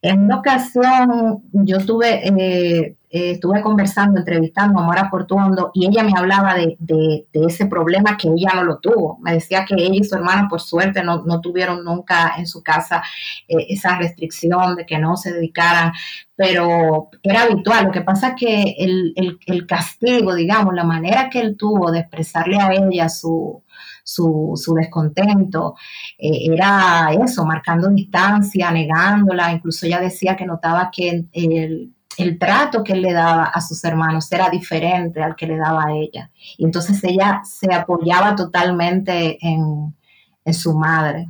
En 0.01 0.25
una 0.25 0.37
ocasión 0.37 1.43
yo 1.51 1.83
tuve, 1.85 2.27
eh, 2.27 2.95
eh, 3.11 3.31
estuve 3.31 3.61
conversando, 3.61 4.19
entrevistando 4.19 4.79
a 4.79 4.83
Mora 4.83 5.09
Portuondo 5.09 5.71
y 5.73 5.87
ella 5.87 6.03
me 6.03 6.13
hablaba 6.15 6.53
de, 6.53 7.25
ese 7.33 7.65
problema 7.65 8.15
que 8.17 8.27
ella 8.27 8.51
no 8.53 8.63
lo 8.63 8.77
tuvo. 8.77 9.17
Me 9.21 9.33
decía 9.33 9.65
que 9.65 9.73
ella 9.75 9.95
y 9.95 10.03
su 10.03 10.15
hermana, 10.15 10.47
por 10.47 10.61
suerte, 10.61 11.03
no, 11.03 11.41
tuvieron 11.41 11.83
nunca 11.83 12.35
en 12.37 12.45
su 12.45 12.61
casa 12.61 13.01
eh, 13.47 13.65
esa 13.69 13.97
restricción 13.97 14.75
de 14.75 14.85
que 14.85 14.99
no 14.99 15.17
se 15.17 15.33
dedicaran, 15.33 15.91
pero 16.35 17.09
era 17.23 17.43
habitual. 17.43 17.85
Lo 17.85 17.91
que 17.91 18.01
pasa 18.01 18.29
es 18.29 18.35
que 18.35 18.75
el, 18.77 19.65
castigo, 19.67 20.35
digamos, 20.35 20.75
la 20.75 20.83
manera 20.83 21.29
que 21.29 21.39
él 21.39 21.57
tuvo 21.57 21.91
de 21.91 21.99
expresarle 22.01 22.57
a 22.59 22.71
ella 22.73 23.09
su, 23.09 23.63
su, 24.03 24.73
descontento, 24.75 25.75
eh, 26.17 26.53
era 26.53 27.09
eso, 27.23 27.43
marcando 27.45 27.89
distancia, 27.89 28.71
negándola, 28.71 29.51
incluso 29.51 29.87
ella 29.87 29.99
decía 29.99 30.35
que 30.35 30.45
notaba 30.45 30.89
que 30.91 31.25
el, 31.33 31.93
trato 32.37 32.83
que 32.83 32.93
él 32.93 33.01
le 33.01 33.13
daba 33.13 33.45
a 33.45 33.61
sus 33.61 33.83
hermanos 33.83 34.31
era 34.31 34.49
diferente 34.49 35.21
al 35.23 35.35
que 35.35 35.47
le 35.47 35.57
daba 35.57 35.85
a 35.85 35.93
ella. 35.93 36.29
Y 36.57 36.65
entonces 36.65 37.03
ella 37.03 37.41
se 37.43 37.73
apoyaba 37.73 38.35
totalmente 38.35 39.37
en, 39.41 39.95
su 40.51 40.73
madre. 40.73 41.27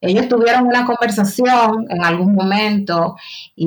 Ellos 0.00 0.28
tuvieron 0.28 0.64
una 0.64 0.86
conversación 0.86 1.86
en 1.88 2.04
algún 2.04 2.34
momento 2.36 3.16
y, 3.56 3.66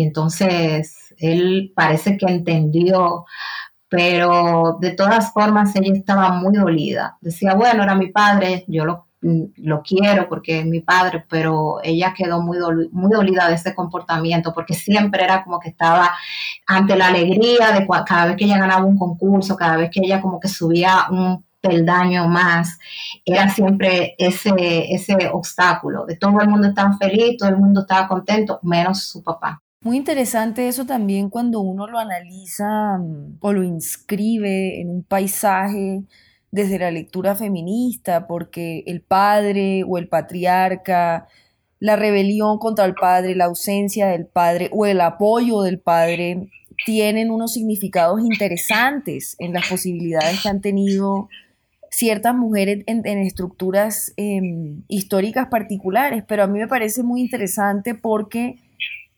y 0.00 0.02
entonces 0.02 1.14
él 1.18 1.72
parece 1.76 2.16
que 2.16 2.24
entendió 2.26 3.26
pero 3.94 4.76
de 4.80 4.90
todas 4.90 5.32
formas 5.32 5.76
ella 5.76 5.92
estaba 5.92 6.32
muy 6.32 6.56
dolida. 6.56 7.16
Decía, 7.20 7.54
bueno, 7.54 7.84
era 7.84 7.94
mi 7.94 8.08
padre, 8.08 8.64
yo 8.66 8.84
lo, 8.84 9.03
lo 9.56 9.82
quiero 9.82 10.28
porque 10.28 10.60
es 10.60 10.66
mi 10.66 10.80
padre, 10.80 11.24
pero 11.28 11.78
ella 11.82 12.14
quedó 12.16 12.42
muy, 12.42 12.58
muy 12.92 13.10
dolida 13.10 13.48
de 13.48 13.54
ese 13.54 13.74
comportamiento 13.74 14.52
porque 14.52 14.74
siempre 14.74 15.24
era 15.24 15.42
como 15.42 15.58
que 15.58 15.70
estaba 15.70 16.10
ante 16.66 16.96
la 16.96 17.08
alegría 17.08 17.72
de 17.72 17.86
cada 18.06 18.26
vez 18.26 18.36
que 18.36 18.44
ella 18.44 18.58
ganaba 18.58 18.84
un 18.84 18.98
concurso, 18.98 19.56
cada 19.56 19.76
vez 19.76 19.90
que 19.90 20.00
ella 20.02 20.20
como 20.20 20.38
que 20.38 20.48
subía 20.48 21.06
un 21.10 21.44
peldaño 21.60 22.28
más, 22.28 22.78
era 23.24 23.48
siempre 23.48 24.14
ese, 24.18 24.52
ese 24.90 25.16
obstáculo, 25.32 26.04
de 26.04 26.16
todo 26.16 26.38
el 26.40 26.48
mundo 26.48 26.68
estaba 26.68 26.94
feliz, 26.98 27.38
todo 27.38 27.48
el 27.48 27.56
mundo 27.56 27.80
estaba 27.80 28.06
contento, 28.06 28.60
menos 28.62 29.04
su 29.04 29.22
papá. 29.22 29.62
Muy 29.80 29.96
interesante 29.96 30.68
eso 30.68 30.86
también 30.86 31.28
cuando 31.28 31.60
uno 31.60 31.86
lo 31.86 31.98
analiza 31.98 32.98
mm, 32.98 33.38
o 33.40 33.52
lo 33.52 33.62
inscribe 33.62 34.80
en 34.80 34.90
un 34.90 35.02
paisaje 35.04 36.04
desde 36.54 36.78
la 36.78 36.92
lectura 36.92 37.34
feminista, 37.34 38.28
porque 38.28 38.84
el 38.86 39.00
padre 39.00 39.82
o 39.82 39.98
el 39.98 40.06
patriarca, 40.06 41.26
la 41.80 41.96
rebelión 41.96 42.58
contra 42.58 42.84
el 42.84 42.94
padre, 42.94 43.34
la 43.34 43.46
ausencia 43.46 44.06
del 44.06 44.26
padre 44.26 44.70
o 44.72 44.86
el 44.86 45.00
apoyo 45.00 45.62
del 45.62 45.80
padre 45.80 46.48
tienen 46.86 47.32
unos 47.32 47.54
significados 47.54 48.20
interesantes 48.20 49.34
en 49.40 49.52
las 49.52 49.68
posibilidades 49.68 50.42
que 50.42 50.48
han 50.48 50.60
tenido 50.60 51.28
ciertas 51.90 52.36
mujeres 52.36 52.84
en, 52.86 53.04
estructuras 53.18 54.12
em, 54.16 54.82
históricas 54.86 55.48
particulares, 55.48 56.22
pero 56.24 56.44
a 56.44 56.46
mí 56.46 56.60
me 56.60 56.68
parece 56.68 57.02
muy 57.02 57.20
interesante 57.20 57.96
porque 57.96 58.60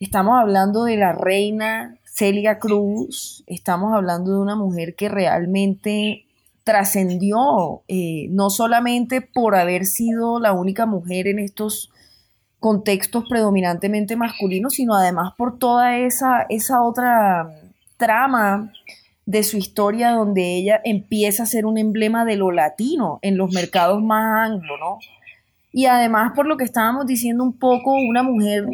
estamos 0.01 0.41
hablando 0.41 0.85
de 0.85 0.97
la 0.97 1.13
reina 1.13 1.99
Celia 2.05 2.59
Cruz, 2.59 3.45
estamos 3.47 3.93
hablando 3.93 4.33
de 4.33 4.39
una 4.39 4.57
mujer 4.57 4.95
que 4.95 5.11
realmente 5.11 6.26
trascendió, 6.67 7.85
eh, 7.87 8.27
no 8.31 8.51
solamente 8.51 9.21
por 9.21 9.55
haber 9.55 9.87
sido 9.87 10.41
la 10.41 10.53
única 10.53 10.85
mujer 10.85 11.29
en 11.29 11.39
estos 11.39 11.93
contextos 12.59 13.23
predominantemente 13.29 14.17
masculinos, 14.17 14.75
sino 14.75 14.97
además 14.97 15.33
por 15.39 15.61
toda 15.61 15.97
esa, 15.97 16.45
esa 16.49 16.83
otra 16.83 17.49
trama 17.99 18.73
de 19.27 19.45
su 19.45 19.59
historia 19.59 20.11
donde 20.11 20.57
ella 20.57 20.81
empieza 20.83 21.45
a 21.45 21.47
ser 21.47 21.67
un 21.67 21.79
emblema 21.79 22.25
de 22.25 22.35
lo 22.35 22.51
latino 22.51 23.21
en 23.23 23.37
los 23.37 23.53
mercados 23.53 24.03
más 24.03 24.51
anglo, 24.51 24.77
¿no? 24.79 24.99
Y 25.71 25.87
además 25.87 26.33
por 26.35 26.49
lo 26.49 26.57
que 26.57 26.65
estábamos 26.65 27.07
diciendo 27.07 27.45
un 27.45 27.53
poco, 27.53 27.93
una 27.95 28.25
mujer 28.25 28.67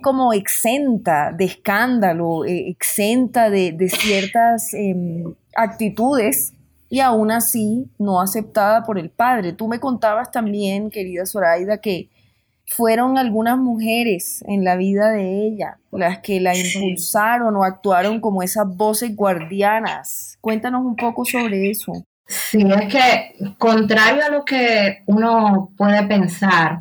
como 0.00 0.32
exenta 0.32 1.32
de 1.32 1.46
escándalo, 1.46 2.44
eh, 2.44 2.68
exenta 2.68 3.50
de, 3.50 3.74
ciertas 3.88 4.72
em, 4.74 5.34
actitudes 5.56 6.52
y 6.88 7.00
aún 7.00 7.30
así 7.30 7.90
no 7.98 8.20
aceptada 8.20 8.84
por 8.84 8.98
el 8.98 9.10
padre. 9.10 9.52
Tú 9.52 9.68
me 9.68 9.80
contabas 9.80 10.30
también, 10.30 10.90
querida 10.90 11.26
Zoraida, 11.26 11.78
que 11.78 12.08
fueron 12.66 13.16
algunas 13.18 13.58
mujeres 13.58 14.42
en 14.46 14.64
la 14.64 14.76
vida 14.76 15.10
de 15.10 15.46
ella 15.46 15.78
las 15.98 16.18
que 16.18 16.40
la 16.40 16.56
impulsaron 16.56 17.56
o 17.56 17.64
actuaron 17.64 18.20
como 18.20 18.42
esas 18.42 18.66
voces 18.66 19.14
guardianas. 19.14 20.38
Cuéntanos 20.40 20.84
un 20.84 20.96
poco 20.96 21.24
sobre 21.24 21.70
eso. 21.70 21.92
Sí, 22.26 22.66
es 22.68 22.92
que 22.92 23.54
contrario 23.56 24.24
a 24.24 24.30
lo 24.30 24.44
que 24.44 25.02
uno 25.06 25.70
puede 25.76 26.04
pensar, 26.06 26.80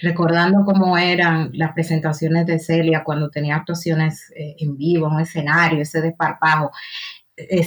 recordando 0.00 0.64
cómo 0.64 0.98
eran 0.98 1.50
las 1.54 1.72
presentaciones 1.72 2.46
de 2.46 2.58
Celia 2.58 3.04
cuando 3.04 3.30
tenía 3.30 3.56
actuaciones 3.56 4.30
eh, 4.36 4.56
en 4.58 4.76
vivo, 4.76 5.06
en 5.06 5.14
un 5.14 5.20
escenario, 5.20 5.80
ese 5.80 6.00
desparpajo, 6.00 6.72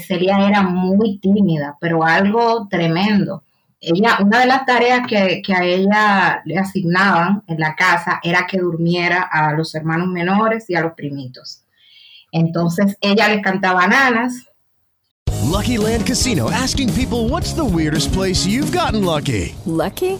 Celia 0.07 0.47
era 0.47 0.63
muy 0.63 1.19
tímida, 1.19 1.77
pero 1.79 2.03
algo 2.03 2.67
tremendo 2.69 3.43
ella, 3.81 4.17
una 4.21 4.41
de 4.41 4.45
las 4.45 4.65
tareas 4.65 5.07
que, 5.07 5.41
a 5.53 5.63
ella 5.63 6.41
le 6.45 6.57
asignaban 6.57 7.43
en 7.47 7.59
la 7.59 7.75
casa 7.75 8.19
era 8.23 8.45
que 8.45 8.57
durmiera 8.57 9.27
a 9.31 9.53
los 9.53 9.73
hermanos 9.73 10.07
menores 10.09 10.69
y 10.69 10.75
a 10.75 10.81
los 10.81 10.93
primitos. 10.93 11.63
Entonces 12.31 12.97
ella 13.01 13.29
les 13.29 13.41
cantaba 13.41 13.87
nanas. 13.87 14.33
Lucky 15.49 15.77
Land 15.77 16.05
Casino 16.05 16.49
asking 16.51 16.93
people 16.93 17.29
what's 17.29 17.53
the 17.53 17.63
weirdest 17.63 18.11
place 18.13 18.45
you've 18.45 18.71
gotten 18.71 19.03
lucky. 19.03 19.55
Lucky? 19.65 20.19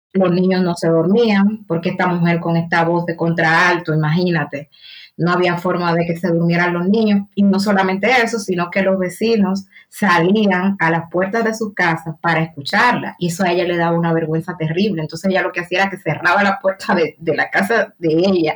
Los 0.13 0.31
niños 0.31 0.61
no 0.61 0.75
se 0.75 0.89
dormían 0.89 1.63
porque 1.67 1.89
esta 1.89 2.07
mujer 2.07 2.39
con 2.41 2.57
esta 2.57 2.83
voz 2.83 3.05
de 3.05 3.15
contraalto, 3.15 3.93
imagínate. 3.93 4.69
no 5.17 5.31
había 5.31 5.57
forma 5.57 5.93
de 5.93 6.05
que 6.05 6.17
se 6.17 6.29
durmieran 6.29 6.73
los 6.73 6.87
niños. 6.87 7.27
Y 7.35 7.43
no 7.43 7.59
solamente 7.59 8.09
eso, 8.23 8.39
sino 8.39 8.69
que 8.69 8.81
los 8.81 8.97
vecinos 8.97 9.65
salían 9.89 10.75
a 10.79 10.89
las 10.89 11.09
puertas 11.11 11.45
de 11.45 11.53
sus 11.53 11.73
casas 11.73 12.15
para 12.21 12.41
escucharla. 12.41 13.15
Y 13.19 13.27
eso 13.27 13.43
a 13.43 13.51
ella 13.51 13.65
le 13.65 13.77
daba 13.77 13.97
una 13.97 14.13
vergüenza 14.13 14.57
terrible. 14.57 15.01
Entonces 15.01 15.29
ella 15.29 15.43
lo 15.43 15.51
que 15.51 15.61
hacía 15.61 15.81
era 15.81 15.89
que 15.89 15.97
cerraba 15.97 16.43
la 16.43 16.59
puerta 16.59 16.95
de, 16.95 17.15
la 17.35 17.49
casa 17.49 17.93
de 17.99 18.09
ella 18.09 18.55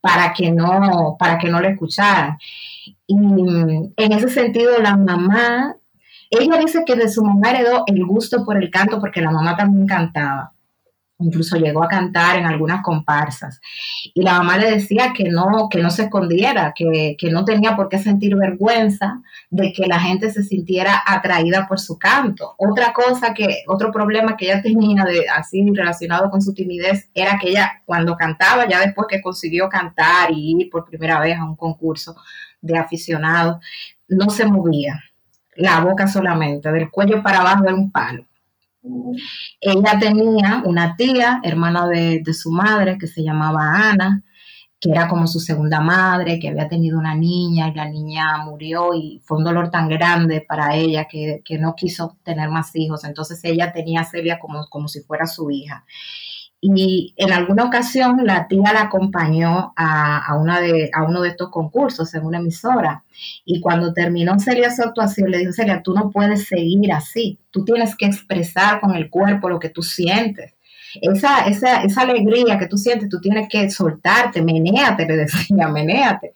para 0.00 0.32
que 0.34 0.50
no, 0.52 1.16
para 1.18 1.38
que 1.38 1.48
no 1.48 1.60
la 1.60 1.70
escucharan. 1.70 2.38
Y 3.06 3.16
en 3.16 4.12
ese 4.12 4.28
sentido, 4.28 4.78
la 4.78 4.96
mamá, 4.96 5.76
ella 6.30 6.58
dice 6.58 6.82
que 6.86 6.96
de 6.96 7.08
su 7.08 7.24
mamá 7.24 7.50
heredó 7.50 7.84
el 7.86 8.04
gusto 8.04 8.44
por 8.44 8.62
el 8.62 8.70
canto 8.70 9.00
porque 9.00 9.22
la 9.22 9.30
mamá 9.30 9.56
también 9.56 9.86
cantaba 9.86 10.53
incluso 11.18 11.56
llegó 11.56 11.84
a 11.84 11.88
cantar 11.88 12.38
en 12.38 12.46
algunas 12.46 12.82
comparsas. 12.82 13.60
Y 14.14 14.22
la 14.22 14.34
mamá 14.38 14.58
le 14.58 14.70
decía 14.70 15.12
que 15.16 15.24
no, 15.24 15.68
que 15.70 15.80
no 15.80 15.90
se 15.90 16.04
escondiera, 16.04 16.72
que, 16.74 17.16
no 17.30 17.44
tenía 17.44 17.76
por 17.76 17.88
qué 17.88 17.98
sentir 17.98 18.36
vergüenza 18.36 19.22
de 19.50 19.72
que 19.72 19.86
la 19.86 20.00
gente 20.00 20.30
se 20.30 20.42
sintiera 20.42 21.02
atraída 21.06 21.66
por 21.68 21.80
su 21.80 21.98
canto. 21.98 22.54
Otra 22.58 22.92
cosa 22.92 23.32
que, 23.32 23.62
otro 23.66 23.92
problema 23.92 24.36
que 24.36 24.46
ella 24.46 24.62
tenía 24.62 25.04
de 25.04 25.28
así 25.28 25.64
relacionado 25.72 26.30
con 26.30 26.42
su 26.42 26.52
timidez 26.52 27.08
era 27.14 27.38
que 27.38 27.50
ella 27.50 27.82
cuando 27.84 28.16
cantaba, 28.16 28.68
ya 28.68 28.80
después 28.80 29.06
que 29.08 29.22
consiguió 29.22 29.68
cantar 29.68 30.30
y 30.30 30.56
ir 30.60 30.70
por 30.70 30.84
primera 30.84 31.20
vez 31.20 31.38
a 31.38 31.44
un 31.44 31.56
concurso 31.56 32.16
de 32.60 32.76
aficionados, 32.76 33.58
no 34.08 34.30
se 34.30 34.46
movía. 34.46 35.02
La 35.56 35.80
boca 35.80 36.08
solamente, 36.08 36.70
del 36.72 36.90
cuello 36.90 37.22
para 37.22 37.40
abajo 37.40 37.64
era 37.64 37.74
un 37.74 37.90
palo. 37.90 38.26
Ella 39.60 39.98
tenía 39.98 40.62
una 40.64 40.96
tía, 40.96 41.40
hermana 41.42 41.86
de, 41.88 42.22
su 42.34 42.50
madre, 42.50 42.98
que 42.98 43.06
se 43.06 43.22
llamaba 43.22 43.90
Ana, 43.90 44.22
que 44.80 44.90
era 44.90 45.08
como 45.08 45.26
su 45.26 45.40
segunda 45.40 45.80
madre, 45.80 46.38
que 46.38 46.48
había 46.48 46.68
tenido 46.68 46.98
una 46.98 47.14
niña 47.14 47.68
y 47.68 47.74
la 47.74 47.88
niña 47.88 48.44
murió 48.44 48.92
y 48.94 49.22
fue 49.24 49.38
un 49.38 49.44
dolor 49.44 49.70
tan 49.70 49.88
grande 49.88 50.44
para 50.46 50.74
ella 50.76 51.06
que, 51.08 51.42
no 51.58 51.74
quiso 51.74 52.18
tener 52.22 52.50
más 52.50 52.74
hijos. 52.74 53.04
Entonces 53.04 53.40
ella 53.44 53.72
tenía 53.72 54.02
a 54.02 54.04
Celia 54.04 54.38
como, 54.38 54.66
como 54.68 54.88
si 54.88 55.00
fuera 55.00 55.26
su 55.26 55.50
hija. 55.50 55.84
Y 56.66 57.12
en 57.18 57.30
alguna 57.30 57.64
ocasión 57.64 58.24
la 58.24 58.48
tía 58.48 58.72
la 58.72 58.84
acompañó 58.84 59.74
a, 59.76 60.34
una 60.40 60.62
de, 60.62 60.88
a 60.94 61.02
uno 61.02 61.20
de 61.20 61.28
estos 61.28 61.50
concursos 61.50 62.14
en 62.14 62.24
una 62.24 62.38
emisora. 62.38 63.04
Y 63.44 63.60
cuando 63.60 63.92
terminó 63.92 64.38
Celia 64.38 64.70
su 64.70 64.82
actuación, 64.82 65.30
le 65.30 65.36
dijo, 65.36 65.52
Celia, 65.52 65.82
tú 65.82 65.92
no 65.92 66.10
puedes 66.10 66.46
seguir 66.46 66.90
así. 66.90 67.38
Tú 67.50 67.66
tienes 67.66 67.94
que 67.94 68.06
expresar 68.06 68.80
con 68.80 68.94
el 68.94 69.10
cuerpo 69.10 69.50
lo 69.50 69.58
que 69.58 69.68
tú 69.68 69.82
sientes. 69.82 70.54
Esa, 71.02 71.46
esa, 71.48 71.82
esa 71.82 72.00
alegría 72.00 72.58
que 72.58 72.66
tú 72.66 72.78
sientes, 72.78 73.10
tú 73.10 73.20
tienes 73.20 73.46
que 73.50 73.68
soltarte, 73.68 74.40
menéate, 74.40 75.04
le 75.04 75.16
decía, 75.18 75.68
menéate. 75.68 76.32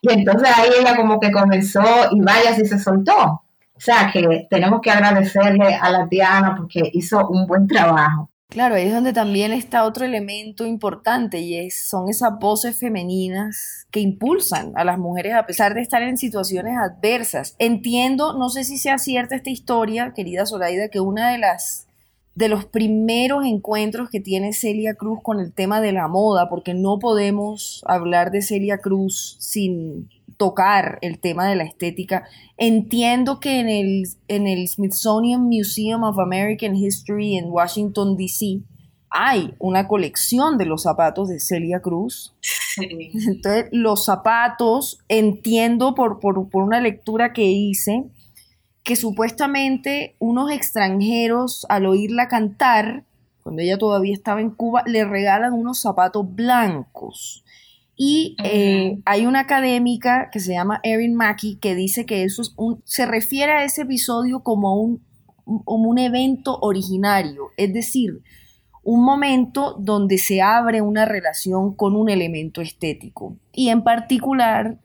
Y 0.00 0.10
entonces 0.10 0.48
ahí 0.48 0.70
ella 0.80 0.96
como 0.96 1.20
que 1.20 1.30
comenzó 1.30 1.82
y 2.10 2.20
vaya 2.22 2.54
si 2.54 2.64
se 2.64 2.78
soltó. 2.78 3.12
O 3.12 3.80
sea 3.80 4.10
que 4.10 4.46
tenemos 4.48 4.80
que 4.80 4.90
agradecerle 4.90 5.74
a 5.74 5.90
la 5.90 6.08
tía 6.08 6.38
Ana 6.38 6.54
porque 6.56 6.88
hizo 6.94 7.28
un 7.28 7.46
buen 7.46 7.66
trabajo. 7.66 8.27
Claro, 8.50 8.76
ahí 8.76 8.86
es 8.86 8.94
donde 8.94 9.12
también 9.12 9.52
está 9.52 9.84
otro 9.84 10.06
elemento 10.06 10.64
importante 10.64 11.38
y 11.40 11.58
es, 11.58 11.86
son 11.86 12.08
esas 12.08 12.38
voces 12.40 12.78
femeninas 12.78 13.86
que 13.90 14.00
impulsan 14.00 14.72
a 14.74 14.84
las 14.84 14.96
mujeres 14.98 15.34
a 15.34 15.44
pesar 15.44 15.74
de 15.74 15.82
estar 15.82 16.02
en 16.02 16.16
situaciones 16.16 16.78
adversas. 16.78 17.54
Entiendo, 17.58 18.32
no 18.38 18.48
sé 18.48 18.64
si 18.64 18.78
sea 18.78 18.96
cierta 18.96 19.36
esta 19.36 19.50
historia, 19.50 20.14
querida 20.14 20.46
Zoraida, 20.46 20.88
que 20.88 21.00
una 21.00 21.30
de 21.30 21.38
las 21.38 21.87
de 22.38 22.48
los 22.48 22.66
primeros 22.66 23.44
encuentros 23.44 24.10
que 24.10 24.20
tiene 24.20 24.52
Celia 24.52 24.94
Cruz 24.94 25.18
con 25.24 25.40
el 25.40 25.52
tema 25.52 25.80
de 25.80 25.90
la 25.90 26.06
moda, 26.06 26.48
porque 26.48 26.72
no 26.72 27.00
podemos 27.00 27.82
hablar 27.84 28.30
de 28.30 28.42
Celia 28.42 28.78
Cruz 28.78 29.34
sin 29.40 30.08
tocar 30.36 31.00
el 31.02 31.18
tema 31.18 31.48
de 31.48 31.56
la 31.56 31.64
estética. 31.64 32.28
Entiendo 32.56 33.40
que 33.40 33.58
en 33.58 33.68
el, 33.68 34.04
en 34.28 34.46
el 34.46 34.68
Smithsonian 34.68 35.42
Museum 35.42 36.04
of 36.04 36.20
American 36.20 36.76
History 36.76 37.36
en 37.36 37.46
Washington, 37.46 38.16
D.C., 38.16 38.60
hay 39.10 39.54
una 39.58 39.88
colección 39.88 40.58
de 40.58 40.66
los 40.66 40.84
zapatos 40.84 41.28
de 41.28 41.40
Celia 41.40 41.80
Cruz. 41.80 42.36
Entonces, 42.76 43.66
los 43.72 44.04
zapatos, 44.04 45.00
entiendo 45.08 45.96
por, 45.96 46.20
por, 46.20 46.48
por 46.48 46.62
una 46.62 46.80
lectura 46.80 47.32
que 47.32 47.46
hice, 47.46 48.04
que 48.88 48.96
supuestamente 48.96 50.16
unos 50.18 50.50
extranjeros 50.50 51.66
al 51.68 51.84
oírla 51.84 52.26
cantar, 52.26 53.04
cuando 53.42 53.60
ella 53.60 53.76
todavía 53.76 54.14
estaba 54.14 54.40
en 54.40 54.48
Cuba, 54.48 54.82
le 54.86 55.04
regalan 55.04 55.52
unos 55.52 55.78
zapatos 55.78 56.24
blancos. 56.34 57.44
Y 57.96 58.34
eh, 58.42 58.98
hay 59.04 59.26
una 59.26 59.40
académica 59.40 60.30
que 60.32 60.40
se 60.40 60.54
llama 60.54 60.80
Erin 60.84 61.14
Mackey 61.14 61.56
que 61.56 61.74
dice 61.74 62.06
que 62.06 62.24
eso 62.24 62.40
es 62.40 62.54
un, 62.56 62.80
se 62.86 63.04
refiere 63.04 63.52
a 63.52 63.64
ese 63.64 63.82
episodio 63.82 64.42
como 64.42 64.80
un, 64.80 65.04
como 65.66 65.90
un 65.90 65.98
evento 65.98 66.58
originario, 66.62 67.50
es 67.58 67.74
decir, 67.74 68.22
un 68.84 69.04
momento 69.04 69.76
donde 69.78 70.16
se 70.16 70.40
abre 70.40 70.80
una 70.80 71.04
relación 71.04 71.74
con 71.74 71.94
un 71.94 72.08
elemento 72.08 72.62
estético. 72.62 73.36
Y 73.52 73.68
en 73.68 73.84
particular, 73.84 74.78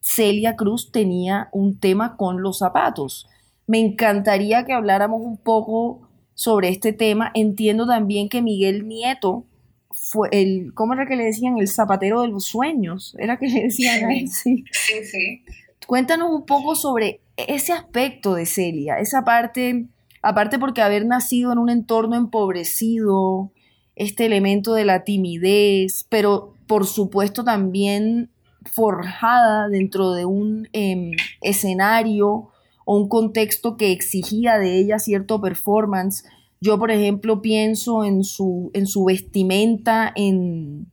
Celia 0.00 0.56
Cruz 0.56 0.90
tenía 0.90 1.50
un 1.52 1.78
tema 1.78 2.16
con 2.16 2.42
los 2.42 2.58
zapatos. 2.58 3.28
Me 3.66 3.78
encantaría 3.78 4.64
que 4.64 4.72
habláramos 4.72 5.22
un 5.22 5.36
poco 5.36 6.08
sobre 6.34 6.68
este 6.68 6.92
tema. 6.92 7.30
Entiendo 7.34 7.86
también 7.86 8.28
que 8.28 8.42
Miguel 8.42 8.86
Nieto 8.86 9.46
fue 9.90 10.28
el, 10.32 10.74
¿cómo 10.74 10.94
era 10.94 11.06
que 11.06 11.16
le 11.16 11.24
decían? 11.24 11.58
El 11.58 11.68
zapatero 11.68 12.22
de 12.22 12.28
los 12.28 12.44
sueños. 12.44 13.16
Era 13.18 13.38
que 13.38 13.48
le 13.48 13.62
decían 13.64 14.10
sí. 14.28 14.64
Sí, 14.70 15.04
sí. 15.04 15.42
Cuéntanos 15.86 16.30
un 16.30 16.46
poco 16.46 16.74
sobre 16.74 17.20
ese 17.36 17.72
aspecto 17.72 18.34
de 18.34 18.46
Celia, 18.46 18.98
esa 18.98 19.24
parte, 19.24 19.86
aparte 20.22 20.58
porque 20.58 20.82
haber 20.82 21.04
nacido 21.04 21.52
en 21.52 21.58
un 21.58 21.68
entorno 21.68 22.16
empobrecido, 22.16 23.52
este 23.96 24.26
elemento 24.26 24.74
de 24.74 24.84
la 24.84 25.04
timidez, 25.04 26.06
pero 26.08 26.54
por 26.66 26.86
supuesto 26.86 27.44
también 27.44 28.30
forjada 28.72 29.68
dentro 29.68 30.12
de 30.12 30.24
un 30.24 30.68
em, 30.72 31.12
escenario 31.42 32.50
o 32.84 32.96
un 32.96 33.08
contexto 33.08 33.76
que 33.76 33.92
exigía 33.92 34.58
de 34.58 34.78
ella 34.78 34.98
cierto 34.98 35.40
performance. 35.40 36.24
Yo, 36.60 36.78
por 36.78 36.90
ejemplo, 36.90 37.42
pienso 37.42 38.04
en 38.04 38.24
su, 38.24 38.70
en 38.74 38.86
su 38.86 39.04
vestimenta 39.04 40.12
en, 40.14 40.86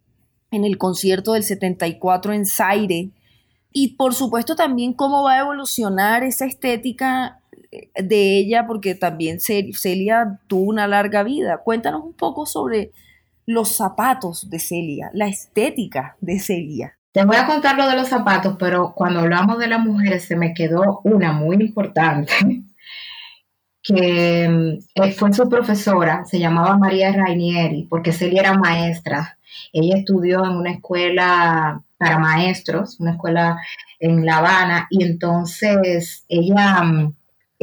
en 0.51 0.65
el 0.65 0.77
concierto 0.77 1.33
del 1.33 1.43
74 1.43 2.33
en 2.33 2.45
Zaire, 2.45 3.09
y 3.73 3.95
por 3.95 4.13
supuesto 4.13 4.55
también 4.55 4.93
cómo 4.93 5.23
va 5.23 5.33
a 5.33 5.39
evolucionar 5.39 6.23
esa 6.23 6.45
estética 6.45 7.39
eh, 7.71 7.89
de 8.01 8.37
ella, 8.37 8.67
porque 8.67 8.95
también 8.95 9.39
Celia 9.39 10.39
tuvo 10.47 10.63
una 10.63 10.87
larga 10.87 11.23
vida. 11.23 11.61
Cuéntanos 11.63 12.03
un 12.03 12.13
poco 12.13 12.45
sobre 12.45 12.91
los 13.45 13.75
zapatos 13.75 14.49
de 14.49 14.59
Celia, 14.59 15.09
la 15.13 15.27
estética 15.27 16.17
de 16.19 16.39
Celia. 16.39 16.97
Te 17.11 17.25
voy 17.25 17.35
a 17.35 17.45
contar 17.45 17.77
lo 17.77 17.87
de 17.87 17.95
los 17.97 18.07
zapatos, 18.07 18.55
pero 18.57 18.93
cuando 18.95 19.19
hablamos 19.19 19.59
de 19.59 19.67
las 19.67 19.81
mujeres 19.81 20.23
se 20.25 20.37
me 20.37 20.53
quedó 20.53 21.01
una 21.03 21.33
muy 21.33 21.57
importante, 21.57 22.31
que 23.83 24.77
eh, 24.95 25.11
fue 25.11 25.33
su 25.33 25.49
profesora, 25.49 26.23
se 26.25 26.39
llamaba 26.39 26.77
María 26.77 27.11
Rainieri, 27.11 27.83
porque 27.89 28.13
Celia 28.13 28.41
era 28.41 28.53
maestra. 28.53 29.37
Ella 29.73 29.97
estudió 29.97 30.45
en 30.45 30.51
una 30.51 30.71
escuela 30.71 31.81
para 31.97 32.17
maestros, 32.19 32.99
una 32.99 33.11
escuela 33.11 33.57
en 33.99 34.25
La 34.25 34.37
Habana, 34.37 34.87
y 34.89 35.03
entonces 35.03 36.25
ella 36.29 36.81
mm, 36.81 37.13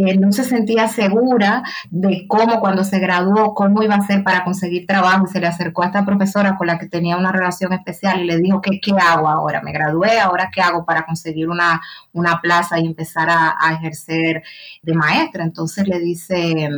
eh, 0.01 0.17
no 0.17 0.31
se 0.31 0.45
sentía 0.45 0.87
segura 0.87 1.65
de 1.91 2.29
cómo 2.29 2.61
cuando 2.61 2.85
se 2.85 3.01
graduó, 3.01 3.53
cómo 3.53 3.83
iba 3.83 3.97
a 3.97 3.99
hacer 3.99 4.23
para 4.23 4.45
conseguir 4.45 4.87
trabajo, 4.87 5.25
y 5.27 5.33
se 5.33 5.41
le 5.41 5.49
acercó 5.49 5.83
a 5.83 5.87
esta 5.87 6.07
profesora 6.07 6.57
con 6.57 6.69
la 6.69 6.79
que 6.79 6.87
tenía 6.87 7.17
una 7.17 7.33
relación 7.33 7.73
especial 7.73 8.21
y 8.21 8.27
le 8.27 8.37
dijo, 8.37 8.61
¿qué, 8.61 8.79
qué 8.81 8.93
hago 8.93 9.29
ahora? 9.29 9.61
Me 9.61 9.73
gradué, 9.73 10.21
¿ahora 10.21 10.51
qué 10.55 10.61
hago 10.61 10.85
para 10.85 11.05
conseguir 11.05 11.49
una, 11.49 11.81
una 12.13 12.41
plaza 12.41 12.79
y 12.79 12.87
empezar 12.87 13.29
a, 13.29 13.57
ejercer 13.73 14.45
de 14.83 14.95
maestra? 14.95 15.43
Entonces 15.43 15.89
le 15.89 15.99
dice 15.99 16.69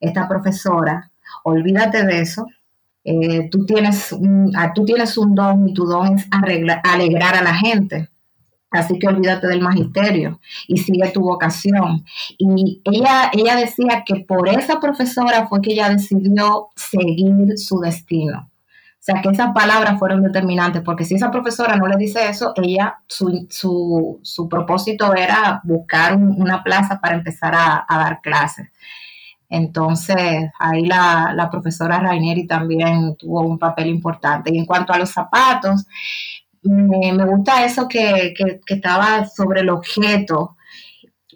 esta 0.00 0.26
profesora, 0.26 1.10
olvídate 1.44 2.06
de 2.06 2.20
eso, 2.20 2.46
eh, 3.04 3.50
tú, 3.50 3.66
tienes 3.66 4.10
un, 4.10 4.52
ah, 4.56 4.72
tú 4.74 4.86
tienes 4.86 5.18
un 5.18 5.34
don 5.34 5.68
y 5.68 5.74
tu 5.74 5.84
don 5.84 6.16
es 6.16 6.26
alegrar 6.30 7.34
a 7.36 7.42
la 7.42 7.54
gente. 7.54 8.08
Así 8.70 8.98
que 8.98 9.08
olvídate 9.08 9.46
del 9.46 9.62
magisterio 9.62 10.40
y 10.66 10.76
sigue 10.78 11.08
tu 11.10 11.22
vocación. 11.22 12.04
Y 12.36 12.82
ella, 12.84 13.30
ella 13.32 13.56
decía 13.56 14.04
que 14.04 14.16
por 14.26 14.48
esa 14.48 14.78
profesora 14.78 15.46
fue 15.46 15.62
que 15.62 15.72
ella 15.72 15.88
decidió 15.88 16.68
seguir 16.76 17.56
su 17.56 17.80
destino. 17.80 18.50
O 18.50 19.10
sea, 19.10 19.22
que 19.22 19.30
esas 19.30 19.54
palabras 19.54 19.98
fueron 19.98 20.22
determinantes, 20.22 20.82
porque 20.82 21.04
si 21.04 21.14
esa 21.14 21.30
profesora 21.30 21.76
no 21.76 21.86
le 21.86 21.96
dice 21.96 22.28
eso, 22.28 22.52
ella, 22.56 22.98
su, 23.08 24.18
propósito 24.50 25.14
era 25.14 25.62
buscar 25.64 26.16
una 26.16 26.62
plaza 26.62 27.00
para 27.00 27.14
empezar 27.14 27.54
a 27.54 27.86
dar 27.88 28.20
clases. 28.20 28.68
Entonces, 29.50 30.50
ahí 30.58 30.84
la, 30.84 31.48
profesora 31.50 32.00
Rainieri 32.00 32.46
también 32.46 33.16
tuvo 33.16 33.42
un 33.42 33.58
papel 33.58 33.86
importante. 33.88 34.52
Y 34.52 34.58
en 34.58 34.66
cuanto 34.66 34.92
a 34.92 34.98
los 34.98 35.10
zapatos, 35.10 35.86
me, 36.62 37.24
gusta 37.24 37.64
eso 37.64 37.88
que, 37.88 38.34
estaba 38.66 39.26
sobre 39.26 39.60
el 39.60 39.70
objeto, 39.70 40.56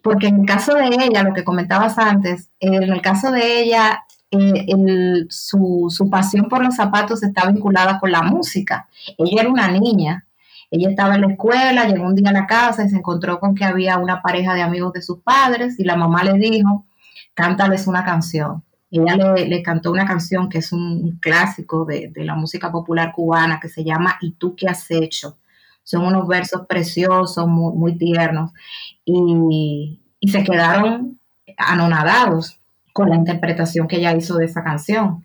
porque 0.03 0.29
en 0.29 0.41
el 0.41 0.47
caso 0.47 0.75
de 0.75 0.87
ella, 0.87 1.23
lo 1.23 1.35
que 1.35 1.45
comentabas 1.45 1.99
antes, 1.99 2.51
en 2.61 2.83
el 2.83 3.01
caso 3.01 3.31
de 3.31 3.61
ella, 3.61 4.05
eh, 4.31 5.27
su, 5.29 5.87
su 5.91 6.09
pasión 6.09 6.49
por 6.49 6.65
los 6.65 6.77
zapatos 6.77 7.23
está 7.23 7.51
vinculada 7.51 8.01
con 8.01 8.11
la 8.11 8.23
música. 8.23 8.89
Ella 9.19 9.43
era 9.43 9.51
una 9.51 9.69
niña, 9.69 10.27
ella 10.71 10.89
estaba 10.89 11.17
en 11.17 11.21
la 11.21 11.27
escuela, 11.29 11.87
llegó 11.87 12.07
un 12.07 12.15
día 12.15 12.31
a 12.31 12.33
la 12.33 12.47
casa 12.47 12.85
y 12.85 12.89
se 12.89 12.97
encontró 12.97 13.39
con 13.39 13.55
que 13.55 13.65
había 13.65 13.99
una 13.99 14.23
pareja 14.23 14.55
de 14.55 14.63
amigos 14.63 14.95
de 14.95 15.03
sus 15.03 15.21
padres 15.21 15.79
y 15.79 15.85
la 15.85 15.97
mamá 15.97 16.25
le 16.25 16.33
dijo, 16.35 16.87
cántales 17.35 17.87
una 17.87 18.05
canción. 18.05 18.65
Ella 18.95 19.17
le, 19.17 19.63
cantó 19.63 19.91
una 19.91 20.05
canción 20.05 20.51
que 20.51 20.59
es 20.59 20.71
un 20.71 21.19
clásico 21.19 21.87
de, 21.87 22.13
la 22.15 22.35
música 22.35 22.71
popular 22.71 23.13
cubana 23.13 23.59
que 23.59 23.71
se 23.71 23.83
llama 23.83 24.19
¿Y 24.21 24.33
tú 24.33 24.55
qué 24.55 24.69
has 24.69 24.91
hecho? 24.91 25.39
Son 25.83 26.05
unos 26.05 26.29
versos 26.29 26.67
preciosos, 26.69 27.47
muy, 27.49 27.97
tiernos, 27.97 28.53
y, 29.07 29.99
se 30.31 30.45
quedaron 30.45 31.19
anonadados 31.57 32.61
con 32.93 33.09
la 33.09 33.17
interpretación 33.17 33.89
que 33.89 33.97
ella 33.97 34.15
hizo 34.15 34.37
de 34.37 34.45
esa 34.45 34.63
canción. 34.63 35.25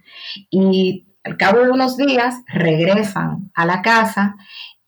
Y 0.49 1.05
al 1.25 1.35
cabo 1.35 1.59
de 1.59 1.69
unos 1.69 1.97
días 1.97 2.35
regresan 2.47 3.51
a 3.53 3.65
la 3.65 3.81
casa 3.81 4.37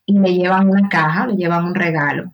y 0.05 0.17
le 0.17 0.33
llevan 0.35 0.69
una 0.69 0.87
caja, 0.87 1.27
le 1.27 1.35
llevan 1.35 1.65
un 1.65 1.75
regalo. 1.75 2.31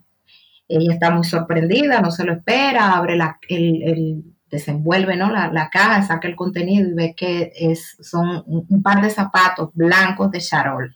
Ella 0.67 0.93
está 0.93 1.09
muy 1.09 1.23
sorprendida, 1.23 2.01
no 2.01 2.11
se 2.11 2.23
lo 2.23 2.33
espera, 2.33 2.93
abre 2.93 3.15
la, 3.15 3.39
el, 3.49 4.34
desenvuelve 4.49 5.15
¿no? 5.15 5.31
la, 5.31 5.69
caja, 5.71 6.03
saca 6.03 6.27
el 6.27 6.35
contenido 6.35 6.89
y 6.89 6.93
ve 6.93 7.15
que 7.15 7.51
es, 7.55 7.97
son 8.01 8.43
un, 8.45 8.81
par 8.81 9.01
de 9.01 9.09
zapatos 9.09 9.69
blancos 9.73 10.31
de 10.31 10.39
charol. 10.39 10.95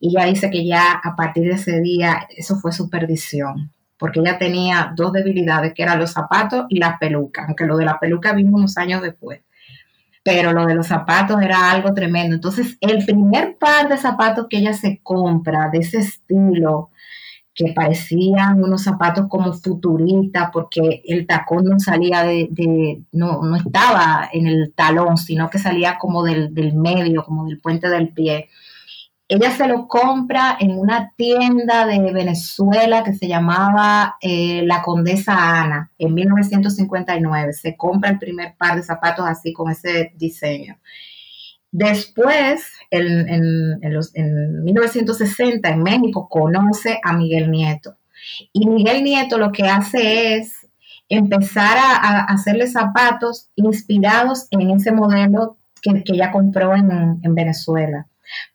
Y 0.00 0.10
ella 0.10 0.26
dice 0.26 0.50
que 0.50 0.64
ya 0.64 0.92
a 0.92 1.16
partir 1.16 1.44
de 1.44 1.54
ese 1.54 1.80
día 1.80 2.26
eso 2.36 2.56
fue 2.56 2.72
su 2.72 2.88
perdición, 2.88 3.72
porque 3.98 4.20
ella 4.20 4.38
tenía 4.38 4.92
dos 4.94 5.12
debilidades, 5.12 5.74
que 5.74 5.82
eran 5.82 5.98
los 5.98 6.12
zapatos 6.12 6.66
y 6.68 6.78
la 6.78 6.98
peluca, 6.98 7.44
aunque 7.46 7.66
lo 7.66 7.76
de 7.76 7.84
la 7.84 7.98
peluca 7.98 8.32
vino 8.32 8.54
unos 8.54 8.78
años 8.78 9.02
después. 9.02 9.40
Pero 10.22 10.52
lo 10.52 10.66
de 10.66 10.74
los 10.74 10.86
zapatos 10.86 11.40
era 11.42 11.70
algo 11.70 11.94
tremendo. 11.94 12.34
Entonces, 12.34 12.76
el 12.80 13.04
primer 13.04 13.56
par 13.56 13.88
de 13.88 13.96
zapatos 13.96 14.46
que 14.48 14.58
ella 14.58 14.74
se 14.74 15.00
compra 15.02 15.70
de 15.72 15.78
ese 15.78 15.98
estilo, 15.98 16.90
que 17.58 17.72
parecían 17.72 18.62
unos 18.62 18.84
zapatos 18.84 19.26
como 19.28 19.52
futuristas 19.52 20.50
porque 20.52 21.02
el 21.04 21.26
tacón 21.26 21.64
no 21.64 21.80
salía 21.80 22.22
de, 22.22 23.02
no, 23.10 23.42
no, 23.42 23.56
estaba 23.56 24.30
en 24.32 24.46
el 24.46 24.72
talón, 24.76 25.16
sino 25.16 25.50
que 25.50 25.58
salía 25.58 25.98
como 25.98 26.22
del, 26.22 26.52
medio, 26.74 27.24
como 27.24 27.46
del 27.46 27.60
puente 27.60 27.88
del 27.88 28.10
pie. 28.10 28.48
Ella 29.26 29.50
se 29.50 29.66
lo 29.66 29.88
compra 29.88 30.56
en 30.60 30.78
una 30.78 31.12
tienda 31.16 31.84
de 31.84 32.12
Venezuela 32.12 33.02
que 33.02 33.14
se 33.14 33.26
llamaba 33.26 34.14
eh, 34.20 34.62
La 34.64 34.80
Condesa 34.80 35.60
Ana 35.60 35.90
en 35.98 36.14
1959. 36.14 37.52
Se 37.54 37.76
compra 37.76 38.10
el 38.10 38.20
primer 38.20 38.54
par 38.56 38.76
de 38.76 38.84
zapatos 38.84 39.26
así 39.26 39.52
con 39.52 39.68
ese 39.68 40.12
diseño. 40.14 40.78
Después, 41.70 42.66
en, 42.90 43.80
1960, 44.64 45.68
en 45.68 45.82
México, 45.82 46.28
conoce 46.28 46.98
a 47.02 47.12
Miguel 47.12 47.50
Nieto. 47.50 47.96
Y 48.52 48.66
Miguel 48.68 49.04
Nieto 49.04 49.38
lo 49.38 49.52
que 49.52 49.64
hace 49.64 50.36
es 50.36 50.54
empezar 51.08 51.76
a, 51.78 52.24
hacerle 52.24 52.66
zapatos 52.66 53.48
inspirados 53.56 54.46
en 54.50 54.70
ese 54.70 54.92
modelo 54.92 55.56
que, 55.82 56.02
ella 56.06 56.30
compró 56.30 56.74
en, 56.74 57.20
Venezuela. 57.34 58.06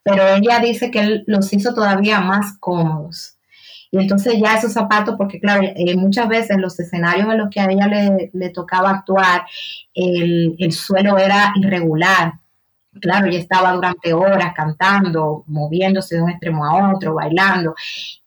Pero 0.03 0.28
ella 0.28 0.59
dice 0.59 0.91
que 0.91 0.99
él 0.99 1.24
los 1.28 1.51
hizo 1.53 1.74
todavía 1.74 2.20
más 2.20 2.57
cómodos. 2.59 3.38
Y 3.91 3.99
entonces 3.99 4.36
ya 4.43 4.55
esos 4.55 4.74
zapatos, 4.74 5.16
porque 5.18 5.39
claro, 5.39 5.64
eh, 5.64 5.95
muchas 5.95 6.28
veces 6.28 6.57
los 6.57 6.80
escenarios 6.80 7.32
en 7.32 7.38
los 7.38 7.49
que 7.51 7.59
a 7.59 7.70
ella 7.70 7.88
le, 7.88 8.49
tocaba 8.49 8.89
actuar, 8.89 9.43
el, 9.93 10.72
suelo 10.72 11.20
era 11.20 11.53
irregular 11.55 12.34
claro, 13.02 13.28
ella 13.28 13.39
estaba 13.39 13.74
durante 13.74 14.14
horas 14.14 14.54
cantando, 14.56 15.44
moviéndose 15.48 16.16
de 16.16 16.22
un 16.24 16.30
extremo 16.30 16.66
a 16.66 16.94
otro, 16.94 17.16
bailando. 17.16 17.76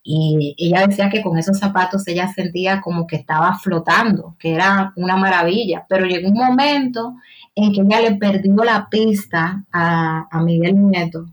Y 0.03 0.55
ella 0.59 0.87
decía 0.87 1.11
que 1.11 1.23
con 1.23 1.39
esos 1.39 1.59
zapatos 1.59 2.07
ella 2.09 2.29
sentía 2.29 2.81
como 2.81 3.07
que 3.07 3.17
estaba 3.17 3.59
flotando, 3.59 4.37
que 4.39 4.55
era 4.55 4.93
una 4.97 5.17
maravilla. 5.17 5.85
Pero 5.89 6.07
llegó 6.07 6.29
un 6.29 6.35
momento 6.35 7.17
en 7.55 7.73
que 7.73 7.81
ella 7.81 8.01
le 8.01 8.17
perdió 8.17 8.55
la 8.65 8.89
pista 8.89 9.65
a, 9.73 10.29
Miguel 10.45 10.75
Nieto. 10.77 11.27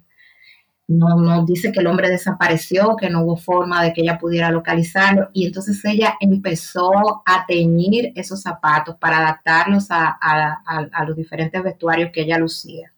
No, 0.87 1.15
no 1.15 1.45
dice 1.45 1.71
que 1.71 1.79
el 1.79 1.87
hombre 1.87 2.09
desapareció, 2.09 2.95
que 2.97 3.09
no 3.09 3.23
hubo 3.23 3.37
forma 3.37 3.83
de 3.83 3.93
que 3.93 4.01
ella 4.01 4.17
pudiera 4.19 4.51
localizarlo. 4.51 5.29
Y 5.33 5.45
entonces 5.47 5.83
ella 5.85 6.15
empezó 6.19 7.23
a 7.25 7.45
teñir 7.47 8.11
esos 8.15 8.41
zapatos 8.41 8.95
para 8.97 9.19
adaptarlos 9.19 9.87
a 9.89 11.05
los 11.07 11.15
diferentes 11.15 11.61
vestuarios 11.63 12.11
que 12.11 12.21
ella 12.21 12.37
lucía. 12.37 12.92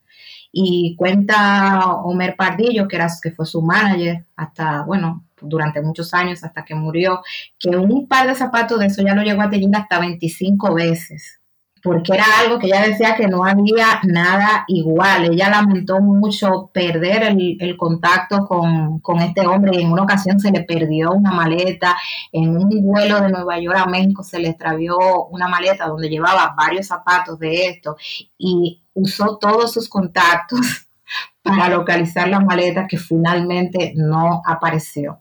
Y 0.58 0.96
cuenta 0.96 1.96
Homer 2.04 2.38
Pardillo, 2.38 2.88
que, 2.88 2.96
era, 2.96 3.10
que 3.22 3.32
fue 3.32 3.46
su 3.46 3.62
manager 3.62 4.26
hasta, 4.38 4.84
bueno, 4.84 5.26
durante 5.42 5.82
muchos 5.82 6.14
años, 6.14 6.46
hasta 6.46 6.64
que 6.64 6.76
murió, 6.76 7.22
que 7.60 7.70
un 7.72 8.08
par 8.08 8.26
de 8.26 8.36
zapatos 8.36 8.80
de 8.80 8.86
eso 8.86 9.02
ya 9.02 9.14
lo 9.14 9.22
llegó 9.22 9.42
a 9.42 9.50
tener 9.50 9.70
hasta 9.76 10.00
25 10.00 10.74
veces 10.74 11.42
porque 11.86 12.14
era 12.16 12.26
algo 12.40 12.58
que 12.58 12.66
ella 12.66 12.82
decía 12.82 13.16
que 13.16 13.28
no 13.28 13.46
había 13.46 14.02
nada 14.06 14.66
igual. 14.68 15.32
Ella 15.32 15.52
lamentó 15.52 16.00
mucho 16.00 16.72
perder 16.74 17.38
el, 17.60 17.78
contacto 17.78 18.48
con, 18.48 19.00
con, 19.02 19.20
este 19.20 19.46
hombre 19.46 19.78
y 19.78 19.84
en 19.84 19.92
una 19.92 20.02
ocasión 20.02 20.40
se 20.40 20.50
le 20.50 20.64
perdió 20.64 21.12
una 21.12 21.32
maleta. 21.32 21.96
En 22.32 22.58
un 22.58 22.82
vuelo 22.82 23.22
de 23.22 23.30
Nueva 23.30 23.60
York 23.60 23.78
a 23.78 23.86
México 23.86 24.24
se 24.24 24.40
le 24.40 24.50
extravió 24.50 24.98
una 25.30 25.48
maleta 25.48 25.88
donde 25.88 26.10
llevaba 26.10 26.56
varios 26.58 26.88
zapatos 26.88 27.38
de 27.38 27.68
esto 27.68 27.96
y 28.36 28.82
usó 28.96 29.38
todos 29.38 29.72
sus 29.72 29.88
contactos 29.88 30.88
para 31.44 31.70
localizar 31.70 32.28
la 32.28 32.40
maleta 32.40 32.88
que 32.88 32.98
finalmente 32.98 33.94
no 33.96 34.42
apareció 34.44 35.20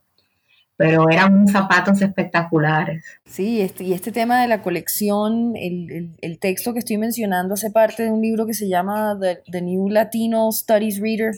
pero 0.76 1.08
eran 1.08 1.34
unos 1.34 1.52
zapatos 1.52 2.02
espectaculares. 2.02 3.04
Sí, 3.24 3.60
este, 3.60 3.84
y 3.84 3.92
este 3.92 4.10
tema 4.10 4.42
de 4.42 4.48
la 4.48 4.62
colección, 4.62 5.54
el, 5.56 6.10
el, 6.20 6.38
texto 6.38 6.72
que 6.72 6.80
estoy 6.80 6.98
mencionando 6.98 7.54
hace 7.54 7.70
parte 7.70 8.04
de 8.04 8.12
un 8.12 8.20
libro 8.20 8.46
que 8.46 8.54
se 8.54 8.68
llama 8.68 9.18
The, 9.20 9.62
New 9.62 9.88
Latino 9.88 10.50
Studies 10.50 11.00
Reader, 11.00 11.34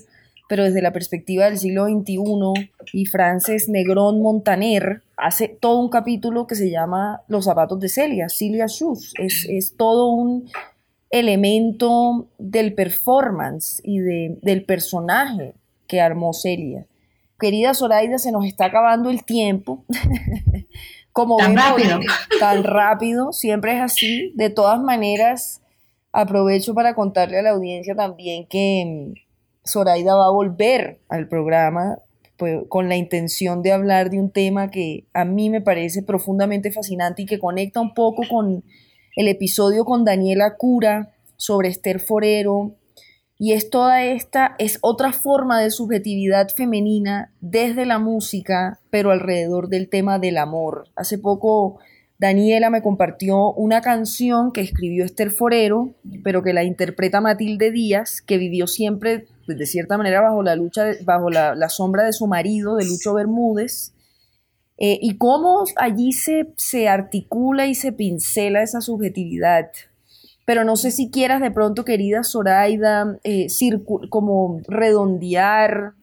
pero 0.49 0.64
desde 0.64 0.80
la 0.80 0.93
perspectiva 0.93 1.47
del 1.47 1.59
siglo 1.59 1.87
XXI, 1.87 2.70
y 2.93 3.07
Frances 3.07 3.68
Negrón 3.68 4.22
Montaner 4.22 5.03
hace 5.16 5.49
todo 5.49 5.80
un 5.80 5.91
capítulo 5.91 6.47
que 6.47 6.55
se 6.55 6.70
llama 6.70 7.22
Los 7.28 7.45
zapatos 7.45 7.80
de 7.80 7.89
Celia, 7.89 8.28
Celia 8.28 8.66
Shoes. 8.66 9.12
Es, 9.18 9.47
es 9.49 9.76
todo 9.76 10.09
un 10.09 10.49
elemento 11.11 12.28
del 12.39 12.74
performance 12.74 13.80
y 13.84 13.99
de, 13.99 14.39
del 14.43 14.64
personaje 14.64 15.55
que 15.87 16.01
armó 16.01 16.32
Celia. 16.32 16.87
Querida 17.39 17.74
Zoraida, 17.74 18.18
se 18.18 18.32
nos 18.32 18.47
está 18.47 18.66
acabando 18.66 19.11
el 19.11 19.24
tiempo. 19.24 19.84
Como 21.12 21.37
tan 21.39 21.57
rápido. 21.57 22.01
Tan 22.41 22.64
rápido, 22.64 23.32
siempre 23.32 23.74
es 23.74 23.80
así. 23.80 24.32
De 24.34 24.51
todas 24.51 24.80
maneras, 24.80 25.62
aprovecho 26.12 26.74
para 26.74 26.95
contarle 26.95 27.39
a 27.39 27.43
la 27.43 27.51
audiencia 27.51 27.95
también 27.95 28.47
que 28.47 28.84
mm, 28.87 29.68
Zoraida 29.68 30.14
va 30.14 30.26
a 30.26 30.30
volver 30.30 31.01
al 31.09 31.28
programa 31.28 31.99
pues, 32.37 32.64
con 32.68 32.89
la 32.89 32.97
intención 32.97 33.62
de 33.62 33.72
hablar 33.72 34.11
de 34.11 34.18
un 34.18 34.30
tema 34.30 34.70
que 34.70 35.07
a 35.12 35.24
mí 35.24 35.51
me 35.51 35.61
parece 35.61 36.03
profundamente 36.03 36.70
fascinante 36.70 37.22
y 37.22 37.26
que 37.26 37.39
conecta 37.39 37.80
un 37.80 37.95
poco 37.95 38.22
con 38.28 38.64
el 39.16 39.28
episodio 39.28 39.84
con 39.84 40.05
Daniela 40.05 40.57
Cura 40.57 41.14
sobre 41.37 41.68
Esther 41.68 42.01
Forero 42.01 42.74
y 43.39 43.53
es 43.53 43.68
toda 43.68 44.03
esta, 44.03 44.55
es 44.59 44.78
otra 44.80 45.12
forma 45.12 45.61
de 45.61 45.70
subjetividad 45.70 46.49
femenina 46.49 47.32
desde 47.41 47.84
la 47.84 47.99
música, 47.99 48.80
pero 48.91 49.11
alrededor 49.11 49.68
del 49.68 49.89
tema 49.89 50.18
del 50.18 50.39
amor. 50.39 50.89
Hace 50.97 51.18
poco 51.18 51.78
Daniela 52.18 52.70
me 52.70 52.80
compartió 52.80 53.53
una 53.53 53.82
canción 53.82 54.53
que 54.53 54.62
escribió 54.62 55.05
Esther 55.05 55.30
Forero, 55.30 55.95
pero 56.24 56.43
que 56.43 56.55
la 56.55 56.64
interpreta 56.64 57.20
Matilde 57.20 57.70
Díaz, 57.70 58.22
que 58.22 58.39
vivió 58.39 58.66
siempre, 58.66 59.26
pues, 59.45 59.59
de 59.59 59.66
cierta 59.66 59.99
manera, 59.99 60.22
bajo 60.22 60.43
la 60.43 60.57
lucha, 60.57 60.87
bajo 61.05 61.28
la, 61.28 61.68
sombra 61.68 62.05
de 62.05 62.14
su 62.14 62.26
marido, 62.26 62.76
de 62.76 62.87
Lucho 62.87 63.12
Bermúdez. 63.12 63.93
Eh, 64.78 64.99
y 65.01 65.18
cómo 65.18 65.64
allí 65.76 66.12
se, 66.12 66.53
se 66.57 66.89
articula 66.89 67.66
y 67.66 67.74
se 67.74 67.93
pincela 67.93 68.62
esa 68.62 68.80
subjetividad 68.80 69.70
pero 70.47 70.64
no 70.64 70.76
sé 70.76 70.92
si 70.92 71.11
quieras 71.11 71.42
de 71.42 71.51
pronto, 71.51 71.84
querida 71.84 72.22
Zoraida, 72.22 73.18
eh, 73.24 73.49
como 74.09 74.61
redondear 74.68 75.94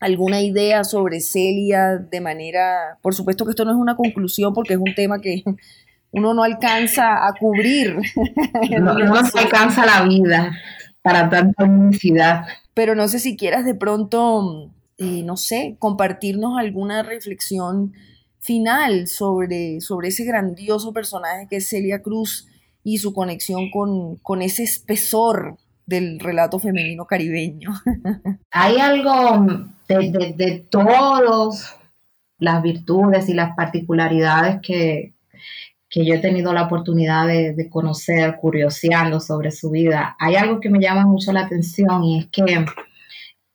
alguna 0.00 0.40
idea 0.40 0.84
sobre 0.84 1.20
Celia 1.20 1.98
de 1.98 2.20
manera, 2.22 2.98
por 3.02 3.14
supuesto 3.14 3.44
que 3.44 3.50
esto 3.50 3.66
no 3.66 3.72
es 3.72 3.76
una 3.76 3.94
conclusión 3.94 4.54
porque 4.54 4.72
es 4.72 4.80
un 4.80 4.94
tema 4.94 5.20
que 5.20 5.44
uno 6.12 6.32
no 6.32 6.42
alcanza 6.42 7.26
a 7.26 7.34
cubrir. 7.38 7.98
No, 8.80 8.94
no 8.94 9.24
se 9.26 9.38
alcanza 9.38 9.84
la 9.84 10.02
vida 10.04 10.56
para 11.02 11.28
tanta 11.28 11.64
unicidad. 11.64 12.46
Pero 12.72 12.94
no 12.94 13.06
sé 13.06 13.18
si 13.18 13.36
quieras 13.36 13.66
de 13.66 13.74
pronto, 13.74 14.72
eh, 14.96 15.22
no 15.24 15.36
sé, 15.36 15.76
compartirnos 15.78 16.58
alguna 16.58 17.02
reflexión 17.02 17.92
final 18.40 19.08
sobre, 19.08 19.82
sobre 19.82 20.08
ese 20.08 20.24
grandioso 20.24 20.94
personaje 20.94 21.46
que 21.50 21.56
es 21.56 21.68
Celia 21.68 22.00
Cruz 22.00 22.48
y 22.84 22.98
su 22.98 23.12
conexión 23.12 23.70
con, 23.70 24.42
ese 24.42 24.62
espesor 24.62 25.56
del 25.86 26.20
relato 26.20 26.58
femenino 26.58 27.06
caribeño. 27.06 27.70
Hay 28.50 28.76
algo 28.78 29.46
de, 29.88 30.34
de, 30.36 30.66
todas 30.70 31.76
las 32.38 32.62
virtudes 32.62 33.28
y 33.28 33.34
las 33.34 33.56
particularidades 33.56 34.60
que, 34.62 35.14
que 35.94 36.04
yo 36.04 36.14
he 36.14 36.18
tenido 36.18 36.52
la 36.52 36.64
oportunidad 36.64 37.28
de, 37.28 37.68
conocer, 37.70 38.36
curioseando 38.40 39.20
sobre 39.20 39.52
su 39.52 39.70
vida. 39.70 40.16
Hay 40.18 40.34
algo 40.34 40.58
que 40.58 40.68
me 40.68 40.80
llama 40.80 41.06
mucho 41.06 41.32
la 41.32 41.42
atención 41.42 42.02
y 42.02 42.18
es 42.18 42.26
que 42.26 42.64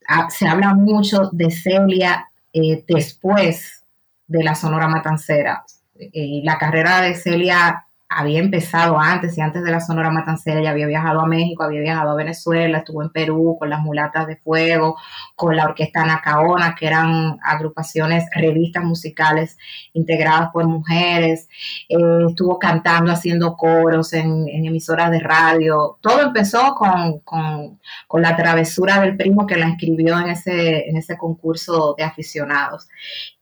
ah, 0.07 0.29
se 0.29 0.47
habla 0.47 0.73
mucho 0.73 1.29
de 1.33 1.51
Celia 1.51 2.29
eh, 2.53 2.83
después 2.87 3.83
de 4.25 4.41
la 4.41 4.55
Sonora 4.55 4.87
Matancera. 4.87 5.65
Eh, 5.95 6.39
la 6.43 6.57
carrera 6.57 7.01
de 7.01 7.15
Celia 7.15 7.85
había 8.09 8.39
empezado 8.39 8.99
antes 8.99 9.37
y 9.37 9.41
antes 9.41 9.63
de 9.63 9.69
la 9.69 9.79
Sonora 9.79 10.09
Matancera, 10.09 10.61
ya 10.63 10.71
había 10.71 10.87
viajado 10.87 11.21
a 11.21 11.27
México, 11.27 11.63
había 11.63 11.81
viajado 11.81 12.09
a 12.09 12.15
Venezuela, 12.15 12.79
estuvo 12.79 13.03
en 13.03 13.11
Perú 13.11 13.55
con 13.59 13.69
las 13.69 13.81
Mulatas 13.81 14.25
de 14.25 14.35
Fuego, 14.37 14.97
con 15.35 15.55
la 15.55 15.65
Orquesta 15.65 16.03
Nacaona, 16.03 16.75
que 16.75 16.87
eran 16.87 17.37
agrupaciones, 17.43 18.25
revistas 18.35 18.83
musicales 18.83 19.57
integradas 19.93 20.49
por 20.51 20.67
mujeres, 20.67 21.47
eh, 21.87 21.97
estuvo 22.27 22.57
cantando, 22.57 23.11
haciendo 23.11 23.55
coros 23.55 24.11
en, 24.13 24.47
emisoras 24.49 25.11
de 25.11 25.19
radio. 25.19 25.99
Todo 26.01 26.21
empezó 26.21 26.73
con, 26.75 27.19
con, 27.19 28.21
la 28.21 28.35
travesura 28.35 28.99
del 29.01 29.17
primo 29.17 29.45
que 29.45 29.55
la 29.55 29.69
inscribió 29.69 30.19
en 30.19 30.29
ese, 30.29 30.89
en 30.89 30.97
ese 30.97 31.15
concurso 31.15 31.93
de 31.97 32.03
aficionados 32.03 32.87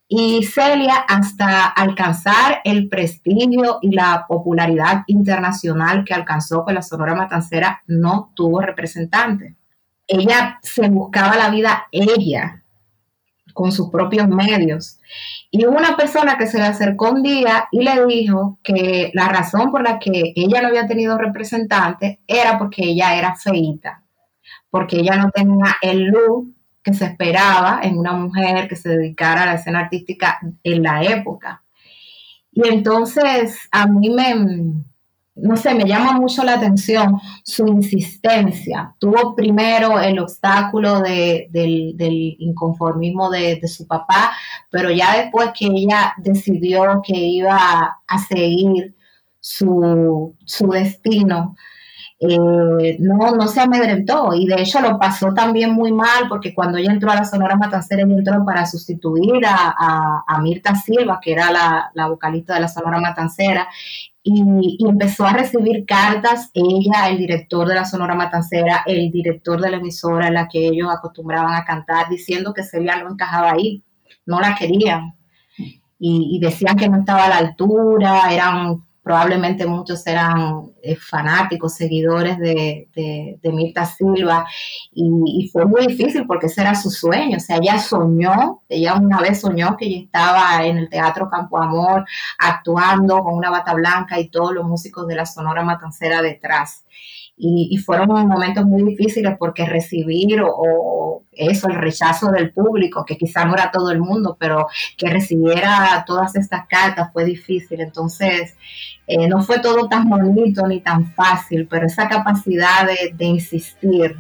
y 0.08 0.44
Celia 0.44 0.96
hasta 1.08 1.66
alcanzar 1.66 2.62
el 2.64 2.88
prestigio 2.88 3.80
y 3.82 3.92
la 3.92 4.26
popularidad 4.28 5.04
internacional 5.08 6.06
que 6.06 6.14
alcanzó 6.14 6.64
con 6.64 6.76
la 6.76 6.82
Sonora 6.82 7.14
Matancera 7.14 7.84
no 7.88 8.32
tuvo 8.34 8.62
representante. 8.62 9.56
Ella 10.08 10.60
se 10.62 10.88
buscaba 10.88 11.36
la 11.36 11.50
vida 11.50 11.88
ella 11.92 12.64
con 13.54 13.72
sus 13.72 13.90
propios 13.90 14.28
medios. 14.30 15.00
Y 15.52 15.66
una 15.66 15.98
persona 15.98 16.38
que 16.38 16.48
se 16.48 16.60
le 16.60 16.66
acercó 16.66 17.10
un 17.10 17.24
día 17.24 17.68
y 17.72 17.84
le 17.84 18.06
dijo 18.06 18.60
que 18.64 19.12
la 19.14 19.28
razón 19.28 19.72
por 19.72 19.82
la 19.82 20.00
que 20.00 20.32
ella 20.36 20.62
no 20.62 20.68
había 20.70 20.88
tenido 20.88 21.18
representante 21.18 22.22
era 22.28 22.58
porque 22.60 22.84
ella 22.84 23.16
era 23.16 23.36
feita, 23.36 24.04
porque 24.70 24.98
ella 24.98 25.18
no 25.18 25.32
tenía 25.32 25.76
el 25.82 26.04
look 26.06 26.57
que 26.88 26.94
se 26.94 27.04
esperaba 27.04 27.82
en 27.84 27.98
una 27.98 28.14
mujer 28.14 28.70
que 28.70 28.78
se 28.78 28.88
dedicara 28.88 29.44
a 29.44 29.46
la 29.48 29.54
escena 29.56 29.80
artística 29.80 30.40
en 30.64 30.84
la 30.84 31.04
época. 31.04 31.62
Y 32.50 32.66
entonces 32.66 33.68
a 33.72 33.88
mí 33.88 34.10
me, 34.10 34.74
no 35.36 35.58
sé, 35.58 35.74
me 35.74 35.84
llama 35.84 36.14
mucho 36.14 36.46
la 36.46 36.54
atención 36.54 37.20
su 37.44 37.68
insistencia. 37.68 38.96
Tuvo 39.00 39.36
primero 39.36 40.00
el 40.00 40.18
obstáculo 40.18 41.02
del, 41.02 41.50
inconformismo 42.40 43.30
de, 43.32 43.60
su 43.68 43.86
papá, 43.86 44.32
pero 44.72 44.90
ya 44.90 45.18
después 45.18 45.50
que 45.60 45.66
ella 45.66 46.14
decidió 46.20 47.02
que 47.06 47.18
iba 47.18 47.98
a 48.08 48.20
seguir 48.30 48.96
su, 49.42 50.34
su 50.46 50.70
destino, 50.70 51.54
eh, 52.20 52.98
no, 53.00 53.36
no 53.36 53.48
se 53.48 53.62
amedrentó 53.62 54.34
y 54.34 54.48
de 54.48 54.60
hecho 54.60 54.82
lo 54.82 54.98
pasó 54.98 55.36
también 55.36 55.74
muy 55.74 55.92
mal 55.92 56.28
porque 56.28 56.52
cuando 56.52 56.80
ella 56.80 56.92
entró 56.92 57.12
a 57.12 57.16
la 57.16 57.26
Sonora 57.26 57.56
Matancera, 57.56 58.02
ella 58.02 58.16
entró 58.16 58.44
para 58.44 58.66
sustituir 58.66 59.44
a, 59.46 60.40
Mirta 60.42 60.74
Silva, 60.76 61.20
que 61.22 61.34
era 61.34 61.52
la, 61.52 62.08
vocalista 62.08 62.56
de 62.56 62.62
la 62.62 62.68
Sonora 62.68 63.00
Matancera, 63.00 63.68
y, 64.24 64.78
empezó 64.88 65.26
a 65.26 65.34
recibir 65.34 65.86
cartas, 65.86 66.50
ella, 66.54 67.08
el 67.10 67.18
director 67.20 67.68
de 67.68 67.76
la 67.76 67.86
Sonora 67.86 68.16
Matancera, 68.16 68.84
el 68.88 69.12
director 69.12 69.62
de 69.62 69.70
la 69.72 69.78
emisora 69.78 70.28
en 70.28 70.34
la 70.34 70.48
que 70.48 70.68
ellos 70.68 70.90
acostumbraban 70.92 71.54
a 71.54 71.66
cantar, 71.66 72.10
diciendo 72.10 72.54
que 72.54 72.64
Celia 72.64 73.02
no 73.02 73.12
encajaba 73.12 73.52
ahí, 73.52 73.84
no 74.26 74.40
la 74.40 74.56
querían. 74.56 75.16
Y, 76.00 76.36
y, 76.36 76.40
decían 76.40 76.76
que 76.78 76.90
no 76.90 76.98
estaba 76.98 77.26
a 77.26 77.30
la 77.30 77.38
altura, 77.38 78.32
eran 78.32 78.87
probablemente 79.08 79.66
muchos 79.66 80.06
eran 80.06 80.66
eh, 80.84 80.98
fanáticos, 80.98 81.76
seguidores 81.76 82.38
de, 82.40 82.90
de, 82.94 83.52
Mirta 83.54 83.86
Silva, 83.86 84.46
y, 84.92 85.50
fue 85.54 85.66
muy 85.66 85.88
difícil 85.88 86.28
porque 86.28 86.48
ese 86.48 86.60
era 86.60 86.76
su 86.76 86.92
sueño, 86.92 87.38
o 87.38 87.40
sea, 87.40 87.56
ella 87.56 87.80
soñó, 87.80 88.64
ella 88.68 88.96
una 88.96 89.22
vez 89.22 89.40
soñó 89.40 89.78
que 89.78 89.86
ella 89.86 90.04
estaba 90.04 90.66
en 90.66 90.78
el 90.78 90.90
Teatro 90.90 91.30
Campo 91.30 91.58
Amor 91.58 92.04
actuando 92.38 93.24
con 93.24 93.36
una 93.36 93.50
bata 93.50 93.74
blanca 93.74 94.20
y 94.20 94.28
todos 94.28 94.54
los 94.54 94.66
músicos 94.66 95.08
de 95.08 95.16
la 95.16 95.26
Sonora 95.26 95.64
Matancera 95.64 96.22
detrás. 96.22 96.84
Y, 97.40 97.78
fueron 97.78 98.08
momentos 98.28 98.66
muy 98.66 98.82
difíciles 98.84 99.36
porque 99.38 99.66
recibir 99.66 100.42
o, 100.44 101.24
eso, 101.32 101.68
el 101.70 101.76
rechazo 101.76 102.32
del 102.32 102.52
público, 102.52 103.06
que 103.06 103.16
quizá 103.16 103.46
no 103.46 103.54
era 103.54 103.70
todo 103.70 103.92
el 103.92 104.00
mundo, 104.00 104.36
pero 104.40 104.68
que 104.98 105.08
recibiera 105.08 106.04
todas 106.08 106.36
estas 106.36 106.66
cartas 106.68 107.12
fue 107.14 107.26
difícil. 107.26 107.80
Entonces, 107.80 108.56
eh, 109.06 109.28
no 109.28 109.44
fue 109.44 109.60
todo 109.60 109.88
tan 109.88 110.10
bonito 110.10 110.66
ni 110.66 110.82
tan 110.82 111.14
fácil, 111.14 111.68
pero 111.70 111.86
esa 111.86 112.08
capacidad 112.10 112.88
de, 112.88 113.26
insistir, 113.26 114.18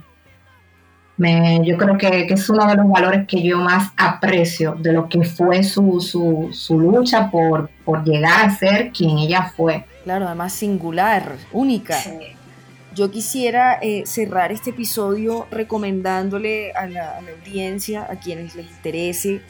yo 1.18 1.78
creo 1.78 1.97
que, 1.97 2.28
es 2.30 2.49
uno 2.51 2.68
de 2.68 2.76
los 2.76 2.88
valores 2.88 3.26
que 3.28 3.41
yo 3.41 3.57
más 3.57 3.91
aprecio 3.97 4.76
de 4.76 4.93
lo 4.93 5.09
que 5.09 5.24
fue 5.24 5.63
su, 5.63 5.99
su, 6.51 6.80
lucha 6.80 7.32
por, 7.32 7.72
por, 7.84 8.03
llegar 8.03 8.45
a 8.45 8.55
ser 8.55 8.91
quien 8.91 9.18
ella 9.18 9.51
fue. 9.57 9.86
Claro, 10.03 10.28
además 10.28 10.53
singular, 10.53 11.36
única. 11.51 11.95
Yo 12.98 13.12
quisiera 13.12 13.78
eh, 13.80 14.08
cerrar 14.08 14.52
este 14.52 14.72
episodio 14.72 15.45
recomendándole 15.52 16.72
a 16.72 16.88
la, 16.88 17.20
audiencia, 17.20 18.08
a 18.10 18.16
quienes 18.16 18.56
les 18.56 18.66
interese. 18.72 19.41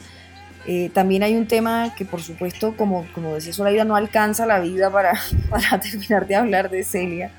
Eh, 0.66 0.90
también 0.92 1.22
hay 1.22 1.34
un 1.34 1.46
tema 1.46 1.94
que, 1.96 2.04
por 2.04 2.20
supuesto, 2.20 2.76
como, 2.76 3.06
como 3.14 3.32
decía 3.32 3.54
Soraya, 3.54 3.86
no 3.86 3.96
alcanza 3.96 4.44
la 4.44 4.60
vida 4.60 4.90
para, 4.90 5.14
para 5.48 5.80
terminar 5.80 6.26
de 6.26 6.36
hablar 6.36 6.68
de 6.68 6.84
Celia. 6.84 7.30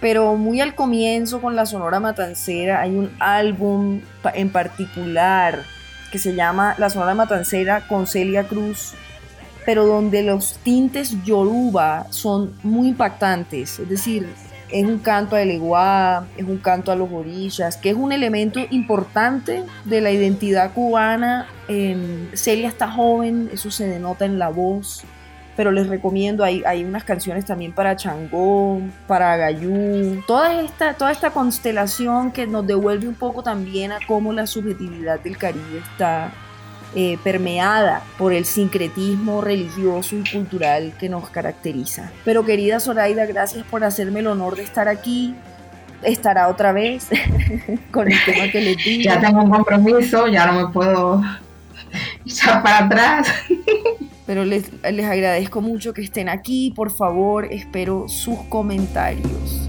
Pero 0.00 0.34
muy 0.34 0.60
al 0.60 0.74
comienzo, 0.74 1.40
con 1.40 1.54
la 1.54 1.66
Sonora 1.66 2.00
Matancera, 2.00 2.80
hay 2.80 2.90
un 2.90 3.12
álbum 3.20 4.00
en 4.34 4.50
particular 4.50 5.62
que 6.10 6.18
se 6.18 6.34
llama 6.34 6.74
La 6.78 6.90
Sonora 6.90 7.14
Matancera 7.14 7.86
con 7.86 8.08
Celia 8.08 8.42
Cruz, 8.48 8.94
pero 9.64 9.86
donde 9.86 10.24
los 10.24 10.58
tintes 10.64 11.22
yoruba 11.22 12.08
son 12.10 12.54
muy 12.64 12.88
impactantes. 12.88 13.78
Es 13.78 13.88
decir, 13.88 14.26
es 14.70 14.84
un 14.84 14.98
canto 14.98 15.36
a 15.36 15.44
Leguá, 15.44 16.26
es 16.36 16.44
un 16.44 16.58
canto 16.58 16.90
a 16.92 16.96
los 16.96 17.10
orillas, 17.12 17.76
que 17.76 17.90
es 17.90 17.96
un 17.96 18.12
elemento 18.12 18.60
importante 18.70 19.62
de 19.84 20.00
la 20.00 20.10
identidad 20.10 20.72
cubana. 20.72 21.46
Celia 22.34 22.68
está 22.68 22.90
joven, 22.90 23.50
eso 23.52 23.70
se 23.70 23.86
denota 23.86 24.24
en 24.24 24.38
la 24.38 24.48
voz, 24.48 25.04
pero 25.56 25.70
les 25.70 25.86
recomiendo, 25.86 26.44
hay, 26.44 26.62
hay 26.66 26.84
unas 26.84 27.04
canciones 27.04 27.44
también 27.44 27.72
para 27.72 27.96
Changó, 27.96 28.80
para 29.06 29.36
Gayú, 29.36 30.22
toda 30.26 30.60
esta, 30.60 30.94
toda 30.94 31.12
esta 31.12 31.30
constelación 31.30 32.32
que 32.32 32.46
nos 32.46 32.66
devuelve 32.66 33.06
un 33.06 33.14
poco 33.14 33.42
también 33.42 33.92
a 33.92 33.98
cómo 34.06 34.32
la 34.32 34.46
subjetividad 34.46 35.20
del 35.20 35.38
Caribe 35.38 35.78
está 35.78 36.32
eh, 36.96 37.18
permeada 37.24 38.02
por 38.18 38.32
el 38.32 38.44
sincretismo 38.44 39.40
religioso 39.40 40.16
y 40.16 40.30
cultural 40.30 40.92
que 40.98 41.08
nos 41.08 41.28
caracteriza. 41.28 42.12
Pero 42.24 42.44
querida 42.44 42.78
Zoraida, 42.78 43.26
gracias 43.26 43.64
por 43.64 43.82
hacerme 43.82 44.20
el 44.20 44.28
honor 44.28 44.56
de 44.56 44.62
estar 44.62 44.88
aquí. 44.88 45.34
Estará 46.02 46.48
otra 46.48 46.72
vez 46.72 47.08
con 47.90 48.10
el 48.10 48.18
tema 48.24 48.48
que 48.50 48.60
le 48.60 48.76
di. 48.76 49.02
Ya 49.02 49.20
tengo 49.20 49.42
un 49.42 49.50
compromiso, 49.50 50.28
ya 50.28 50.46
no 50.46 50.66
me 50.66 50.72
puedo 50.72 51.22
echar 52.24 52.62
para 52.62 52.84
atrás. 52.84 53.28
Pero 54.26 54.44
les, 54.44 54.70
les 54.82 55.06
agradezco 55.06 55.60
mucho 55.60 55.92
que 55.92 56.02
estén 56.02 56.28
aquí. 56.28 56.72
Por 56.76 56.90
favor, 56.90 57.46
espero 57.50 58.08
sus 58.08 58.38
comentarios. 58.48 59.68